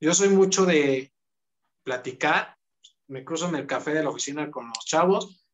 Yo 0.00 0.14
soy 0.14 0.28
mucho 0.28 0.66
de 0.66 1.12
platicar, 1.82 2.56
me 3.06 3.24
cruzo 3.24 3.48
en 3.48 3.56
el 3.56 3.66
café 3.66 3.92
de 3.92 4.02
la 4.02 4.10
oficina 4.10 4.50
con 4.50 4.66
los 4.66 4.84
chavos. 4.84 5.44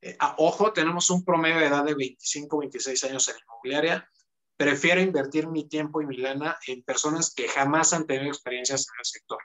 Eh, 0.00 0.16
ojo, 0.38 0.72
tenemos 0.72 1.10
un 1.10 1.24
promedio 1.24 1.58
de 1.58 1.66
edad 1.66 1.84
de 1.84 1.94
25, 1.94 2.58
26 2.58 3.04
años 3.04 3.28
en 3.28 3.36
inmobiliaria. 3.42 4.10
Prefiero 4.56 5.00
invertir 5.00 5.48
mi 5.48 5.68
tiempo 5.68 6.00
y 6.00 6.06
mi 6.06 6.16
lana 6.16 6.58
en 6.66 6.82
personas 6.82 7.34
que 7.34 7.48
jamás 7.48 7.92
han 7.92 8.06
tenido 8.06 8.28
experiencias 8.28 8.86
en 8.88 8.98
el 8.98 9.04
sector, 9.04 9.38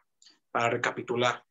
para 0.52 0.69
recapitular. 0.69 1.43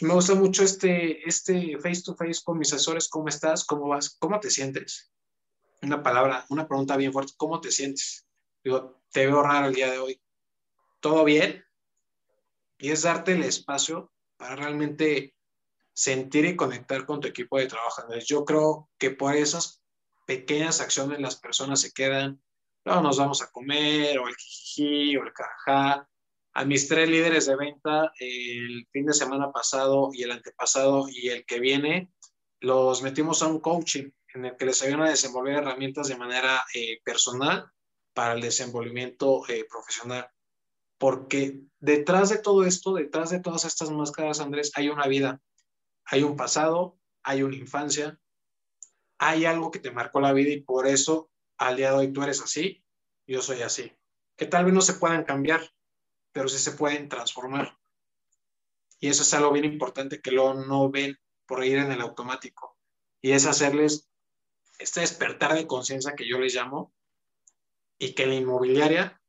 Y 0.00 0.06
me 0.06 0.14
gusta 0.14 0.34
mucho 0.34 0.64
este, 0.64 1.28
este 1.28 1.78
face 1.78 2.02
to 2.02 2.14
face 2.14 2.40
con 2.42 2.58
mis 2.58 2.72
asesores. 2.72 3.06
¿Cómo 3.06 3.28
estás? 3.28 3.66
¿Cómo 3.66 3.86
vas? 3.86 4.16
¿Cómo 4.18 4.40
te 4.40 4.48
sientes? 4.48 5.12
Una 5.82 6.02
palabra, 6.02 6.46
una 6.48 6.66
pregunta 6.66 6.96
bien 6.96 7.12
fuerte. 7.12 7.34
¿Cómo 7.36 7.60
te 7.60 7.70
sientes? 7.70 8.26
Digo, 8.64 9.02
te 9.12 9.26
veo 9.26 9.42
raro 9.42 9.66
el 9.66 9.74
día 9.74 9.90
de 9.90 9.98
hoy. 9.98 10.22
¿Todo 11.00 11.22
bien? 11.24 11.62
Y 12.78 12.90
es 12.90 13.02
darte 13.02 13.32
el 13.32 13.42
espacio 13.42 14.10
para 14.38 14.56
realmente 14.56 15.36
sentir 15.92 16.46
y 16.46 16.56
conectar 16.56 17.04
con 17.04 17.20
tu 17.20 17.28
equipo 17.28 17.58
de 17.58 17.66
trabajo. 17.66 18.02
yo 18.26 18.46
creo 18.46 18.88
que 18.96 19.10
por 19.10 19.36
esas 19.36 19.82
pequeñas 20.26 20.80
acciones 20.80 21.20
las 21.20 21.36
personas 21.36 21.78
se 21.82 21.92
quedan, 21.92 22.42
luego 22.86 23.02
nos 23.02 23.18
vamos 23.18 23.42
a 23.42 23.50
comer, 23.50 24.18
o 24.18 24.28
el 24.28 24.36
jiji, 24.36 25.16
o 25.18 25.24
el 25.24 25.32
cajá. 25.34 26.08
A 26.52 26.64
mis 26.64 26.88
tres 26.88 27.08
líderes 27.08 27.46
de 27.46 27.56
venta, 27.56 28.12
el 28.18 28.86
fin 28.92 29.06
de 29.06 29.14
semana 29.14 29.52
pasado 29.52 30.10
y 30.12 30.22
el 30.22 30.32
antepasado 30.32 31.06
y 31.08 31.28
el 31.28 31.44
que 31.46 31.60
viene, 31.60 32.12
los 32.60 33.02
metimos 33.02 33.42
a 33.42 33.46
un 33.46 33.60
coaching 33.60 34.10
en 34.34 34.44
el 34.44 34.56
que 34.56 34.66
les 34.66 34.82
ayudan 34.82 35.02
a 35.02 35.10
desenvolver 35.10 35.58
herramientas 35.58 36.08
de 36.08 36.16
manera 36.16 36.62
eh, 36.74 37.00
personal 37.04 37.70
para 38.12 38.34
el 38.34 38.40
desenvolvimiento 38.40 39.48
eh, 39.48 39.64
profesional 39.70 40.28
porque 41.00 41.62
detrás 41.78 42.28
de 42.28 42.36
todo 42.36 42.62
esto, 42.64 42.92
detrás 42.92 43.30
de 43.30 43.40
todas 43.40 43.64
estas 43.64 43.90
máscaras, 43.90 44.38
Andrés, 44.38 44.70
hay 44.74 44.90
una 44.90 45.06
vida, 45.06 45.40
hay 46.04 46.22
un 46.22 46.36
pasado, 46.36 46.98
hay 47.22 47.42
una 47.42 47.56
infancia, 47.56 48.20
hay 49.18 49.46
algo 49.46 49.70
que 49.70 49.78
te 49.78 49.90
marcó 49.90 50.20
la 50.20 50.34
vida 50.34 50.50
y 50.50 50.60
por 50.60 50.86
eso 50.86 51.30
al 51.56 51.78
día 51.78 51.92
de 51.92 51.96
hoy 51.96 52.12
tú 52.12 52.22
eres 52.22 52.42
así, 52.42 52.84
yo 53.26 53.40
soy 53.40 53.62
así. 53.62 53.90
Que 54.36 54.44
tal 54.44 54.66
vez 54.66 54.74
no 54.74 54.82
se 54.82 54.92
puedan 54.92 55.24
cambiar, 55.24 55.62
pero 56.32 56.48
sí 56.48 56.58
se 56.58 56.72
pueden 56.72 57.08
transformar. 57.08 57.76
Y 58.98 59.08
eso 59.08 59.22
es 59.22 59.34
algo 59.34 59.52
bien 59.52 59.64
importante 59.64 60.20
que 60.20 60.30
lo 60.30 60.54
no 60.54 60.90
ven 60.90 61.18
por 61.46 61.64
ir 61.64 61.78
en 61.78 61.90
el 61.90 62.00
automático. 62.00 62.76
Y 63.20 63.32
es 63.32 63.46
hacerles 63.46 64.10
este 64.78 65.00
despertar 65.00 65.54
de 65.54 65.66
conciencia 65.66 66.14
que 66.14 66.28
yo 66.28 66.38
les 66.38 66.54
llamo 66.54 66.92
y 67.98 68.14
que 68.14 68.26
la 68.26 68.34
inmobiliaria 68.34 69.20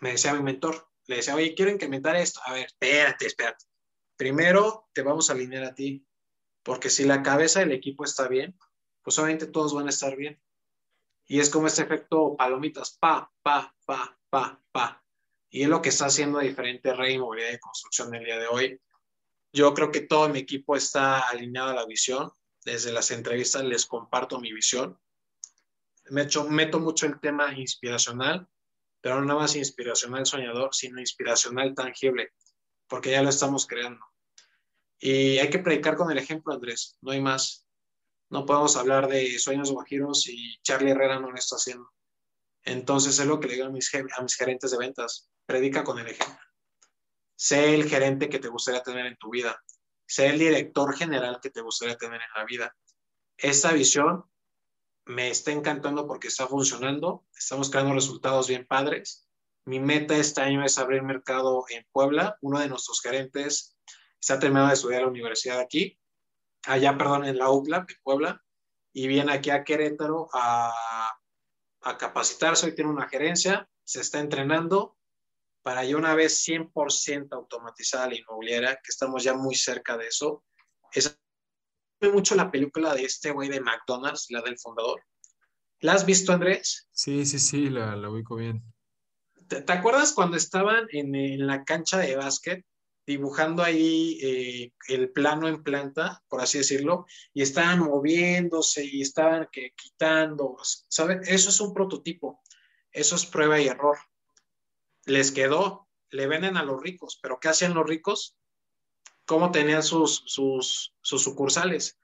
me 0.00 0.10
decía 0.10 0.34
mi 0.34 0.42
mentor, 0.42 0.88
le 1.06 1.16
decía, 1.16 1.34
oye, 1.34 1.54
quiero 1.54 1.70
incrementar 1.70 2.16
esto. 2.16 2.40
A 2.44 2.52
ver, 2.52 2.66
espérate, 2.66 3.26
espérate. 3.26 3.64
Primero 4.16 4.88
te 4.92 5.02
vamos 5.02 5.28
a 5.28 5.34
alinear 5.34 5.64
a 5.64 5.74
ti, 5.74 6.06
porque 6.62 6.90
si 6.90 7.04
la 7.04 7.22
cabeza 7.22 7.60
del 7.60 7.72
equipo 7.72 8.04
está 8.04 8.28
bien, 8.28 8.58
pues 9.02 9.18
obviamente 9.18 9.46
todos 9.46 9.74
van 9.74 9.86
a 9.86 9.90
estar 9.90 10.16
bien. 10.16 10.40
Y 11.26 11.40
es 11.40 11.50
como 11.50 11.66
ese 11.66 11.82
efecto 11.82 12.36
palomitas, 12.36 12.96
pa, 12.98 13.32
pa, 13.42 13.74
pa, 13.84 14.18
pa, 14.30 14.62
pa. 14.72 15.05
Y 15.56 15.62
es 15.62 15.68
lo 15.68 15.80
que 15.80 15.88
está 15.88 16.06
haciendo 16.06 16.38
diferente 16.38 16.92
Rey 16.92 17.18
Movilidad 17.18 17.50
de 17.50 17.58
Construcción 17.58 18.14
el 18.14 18.24
día 18.24 18.38
de 18.38 18.46
hoy. 18.46 18.78
Yo 19.54 19.72
creo 19.72 19.90
que 19.90 20.02
todo 20.02 20.28
mi 20.28 20.40
equipo 20.40 20.76
está 20.76 21.20
alineado 21.20 21.70
a 21.70 21.74
la 21.74 21.86
visión. 21.86 22.30
Desde 22.62 22.92
las 22.92 23.10
entrevistas 23.10 23.64
les 23.64 23.86
comparto 23.86 24.38
mi 24.38 24.52
visión. 24.52 25.00
Me 26.10 26.22
hecho, 26.22 26.44
meto 26.44 26.78
mucho 26.78 27.06
el 27.06 27.18
tema 27.20 27.58
inspiracional 27.58 28.46
pero 29.00 29.20
no 29.20 29.26
nada 29.26 29.40
más 29.40 29.54
inspiracional 29.54 30.26
soñador, 30.26 30.74
sino 30.74 30.98
inspiracional 30.98 31.76
tangible, 31.76 32.32
porque 32.88 33.12
ya 33.12 33.22
lo 33.22 33.28
estamos 33.28 33.64
creando. 33.64 34.04
Y 34.98 35.38
hay 35.38 35.48
que 35.48 35.60
predicar 35.60 35.96
con 35.96 36.10
el 36.10 36.18
ejemplo, 36.18 36.52
Andrés, 36.52 36.98
no 37.00 37.12
hay 37.12 37.20
más. 37.20 37.68
No 38.30 38.44
podemos 38.44 38.76
hablar 38.76 39.06
de 39.06 39.38
sueños 39.38 39.70
guajiros 39.70 40.28
y 40.28 40.58
Charlie 40.62 40.90
Herrera 40.90 41.20
no 41.20 41.30
lo 41.30 41.38
está 41.38 41.54
haciendo. 41.54 41.88
Entonces 42.66 43.18
es 43.18 43.26
lo 43.26 43.38
que 43.38 43.46
le 43.46 43.54
digo 43.54 43.66
a 43.66 43.70
mis, 43.70 43.88
gerentes 43.88 44.70
de 44.72 44.76
ventas, 44.76 45.30
predica 45.46 45.84
con 45.84 45.98
el 46.00 46.08
ejemplo. 46.08 46.44
Sé 47.36 47.74
el 47.74 47.88
gerente 47.88 48.28
que 48.28 48.40
te 48.40 48.48
gustaría 48.48 48.82
tener 48.82 49.06
en 49.06 49.16
tu 49.16 49.30
vida. 49.30 49.62
Sé 50.04 50.26
el 50.26 50.38
director 50.38 50.94
general 50.96 51.38
que 51.40 51.50
te 51.50 51.60
gustaría 51.60 51.96
tener 51.96 52.20
en 52.20 52.28
la 52.34 52.44
vida. 52.44 52.76
Esta 53.36 53.72
visión 53.72 54.24
me 55.04 55.30
está 55.30 55.52
encantando 55.52 56.08
porque 56.08 56.28
está 56.28 56.48
funcionando, 56.48 57.24
estamos 57.38 57.70
creando 57.70 57.94
resultados 57.94 58.48
bien 58.48 58.66
padres. 58.66 59.28
Mi 59.64 59.78
meta 59.78 60.16
este 60.16 60.40
año 60.40 60.64
es 60.64 60.78
abrir 60.78 61.02
mercado 61.02 61.64
en 61.68 61.86
Puebla. 61.92 62.36
Uno 62.40 62.58
de 62.58 62.68
nuestros 62.68 63.00
gerentes 63.00 63.76
está 64.20 64.40
terminando 64.40 64.68
de 64.68 64.74
estudiar 64.74 65.02
la 65.02 65.08
universidad 65.08 65.60
aquí, 65.60 66.00
allá, 66.64 66.98
perdón, 66.98 67.26
en 67.26 67.38
la 67.38 67.50
UPLA, 67.50 67.86
en 67.88 67.96
Puebla, 68.02 68.44
y 68.92 69.06
viene 69.06 69.32
aquí 69.32 69.50
a 69.50 69.62
Querétaro 69.62 70.28
a, 70.32 70.72
a 71.86 71.96
capacitarse. 71.96 72.66
Hoy 72.66 72.74
tiene 72.74 72.90
una 72.90 73.08
gerencia, 73.08 73.68
se 73.84 74.00
está 74.00 74.18
entrenando 74.18 74.96
para 75.62 75.84
ya 75.84 75.96
una 75.96 76.14
vez 76.14 76.44
100% 76.46 77.28
automatizada 77.32 78.08
la 78.08 78.16
inmobiliaria, 78.16 78.74
que 78.76 78.90
estamos 78.90 79.22
ya 79.22 79.34
muy 79.34 79.54
cerca 79.54 79.96
de 79.96 80.08
eso. 80.08 80.44
Es 80.92 81.18
mucho 82.00 82.34
la 82.34 82.50
película 82.50 82.94
de 82.94 83.04
este 83.04 83.30
güey 83.30 83.48
de 83.48 83.60
McDonald's, 83.60 84.26
la 84.30 84.42
del 84.42 84.58
fundador. 84.58 85.02
¿La 85.80 85.92
has 85.92 86.04
visto, 86.06 86.32
Andrés? 86.32 86.88
Sí, 86.92 87.24
sí, 87.24 87.38
sí, 87.38 87.70
la, 87.70 87.94
la 87.96 88.10
ubico 88.10 88.36
bien. 88.36 88.62
¿Te, 89.48 89.72
acuerdas 89.72 90.12
cuando 90.12 90.36
estaban 90.36 90.86
en, 90.90 91.46
la 91.46 91.64
cancha 91.64 91.98
de 91.98 92.16
básquet 92.16 92.64
dibujando 93.06 93.62
ahí 93.62 94.18
eh, 94.22 94.72
el 94.88 95.10
plano 95.10 95.48
en 95.48 95.62
planta, 95.62 96.22
por 96.28 96.40
así 96.40 96.58
decirlo, 96.58 97.06
y 97.32 97.42
estaban 97.42 97.80
moviéndose 97.80 98.84
y 98.84 99.02
estaban 99.02 99.48
quitando, 99.76 100.56
¿saben? 100.88 101.20
Eso 101.24 101.50
es 101.50 101.60
un 101.60 101.72
prototipo, 101.72 102.42
eso 102.90 103.16
es 103.16 103.26
prueba 103.26 103.60
y 103.60 103.68
error. 103.68 103.96
Les 105.04 105.30
quedó, 105.30 105.88
le 106.10 106.26
venden 106.26 106.56
a 106.56 106.64
los 106.64 106.82
ricos, 106.82 107.18
pero 107.22 107.38
¿qué 107.40 107.48
hacían 107.48 107.74
los 107.74 107.86
ricos? 107.86 108.36
cómo 109.26 109.50
tenían 109.50 109.82
sus, 109.82 110.22
sus, 110.26 110.94
sucursales. 111.02 111.98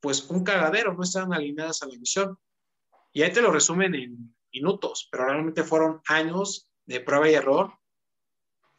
Pues 0.00 0.28
un 0.30 0.44
cagadero, 0.44 0.94
no 0.94 1.02
estaban 1.02 1.32
alineadas 1.32 1.82
a 1.82 1.86
la 1.86 1.98
misión. 1.98 2.38
Y 3.12 3.22
ahí 3.22 3.32
te 3.32 3.42
lo 3.42 3.50
resumen 3.50 3.94
en 3.94 4.36
minutos, 4.52 5.08
pero 5.10 5.24
realmente 5.24 5.64
fueron 5.64 6.00
años 6.06 6.68
de 6.86 7.00
prueba 7.00 7.28
y 7.28 7.34
error 7.34 7.72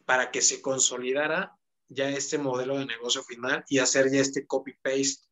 para 0.06 0.32
que 0.32 0.42
se 0.42 0.62
consolidara 0.62 1.58
ya 1.90 2.10
este 2.10 2.38
modelo 2.38 2.78
de 2.78 2.86
negocio 2.86 3.24
final 3.24 3.64
y 3.68 3.80
hacer 3.80 4.12
ya 4.12 4.20
este 4.20 4.48
copy-paste, 4.48 5.28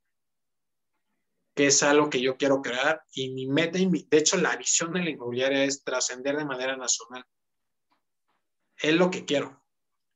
que 1.55 1.67
es 1.67 1.83
algo 1.83 2.09
que 2.09 2.21
yo 2.21 2.37
quiero 2.37 2.61
crear. 2.61 3.03
Y 3.13 3.31
mi 3.33 3.47
meta, 3.47 3.79
de 3.79 4.17
hecho, 4.17 4.37
la 4.37 4.55
visión 4.55 4.93
de 4.93 5.03
la 5.03 5.09
inmobiliaria 5.09 5.63
es 5.63 5.83
trascender 5.83 6.37
de 6.37 6.45
manera 6.45 6.77
nacional. 6.77 7.25
Es 8.77 8.93
lo 8.93 9.11
que 9.11 9.25
quiero, 9.25 9.63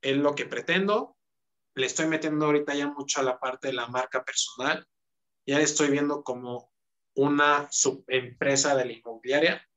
es 0.02 0.18
lo 0.18 0.36
que 0.36 0.46
pretendo 0.46 1.16
le 1.76 1.86
estoy 1.86 2.08
metiendo 2.08 2.46
ahorita 2.46 2.74
ya 2.74 2.88
mucho 2.88 3.20
a 3.20 3.24
la 3.24 3.38
parte 3.38 3.68
de 3.68 3.74
la 3.74 3.88
marca 3.88 4.24
personal. 4.24 4.88
Ya 5.46 5.58
le 5.58 5.66
estoy 5.66 5.90
viendo 5.90 6.24
como 6.24 6.72
una 7.16 7.68
subempresa 7.70 8.76
de 8.76 8.86
la 8.86 8.94
inmobiliaria 8.94 9.70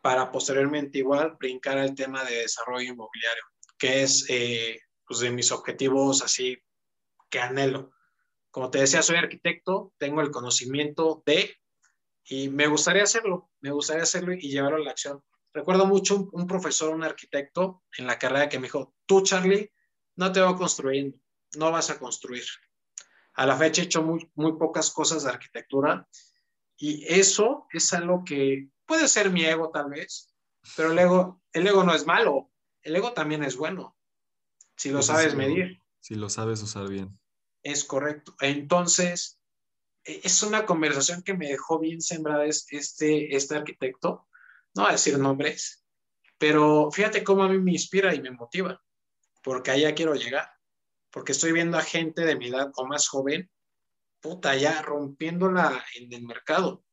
para 0.00 0.30
posteriormente 0.30 0.98
igual 0.98 1.36
brincar 1.38 1.78
al 1.78 1.94
tema 1.94 2.24
de 2.24 2.38
desarrollo 2.38 2.92
inmobiliario, 2.92 3.42
que 3.78 4.02
es 4.02 4.26
eh, 4.28 4.80
pues 5.06 5.20
de 5.20 5.30
mis 5.30 5.52
objetivos 5.52 6.22
así 6.22 6.58
que 7.30 7.40
anhelo. 7.40 7.92
Como 8.50 8.70
te 8.70 8.78
decía, 8.78 9.02
soy 9.02 9.16
arquitecto, 9.16 9.92
tengo 9.98 10.20
el 10.20 10.30
conocimiento 10.30 11.22
de, 11.26 11.56
y 12.24 12.48
me 12.48 12.66
gustaría 12.66 13.02
hacerlo, 13.02 13.50
me 13.60 13.70
gustaría 13.70 14.02
hacerlo 14.02 14.32
y 14.32 14.50
llevarlo 14.50 14.78
a 14.78 14.84
la 14.84 14.90
acción. 14.90 15.22
Recuerdo 15.52 15.86
mucho 15.86 16.28
un 16.32 16.46
profesor, 16.46 16.94
un 16.94 17.04
arquitecto 17.04 17.82
en 17.96 18.06
la 18.06 18.18
carrera 18.18 18.48
que 18.48 18.58
me 18.58 18.66
dijo, 18.66 18.94
tú 19.06 19.22
Charlie, 19.22 19.72
no 20.16 20.32
te 20.32 20.40
va 20.40 20.56
construyendo, 20.56 21.18
no 21.56 21.70
vas 21.70 21.90
a 21.90 21.98
construir. 21.98 22.44
A 23.34 23.46
la 23.46 23.56
fecha 23.56 23.82
he 23.82 23.84
hecho 23.84 24.02
muy, 24.02 24.30
muy 24.34 24.58
pocas 24.58 24.90
cosas 24.90 25.24
de 25.24 25.30
arquitectura 25.30 26.08
y 26.76 27.04
eso 27.06 27.66
es 27.72 27.92
algo 27.92 28.24
que 28.24 28.68
puede 28.88 29.06
ser 29.06 29.30
mi 29.30 29.44
ego 29.44 29.70
tal 29.70 29.90
vez, 29.90 30.34
pero 30.74 30.90
el 30.90 30.98
ego, 30.98 31.40
el 31.52 31.66
ego 31.66 31.84
no 31.84 31.94
es 31.94 32.06
malo, 32.06 32.50
el 32.82 32.96
ego 32.96 33.12
también 33.12 33.44
es 33.44 33.56
bueno, 33.56 33.96
si 34.76 34.90
lo 34.90 35.02
sabes 35.02 35.34
medir. 35.34 35.80
Si 36.00 36.14
lo 36.14 36.30
sabes 36.30 36.62
usar 36.62 36.88
bien. 36.88 37.20
Es 37.62 37.84
correcto. 37.84 38.34
Entonces, 38.40 39.40
e, 40.04 40.20
es 40.24 40.42
una 40.42 40.64
conversación 40.64 41.22
que 41.22 41.34
me 41.34 41.48
dejó 41.48 41.78
bien 41.78 42.00
sembrada 42.00 42.46
este, 42.46 43.36
este 43.36 43.56
arquitecto, 43.56 44.26
no 44.74 44.86
a 44.86 44.92
decir 44.92 45.18
nombres, 45.18 45.84
pero 46.38 46.90
fíjate 46.90 47.22
cómo 47.22 47.42
a 47.42 47.48
mí 47.48 47.58
me 47.58 47.72
inspira 47.72 48.14
y 48.14 48.22
me 48.22 48.30
motiva, 48.30 48.82
porque 49.42 49.70
allá 49.70 49.94
quiero 49.94 50.14
llegar, 50.14 50.48
porque 51.10 51.32
estoy 51.32 51.52
viendo 51.52 51.76
a 51.76 51.82
gente 51.82 52.24
de 52.24 52.36
mi 52.36 52.48
edad 52.48 52.70
o 52.74 52.86
más 52.86 53.08
joven, 53.08 53.50
puta, 54.20 54.56
ya 54.56 54.80
rompiéndola 54.80 55.84
en 55.96 56.12
el 56.12 56.22
mercado. 56.22 56.84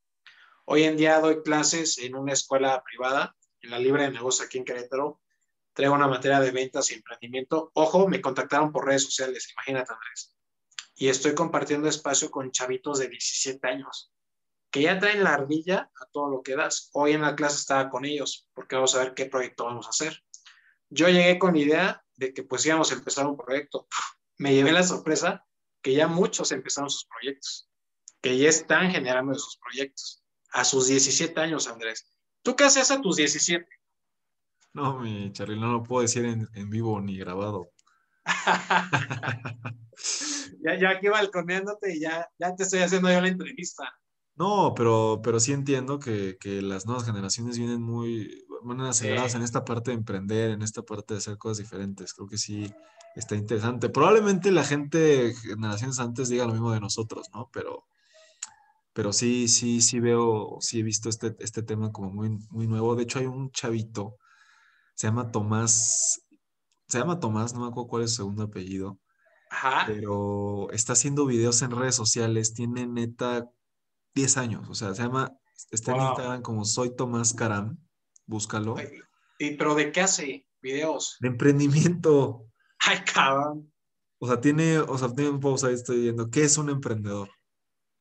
Hoy 0.68 0.82
en 0.84 0.98
día 0.98 1.20
doy 1.20 1.44
clases 1.44 2.00
en 2.00 2.16
una 2.16 2.34
escuela 2.34 2.84
privada, 2.84 3.36
en 3.62 3.70
la 3.70 3.78
Libre 3.78 4.02
de 4.02 4.12
Negocios 4.12 4.48
aquí 4.48 4.58
en 4.58 4.66
Querétaro. 4.66 5.22
Traigo 5.74 5.94
una 5.94 6.08
materia 6.08 6.40
de 6.40 6.50
ventas 6.50 6.90
y 6.90 6.96
emprendimiento. 6.96 7.70
Ojo, 7.76 8.08
me 8.08 8.20
contactaron 8.20 8.72
por 8.72 8.88
redes 8.88 9.04
sociales, 9.04 9.48
imagínate, 9.52 9.94
Andrés. 9.94 10.36
Y 10.96 11.10
estoy 11.10 11.36
compartiendo 11.36 11.88
espacio 11.88 12.32
con 12.32 12.50
chavitos 12.50 12.98
de 12.98 13.10
17 13.10 13.68
años, 13.68 14.12
que 14.72 14.82
ya 14.82 14.98
traen 14.98 15.24
la 15.24 15.36
ardilla 15.36 15.92
a 16.02 16.08
todo 16.08 16.32
lo 16.32 16.42
que 16.42 16.56
das. 16.56 16.90
Hoy 16.94 17.12
en 17.12 17.22
la 17.22 17.36
clase 17.36 17.58
estaba 17.58 17.92
con 17.92 18.04
ellos, 18.04 18.50
porque 18.56 18.76
vamos 18.76 18.96
a 18.96 19.04
ver 19.04 19.14
qué 19.14 19.28
proyecto 19.28 19.66
vamos 19.66 19.86
a 19.86 19.90
hacer. 19.90 20.24
Yo 20.90 21.08
llegué 21.10 21.38
con 21.38 21.54
la 21.54 21.60
idea 21.60 22.06
de 22.16 22.34
que 22.34 22.42
pues 22.42 22.66
íbamos 22.66 22.92
a 22.92 22.96
empezar 22.96 23.28
un 23.28 23.38
proyecto. 23.38 23.88
Me 24.40 24.56
llevé 24.56 24.72
la 24.72 24.82
sorpresa 24.82 25.46
que 25.84 25.94
ya 25.94 26.08
muchos 26.08 26.52
empezaron 26.52 26.90
sus 26.90 27.06
proyectos, 27.06 27.70
que 28.20 28.36
ya 28.40 28.50
están 28.50 28.90
generando 28.90 29.34
esos 29.34 29.60
proyectos 29.62 30.25
a 30.56 30.64
sus 30.64 30.88
17 30.88 31.40
años, 31.42 31.68
Andrés. 31.68 32.10
¿Tú 32.42 32.56
qué 32.56 32.64
haces 32.64 32.90
a 32.90 33.02
tus 33.02 33.18
17? 33.18 33.68
No, 34.74 35.00
mi 35.00 35.32
Charly, 35.34 35.60
no 35.60 35.72
lo 35.72 35.84
puedo 35.84 36.02
decir 36.02 36.26
en, 36.26 36.70
vivo 36.70 37.02
ni 37.02 37.18
grabado. 37.18 37.70
ya, 40.64 40.80
ya 40.80 40.90
aquí 40.92 41.10
balconeándote 41.10 41.96
y 41.96 42.00
ya, 42.00 42.30
ya 42.40 42.56
te 42.56 42.64
estoy 42.64 42.80
haciendo 42.80 43.12
yo 43.12 43.20
la 43.20 43.28
entrevista. 43.28 43.94
No, 44.38 44.74
pero, 44.76 45.20
pero 45.22 45.42
sí 45.42 45.52
entiendo 45.52 46.00
que, 46.00 46.38
las 46.62 46.86
nuevas 46.86 47.06
generaciones 47.06 47.58
vienen 47.58 47.82
muy, 47.82 48.46
van 48.64 48.80
aceleradas 48.82 49.36
en 49.36 49.42
esta 49.42 49.66
parte 49.66 49.92
de 49.92 49.98
emprender, 49.98 50.52
en 50.52 50.62
esta 50.62 50.84
parte 50.84 51.16
de 51.16 51.18
hacer 51.18 51.38
cosas 51.38 51.58
diferentes. 51.58 52.14
Creo 52.14 52.28
que 52.28 52.38
sí 52.38 52.74
está 53.16 53.36
interesante. 53.36 53.90
Probablemente 53.90 54.52
la 54.52 54.64
gente 54.64 55.34
generaciones 55.36 56.00
antes 56.00 56.30
diga 56.30 56.46
lo 56.46 56.54
mismo 56.54 56.72
de 56.72 56.80
nosotros, 56.80 57.30
¿no? 57.34 57.50
Pero, 57.52 57.86
pero 58.96 59.12
sí, 59.12 59.50
sí, 59.50 59.82
sí 59.82 60.00
veo, 60.00 60.56
sí 60.62 60.80
he 60.80 60.84
visto 60.84 61.10
este, 61.10 61.36
este 61.40 61.62
tema 61.62 61.92
como 61.92 62.12
muy, 62.12 62.30
muy 62.50 62.66
nuevo. 62.66 62.96
De 62.96 63.04
hecho, 63.04 63.20
hay 63.20 63.26
un 63.26 63.52
chavito, 63.52 64.16
se 64.96 65.08
llama 65.08 65.32
Tomás, 65.32 66.26
se 66.88 67.00
llama 67.00 67.20
Tomás, 67.20 67.54
no 67.54 67.60
me 67.60 67.68
acuerdo 67.68 67.90
cuál 67.90 68.04
es 68.04 68.12
su 68.12 68.18
segundo 68.18 68.44
apellido, 68.44 68.98
Ajá. 69.52 69.84
pero 69.86 70.72
está 70.72 70.94
haciendo 70.94 71.26
videos 71.26 71.62
en 71.62 71.72
redes 71.72 71.96
sociales, 71.96 72.54
tiene 72.54 72.88
neta 72.88 73.50
10 74.14 74.38
años, 74.38 74.70
o 74.70 74.74
sea, 74.74 74.96
se 74.96 75.04
llama, 75.04 75.30
está 75.72 75.94
en 75.94 76.02
Instagram 76.02 76.42
como 76.42 76.64
Soy 76.64 76.96
Tomás 76.96 77.34
Caram, 77.34 77.78
búscalo. 78.26 78.78
¿Y 79.40 79.58
pero 79.58 79.76
de 79.76 79.92
qué 79.92 80.00
hace 80.00 80.48
videos? 80.62 81.18
De 81.20 81.28
emprendimiento. 81.28 82.46
Ay, 82.80 83.00
cabrón. 83.14 83.74
O 84.20 84.28
sea, 84.28 84.40
tiene, 84.40 84.80
o 84.80 84.98
sea, 84.98 85.10
tiene 85.14 85.32
un 85.32 85.42
post 85.42 85.66
ahí, 85.66 85.74
estoy 85.74 86.00
viendo, 86.00 86.30
¿qué 86.30 86.46
es 86.46 86.58
un 86.58 86.70
emprendedor? 86.70 87.30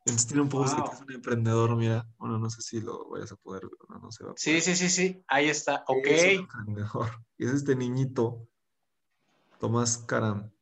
Tiene 0.04 0.42
un 0.42 0.50
post 0.50 0.76
que 0.76 0.94
es 0.94 1.00
un 1.00 1.12
emprendedor, 1.12 1.74
mira. 1.76 2.06
Bueno, 2.18 2.38
no 2.38 2.50
sé 2.50 2.60
si 2.60 2.80
lo 2.80 3.08
vayas 3.08 3.32
a 3.32 3.36
poder, 3.36 3.62
no, 3.88 3.98
no 3.98 4.12
se 4.12 4.24
va 4.24 4.34
Sí, 4.36 4.60
sí, 4.60 4.76
sí, 4.76 4.90
sí, 4.90 5.24
ahí 5.28 5.48
está, 5.48 5.82
ok. 5.86 6.06
Es 6.06 6.38
un 6.38 6.40
emprendedor. 6.40 7.24
Y 7.38 7.46
es 7.46 7.52
este 7.52 7.74
niñito, 7.74 8.46
Tomás 9.58 9.98
Caram. 9.98 10.52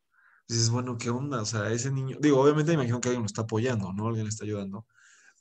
Dices, 0.46 0.70
bueno, 0.70 0.96
¿qué 0.96 1.10
onda? 1.10 1.42
O 1.42 1.44
sea, 1.44 1.72
ese 1.72 1.90
niño, 1.90 2.18
digo, 2.20 2.40
obviamente 2.40 2.70
me 2.70 2.74
imagino 2.74 3.00
que 3.00 3.08
alguien 3.08 3.22
lo 3.22 3.26
está 3.26 3.42
apoyando, 3.42 3.92
¿no? 3.92 4.06
Alguien 4.06 4.26
le 4.26 4.30
está 4.30 4.44
ayudando, 4.44 4.86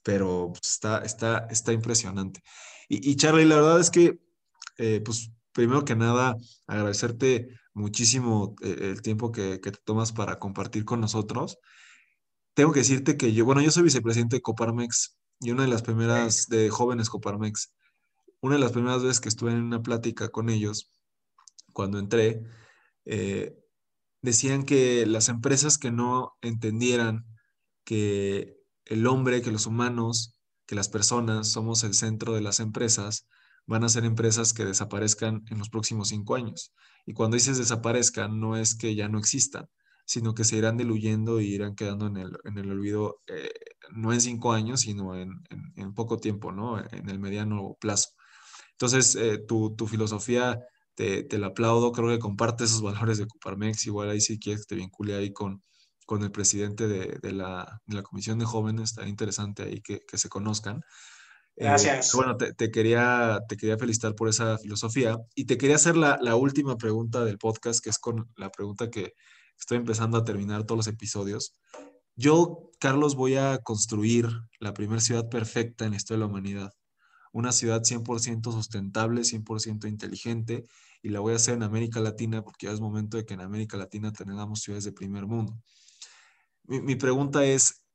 pero 0.03 0.51
pues, 0.51 0.71
está, 0.71 0.99
está, 0.99 1.47
está 1.51 1.71
impresionante. 1.71 2.41
Y, 2.89 3.07
y, 3.11 3.15
Charlie, 3.15 3.45
la 3.45 3.57
verdad 3.57 3.79
es 3.79 3.91
que, 3.91 4.19
eh, 4.79 5.01
pues, 5.05 5.31
primero 5.51 5.85
que 5.85 5.95
nada, 5.95 6.35
agradecerte 6.65 7.49
muchísimo 7.73 8.55
eh, 8.63 8.77
el 8.81 9.03
tiempo 9.03 9.31
que, 9.31 9.61
que, 9.61 9.71
te 9.71 9.79
tomas 9.83 10.11
para 10.11 10.39
compartir 10.39 10.85
con 10.85 11.01
nosotros 11.01 11.59
tengo 12.53 12.71
que 12.71 12.79
decirte 12.79 13.17
que 13.17 13.33
yo, 13.33 13.45
bueno, 13.45 13.61
yo 13.61 13.71
soy 13.71 13.83
vicepresidente 13.83 14.37
de 14.37 14.41
Coparmex 14.41 15.17
y 15.39 15.51
una 15.51 15.63
de 15.63 15.69
las 15.69 15.81
primeras 15.81 16.47
de 16.47 16.69
jóvenes 16.69 17.09
Coparmex, 17.09 17.73
una 18.41 18.55
de 18.55 18.61
las 18.61 18.71
primeras 18.71 19.01
veces 19.03 19.19
que 19.19 19.29
estuve 19.29 19.51
en 19.51 19.63
una 19.63 19.81
plática 19.81 20.29
con 20.29 20.49
ellos, 20.49 20.89
cuando 21.73 21.99
entré, 21.99 22.43
eh, 23.05 23.57
decían 24.21 24.63
que 24.63 25.05
las 25.05 25.29
empresas 25.29 25.77
que 25.77 25.91
no 25.91 26.37
entendieran 26.41 27.25
que 27.83 28.57
el 28.85 29.07
hombre, 29.07 29.41
que 29.41 29.51
los 29.51 29.65
humanos, 29.65 30.37
que 30.65 30.75
las 30.75 30.89
personas 30.89 31.49
somos 31.49 31.83
el 31.83 31.93
centro 31.93 32.33
de 32.33 32.41
las 32.41 32.59
empresas, 32.59 33.27
van 33.65 33.83
a 33.83 33.89
ser 33.89 34.05
empresas 34.05 34.53
que 34.53 34.65
desaparezcan 34.65 35.43
en 35.49 35.59
los 35.59 35.69
próximos 35.69 36.09
cinco 36.09 36.35
años. 36.35 36.73
Y 37.05 37.13
cuando 37.13 37.35
dices 37.35 37.57
desaparezcan, 37.57 38.39
no 38.39 38.57
es 38.57 38.75
que 38.75 38.95
ya 38.95 39.07
no 39.07 39.17
existan, 39.17 39.67
sino 40.11 40.33
que 40.33 40.43
se 40.43 40.57
irán 40.57 40.75
diluyendo 40.75 41.39
y 41.39 41.53
irán 41.53 41.73
quedando 41.73 42.07
en 42.07 42.17
el, 42.17 42.37
en 42.43 42.57
el 42.57 42.69
olvido, 42.69 43.21
eh, 43.27 43.49
no 43.91 44.11
en 44.11 44.19
cinco 44.19 44.51
años, 44.51 44.81
sino 44.81 45.15
en, 45.15 45.41
en, 45.77 45.93
poco 45.93 46.17
tiempo, 46.17 46.51
¿no? 46.51 46.79
En 46.79 47.09
el 47.09 47.17
mediano 47.17 47.77
plazo. 47.79 48.09
Entonces, 48.71 49.15
eh, 49.15 49.37
tu, 49.37 49.73
tu, 49.77 49.87
filosofía 49.87 50.59
te, 50.95 51.23
te, 51.23 51.37
la 51.37 51.47
aplaudo, 51.47 51.93
creo 51.93 52.09
que 52.09 52.19
comparte 52.19 52.65
esos 52.65 52.81
valores 52.81 53.19
de 53.19 53.25
Coparmex, 53.25 53.85
igual 53.87 54.09
ahí 54.09 54.19
si 54.19 54.37
quieres 54.37 54.65
que 54.65 54.75
te 54.75 54.81
vincule 54.81 55.15
ahí 55.15 55.31
con, 55.31 55.63
con 56.05 56.23
el 56.23 56.31
presidente 56.31 56.89
de, 56.89 57.17
de, 57.21 57.31
la, 57.31 57.79
de 57.85 57.95
la 57.95 58.03
Comisión 58.03 58.37
de 58.37 58.43
Jóvenes, 58.43 58.89
está 58.89 59.07
interesante 59.07 59.63
ahí 59.63 59.79
que, 59.79 60.01
que 60.05 60.17
se 60.17 60.27
conozcan. 60.27 60.81
Eh, 61.55 61.63
Gracias. 61.63 62.11
bueno, 62.15 62.35
te, 62.35 62.53
te, 62.53 62.69
quería, 62.69 63.39
te 63.47 63.55
quería 63.55 63.77
felicitar 63.77 64.13
por 64.15 64.27
esa 64.27 64.57
filosofía 64.57 65.15
y 65.35 65.45
te 65.45 65.57
quería 65.57 65.77
hacer 65.77 65.95
la, 65.95 66.17
la 66.21 66.35
última 66.35 66.75
pregunta 66.75 67.23
del 67.23 67.37
podcast, 67.37 67.81
que 67.81 67.89
es 67.89 67.97
con 67.97 68.29
la 68.35 68.49
pregunta 68.49 68.89
que, 68.89 69.13
estoy 69.61 69.77
empezando 69.77 70.17
a 70.17 70.25
terminar 70.25 70.65
todos 70.65 70.77
los 70.77 70.87
episodios. 70.87 71.55
Yo, 72.15 72.71
Carlos, 72.79 73.15
voy 73.15 73.35
a 73.35 73.59
construir 73.59 74.27
la 74.59 74.73
primera 74.73 74.99
ciudad 74.99 75.29
perfecta 75.29 75.85
en 75.85 75.91
la 75.91 75.97
historia 75.97 76.17
de 76.17 76.27
la 76.27 76.31
humanidad. 76.31 76.73
Una 77.31 77.51
ciudad 77.51 77.81
100% 77.83 78.51
sustentable, 78.51 79.21
100% 79.21 79.87
inteligente, 79.87 80.65
y 81.03 81.09
la 81.09 81.19
voy 81.19 81.33
a 81.33 81.35
hacer 81.37 81.53
en 81.53 81.63
América 81.63 81.99
Latina 81.99 82.43
porque 82.43 82.65
ya 82.65 82.73
es 82.73 82.81
momento 82.81 83.17
de 83.17 83.25
que 83.25 83.35
en 83.35 83.41
América 83.41 83.77
Latina 83.77 84.11
tengamos 84.11 84.61
ciudades 84.61 84.83
de 84.83 84.91
primer 84.91 85.25
mundo. 85.27 85.55
Mi, 86.63 86.81
mi 86.81 86.95
pregunta 86.95 87.45
es, 87.45 87.85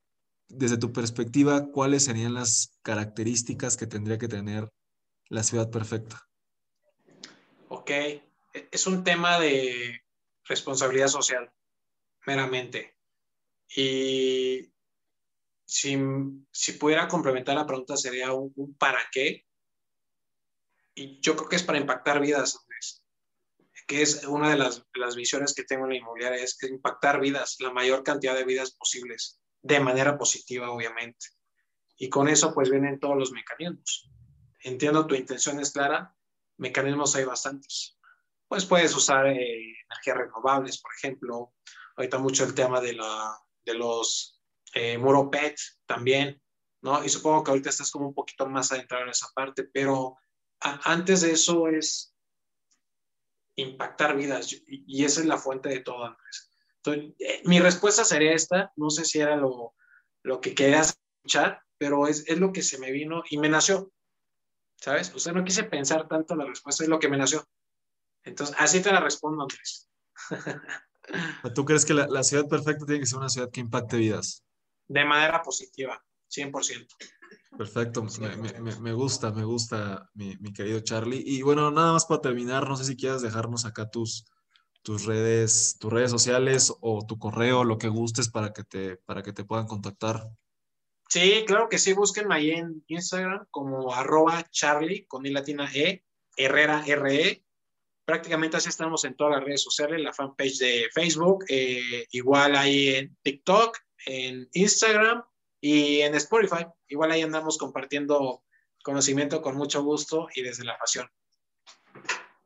desde 0.49 0.79
tu 0.79 0.93
perspectiva, 0.93 1.67
¿cuáles 1.73 2.05
serían 2.05 2.35
las 2.35 2.79
características 2.83 3.77
que 3.77 3.89
tendría 3.89 4.19
que 4.19 4.29
tener 4.29 4.71
la 5.29 5.43
ciudad 5.43 5.69
perfecta? 5.71 6.29
Ok, 7.69 7.91
e, 7.91 8.23
es 8.71 8.87
un 8.87 9.03
tema 9.03 9.41
de 9.41 10.01
responsabilidad 10.45 11.09
social 11.09 11.53
meramente. 12.27 12.97
Y 13.75 14.73
si, 15.65 15.99
si 16.51 16.73
pudiera 16.73 17.09
complementar 17.09 17.57
la 17.57 17.67
pregunta 17.67 17.97
sería 17.97 18.33
un, 18.33 18.77
para 18.79 19.01
qué. 19.11 19.45
Y 20.95 21.21
yo 21.21 21.37
creo 21.37 21.49
que 21.49 21.57
es 21.57 21.63
para 21.63 21.79
impactar 21.79 22.21
vidas, 22.21 22.57
Andrés. 22.61 23.05
Que 23.87 24.03
es 24.03 24.25
una 24.25 24.51
de 24.51 24.57
las, 24.57 24.85
las 24.95 25.15
visiones 25.15 25.55
que 25.55 25.65
tengo 25.65 25.85
en 25.85 25.91
la 25.91 25.97
inmobiliaria, 25.97 26.43
es 26.43 26.61
impactar 26.65 27.21
vidas, 27.21 27.57
la 27.61 27.71
mayor 27.73 28.03
cantidad 28.03 28.35
de 28.35 28.45
vidas 28.45 28.73
posibles, 28.73 29.41
de 29.63 29.81
manera 29.81 30.19
positiva, 30.19 30.71
obviamente. 30.71 31.27
Y 31.99 32.09
con 32.09 32.29
eso, 32.29 32.53
pues 32.53 32.71
vienen 32.71 32.99
todos 32.99 33.17
los 33.17 33.33
mecanismos. 33.33 34.11
Entiendo 34.61 35.07
tu 35.07 35.15
intención 35.15 35.61
es 35.61 35.71
clara, 35.73 36.15
mecanismos 36.57 37.15
hay 37.15 37.25
bastantes. 37.25 37.99
Pues 38.49 38.65
puedes 38.65 38.95
usar 38.97 39.27
eh, 39.27 39.75
energías 39.89 40.17
renovables, 40.17 40.81
por 40.81 40.93
ejemplo, 40.97 41.53
ahorita 41.97 42.19
mucho 42.19 42.45
el 42.45 42.55
tema 42.55 42.81
de, 42.81 42.95
la, 42.95 43.39
de 43.65 43.75
los 43.75 44.41
eh, 44.75 44.99
muro 44.99 45.31
PET 45.31 45.57
también, 45.87 46.41
¿no? 46.83 47.03
Y 47.05 47.09
supongo 47.09 47.43
que 47.43 47.51
ahorita 47.51 47.71
estás 47.71 47.91
como 47.91 48.09
un 48.09 48.15
poquito 48.15 48.47
más 48.47 48.71
adentrado 48.73 49.05
en 49.05 49.11
esa 49.11 49.29
parte, 49.35 49.65
pero 49.65 50.17
antes 50.61 51.23
de 51.23 51.33
eso 51.33 51.69
es 51.69 52.15
impactar 53.57 54.17
vidas 54.17 54.53
y, 54.67 55.05
esa 55.05 55.21
es 55.21 55.27
la 55.27 55.39
fuente 55.39 55.69
de 55.69 55.81
todo, 55.81 56.05
Andrés. 56.05 56.51
Entonces, 56.77 57.15
eh, 57.19 57.43
mi 57.45 57.59
respuesta 57.59 58.05
sería 58.05 58.33
esta, 58.33 58.73
no 58.77 58.91
sé 58.91 59.05
si 59.05 59.19
era 59.19 59.37
lo, 59.37 59.75
lo 60.23 60.41
que 60.41 60.55
querías 60.55 60.99
escuchar, 61.17 61.63
pero 61.79 62.07
es, 62.07 62.29
es, 62.29 62.39
lo 62.39 62.53
que 62.53 62.63
se 62.63 62.79
me 62.79 62.91
vino 62.93 63.23
y 63.31 63.39
me 63.39 63.49
nació, 63.49 63.91
¿sabes? 64.77 65.13
O 65.15 65.19
sea, 65.19 65.33
no 65.33 65.45
quise 65.45 65.65
pensar 65.65 66.07
tanto 66.07 66.37
la 66.37 66.45
respuesta, 66.45 66.85
es 66.85 66.91
lo 66.91 66.99
que 66.99 67.09
me 67.09 67.17
nació. 67.17 67.47
Entonces, 68.23 68.55
así 68.59 68.83
te 68.83 68.93
la 68.93 69.01
respondo, 69.01 69.43
Andrés. 69.43 69.89
¿Tú 71.55 71.65
crees 71.65 71.85
que 71.85 71.95
la, 71.95 72.23
ciudad 72.23 72.49
perfecta 72.49 72.85
tiene 72.87 73.01
que 73.01 73.07
ser 73.07 73.19
una 73.19 73.29
ciudad 73.29 73.51
que 73.51 73.61
impacte 73.61 73.97
vidas? 73.97 74.45
De 74.89 75.05
manera 75.05 75.43
positiva, 75.43 76.03
100%. 76.29 76.87
Perfecto, 77.57 78.03
me, 78.03 78.93
gusta, 78.93 79.33
me 79.33 79.45
gusta, 79.45 80.11
mi, 80.15 80.37
querido 80.53 80.81
Charlie. 80.81 81.23
Y 81.25 81.43
bueno, 81.43 81.71
nada 81.71 81.93
más 81.93 82.05
para 82.05 82.21
terminar, 82.21 82.69
no 82.69 82.77
sé 82.77 82.85
si 82.85 82.97
quieras 82.97 83.23
dejarnos 83.23 83.65
acá 83.65 83.89
tus, 83.89 84.27
tus 84.83 85.07
redes, 85.07 85.77
tus 85.81 85.93
redes 85.93 86.11
sociales 86.11 86.73
o 86.81 87.07
tu 87.07 87.19
correo, 87.19 87.65
lo 87.65 87.79
que 87.79 87.89
gustes 87.89 88.29
para 88.29 88.53
que 88.53 88.65
te, 88.65 88.97
para 88.99 89.23
que 89.23 89.33
te 89.33 89.45
puedan 89.45 89.67
contactar. 89.67 90.29
Sí, 91.09 91.45
claro 91.47 91.69
que 91.69 91.79
sí, 91.79 91.93
búsquenme 91.93 92.35
ahí 92.35 92.51
en 92.51 92.85
Instagram 92.89 93.47
como 93.51 93.95
arroba 93.95 94.45
charlie 94.51 95.07
con 95.07 95.25
i 95.25 95.31
latina 95.31 95.71
e, 95.73 96.05
herrera 96.37 96.83
re. 96.83 97.46
Prácticamente 98.07 98.57
así 98.57 98.69
estamos 98.69 99.05
en 99.05 99.17
todas 99.17 99.35
las 99.35 99.45
redes 99.45 99.63
sociales, 99.63 100.01
la 100.01 100.13
fanpage 100.13 100.59
de 100.59 100.89
Facebook, 100.95 101.45
eh, 101.49 102.07
igual 102.13 102.55
ahí 102.55 102.91
en 102.91 103.17
TikTok, 103.21 103.77
en 104.07 104.49
Instagram 104.53 105.25
y 105.61 106.03
en 106.03 106.15
Spotify. 106.15 106.67
Igual 106.87 107.11
ahí 107.11 107.23
andamos 107.23 107.59
compartiendo 107.59 108.45
conocimiento 108.85 109.43
con 109.43 109.57
mucho 109.57 109.83
gusto 109.83 110.29
y 110.37 110.43
desde 110.43 110.63
la 110.63 110.79
pasión. 110.79 111.09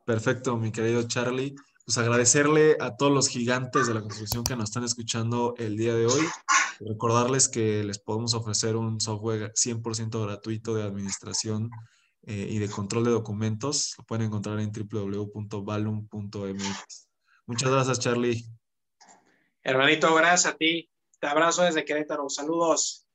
Perfecto, 0.06 0.56
mi 0.56 0.72
querido 0.72 1.02
Charlie. 1.06 1.54
Pues 1.84 1.98
agradecerle 1.98 2.78
a 2.80 2.96
todos 2.96 3.12
los 3.12 3.28
gigantes 3.28 3.86
de 3.86 3.92
la 3.92 4.00
construcción 4.00 4.44
que 4.44 4.56
nos 4.56 4.70
están 4.70 4.84
escuchando 4.84 5.54
el 5.58 5.76
día 5.76 5.92
de 5.94 6.06
hoy. 6.06 6.26
Recordarles 6.80 7.50
que 7.50 7.84
les 7.84 7.98
podemos 7.98 8.32
ofrecer 8.32 8.76
un 8.76 8.98
software 8.98 9.52
100% 9.52 10.24
gratuito 10.24 10.74
de 10.74 10.84
administración 10.84 11.70
eh, 12.22 12.46
y 12.50 12.58
de 12.58 12.68
control 12.68 13.04
de 13.04 13.10
documentos. 13.10 13.94
Lo 13.98 14.04
pueden 14.04 14.26
encontrar 14.26 14.60
en 14.60 14.72
www.valum.mx. 14.72 15.38
Muchas 17.46 17.70
gracias, 17.70 17.98
Charlie. 18.00 18.44
Hermanito, 19.62 20.14
gracias 20.14 20.54
a 20.54 20.56
ti. 20.56 20.90
Te 21.18 21.26
abrazo 21.26 21.62
desde 21.62 21.84
Querétaro. 21.84 22.28
Saludos. 22.28 23.06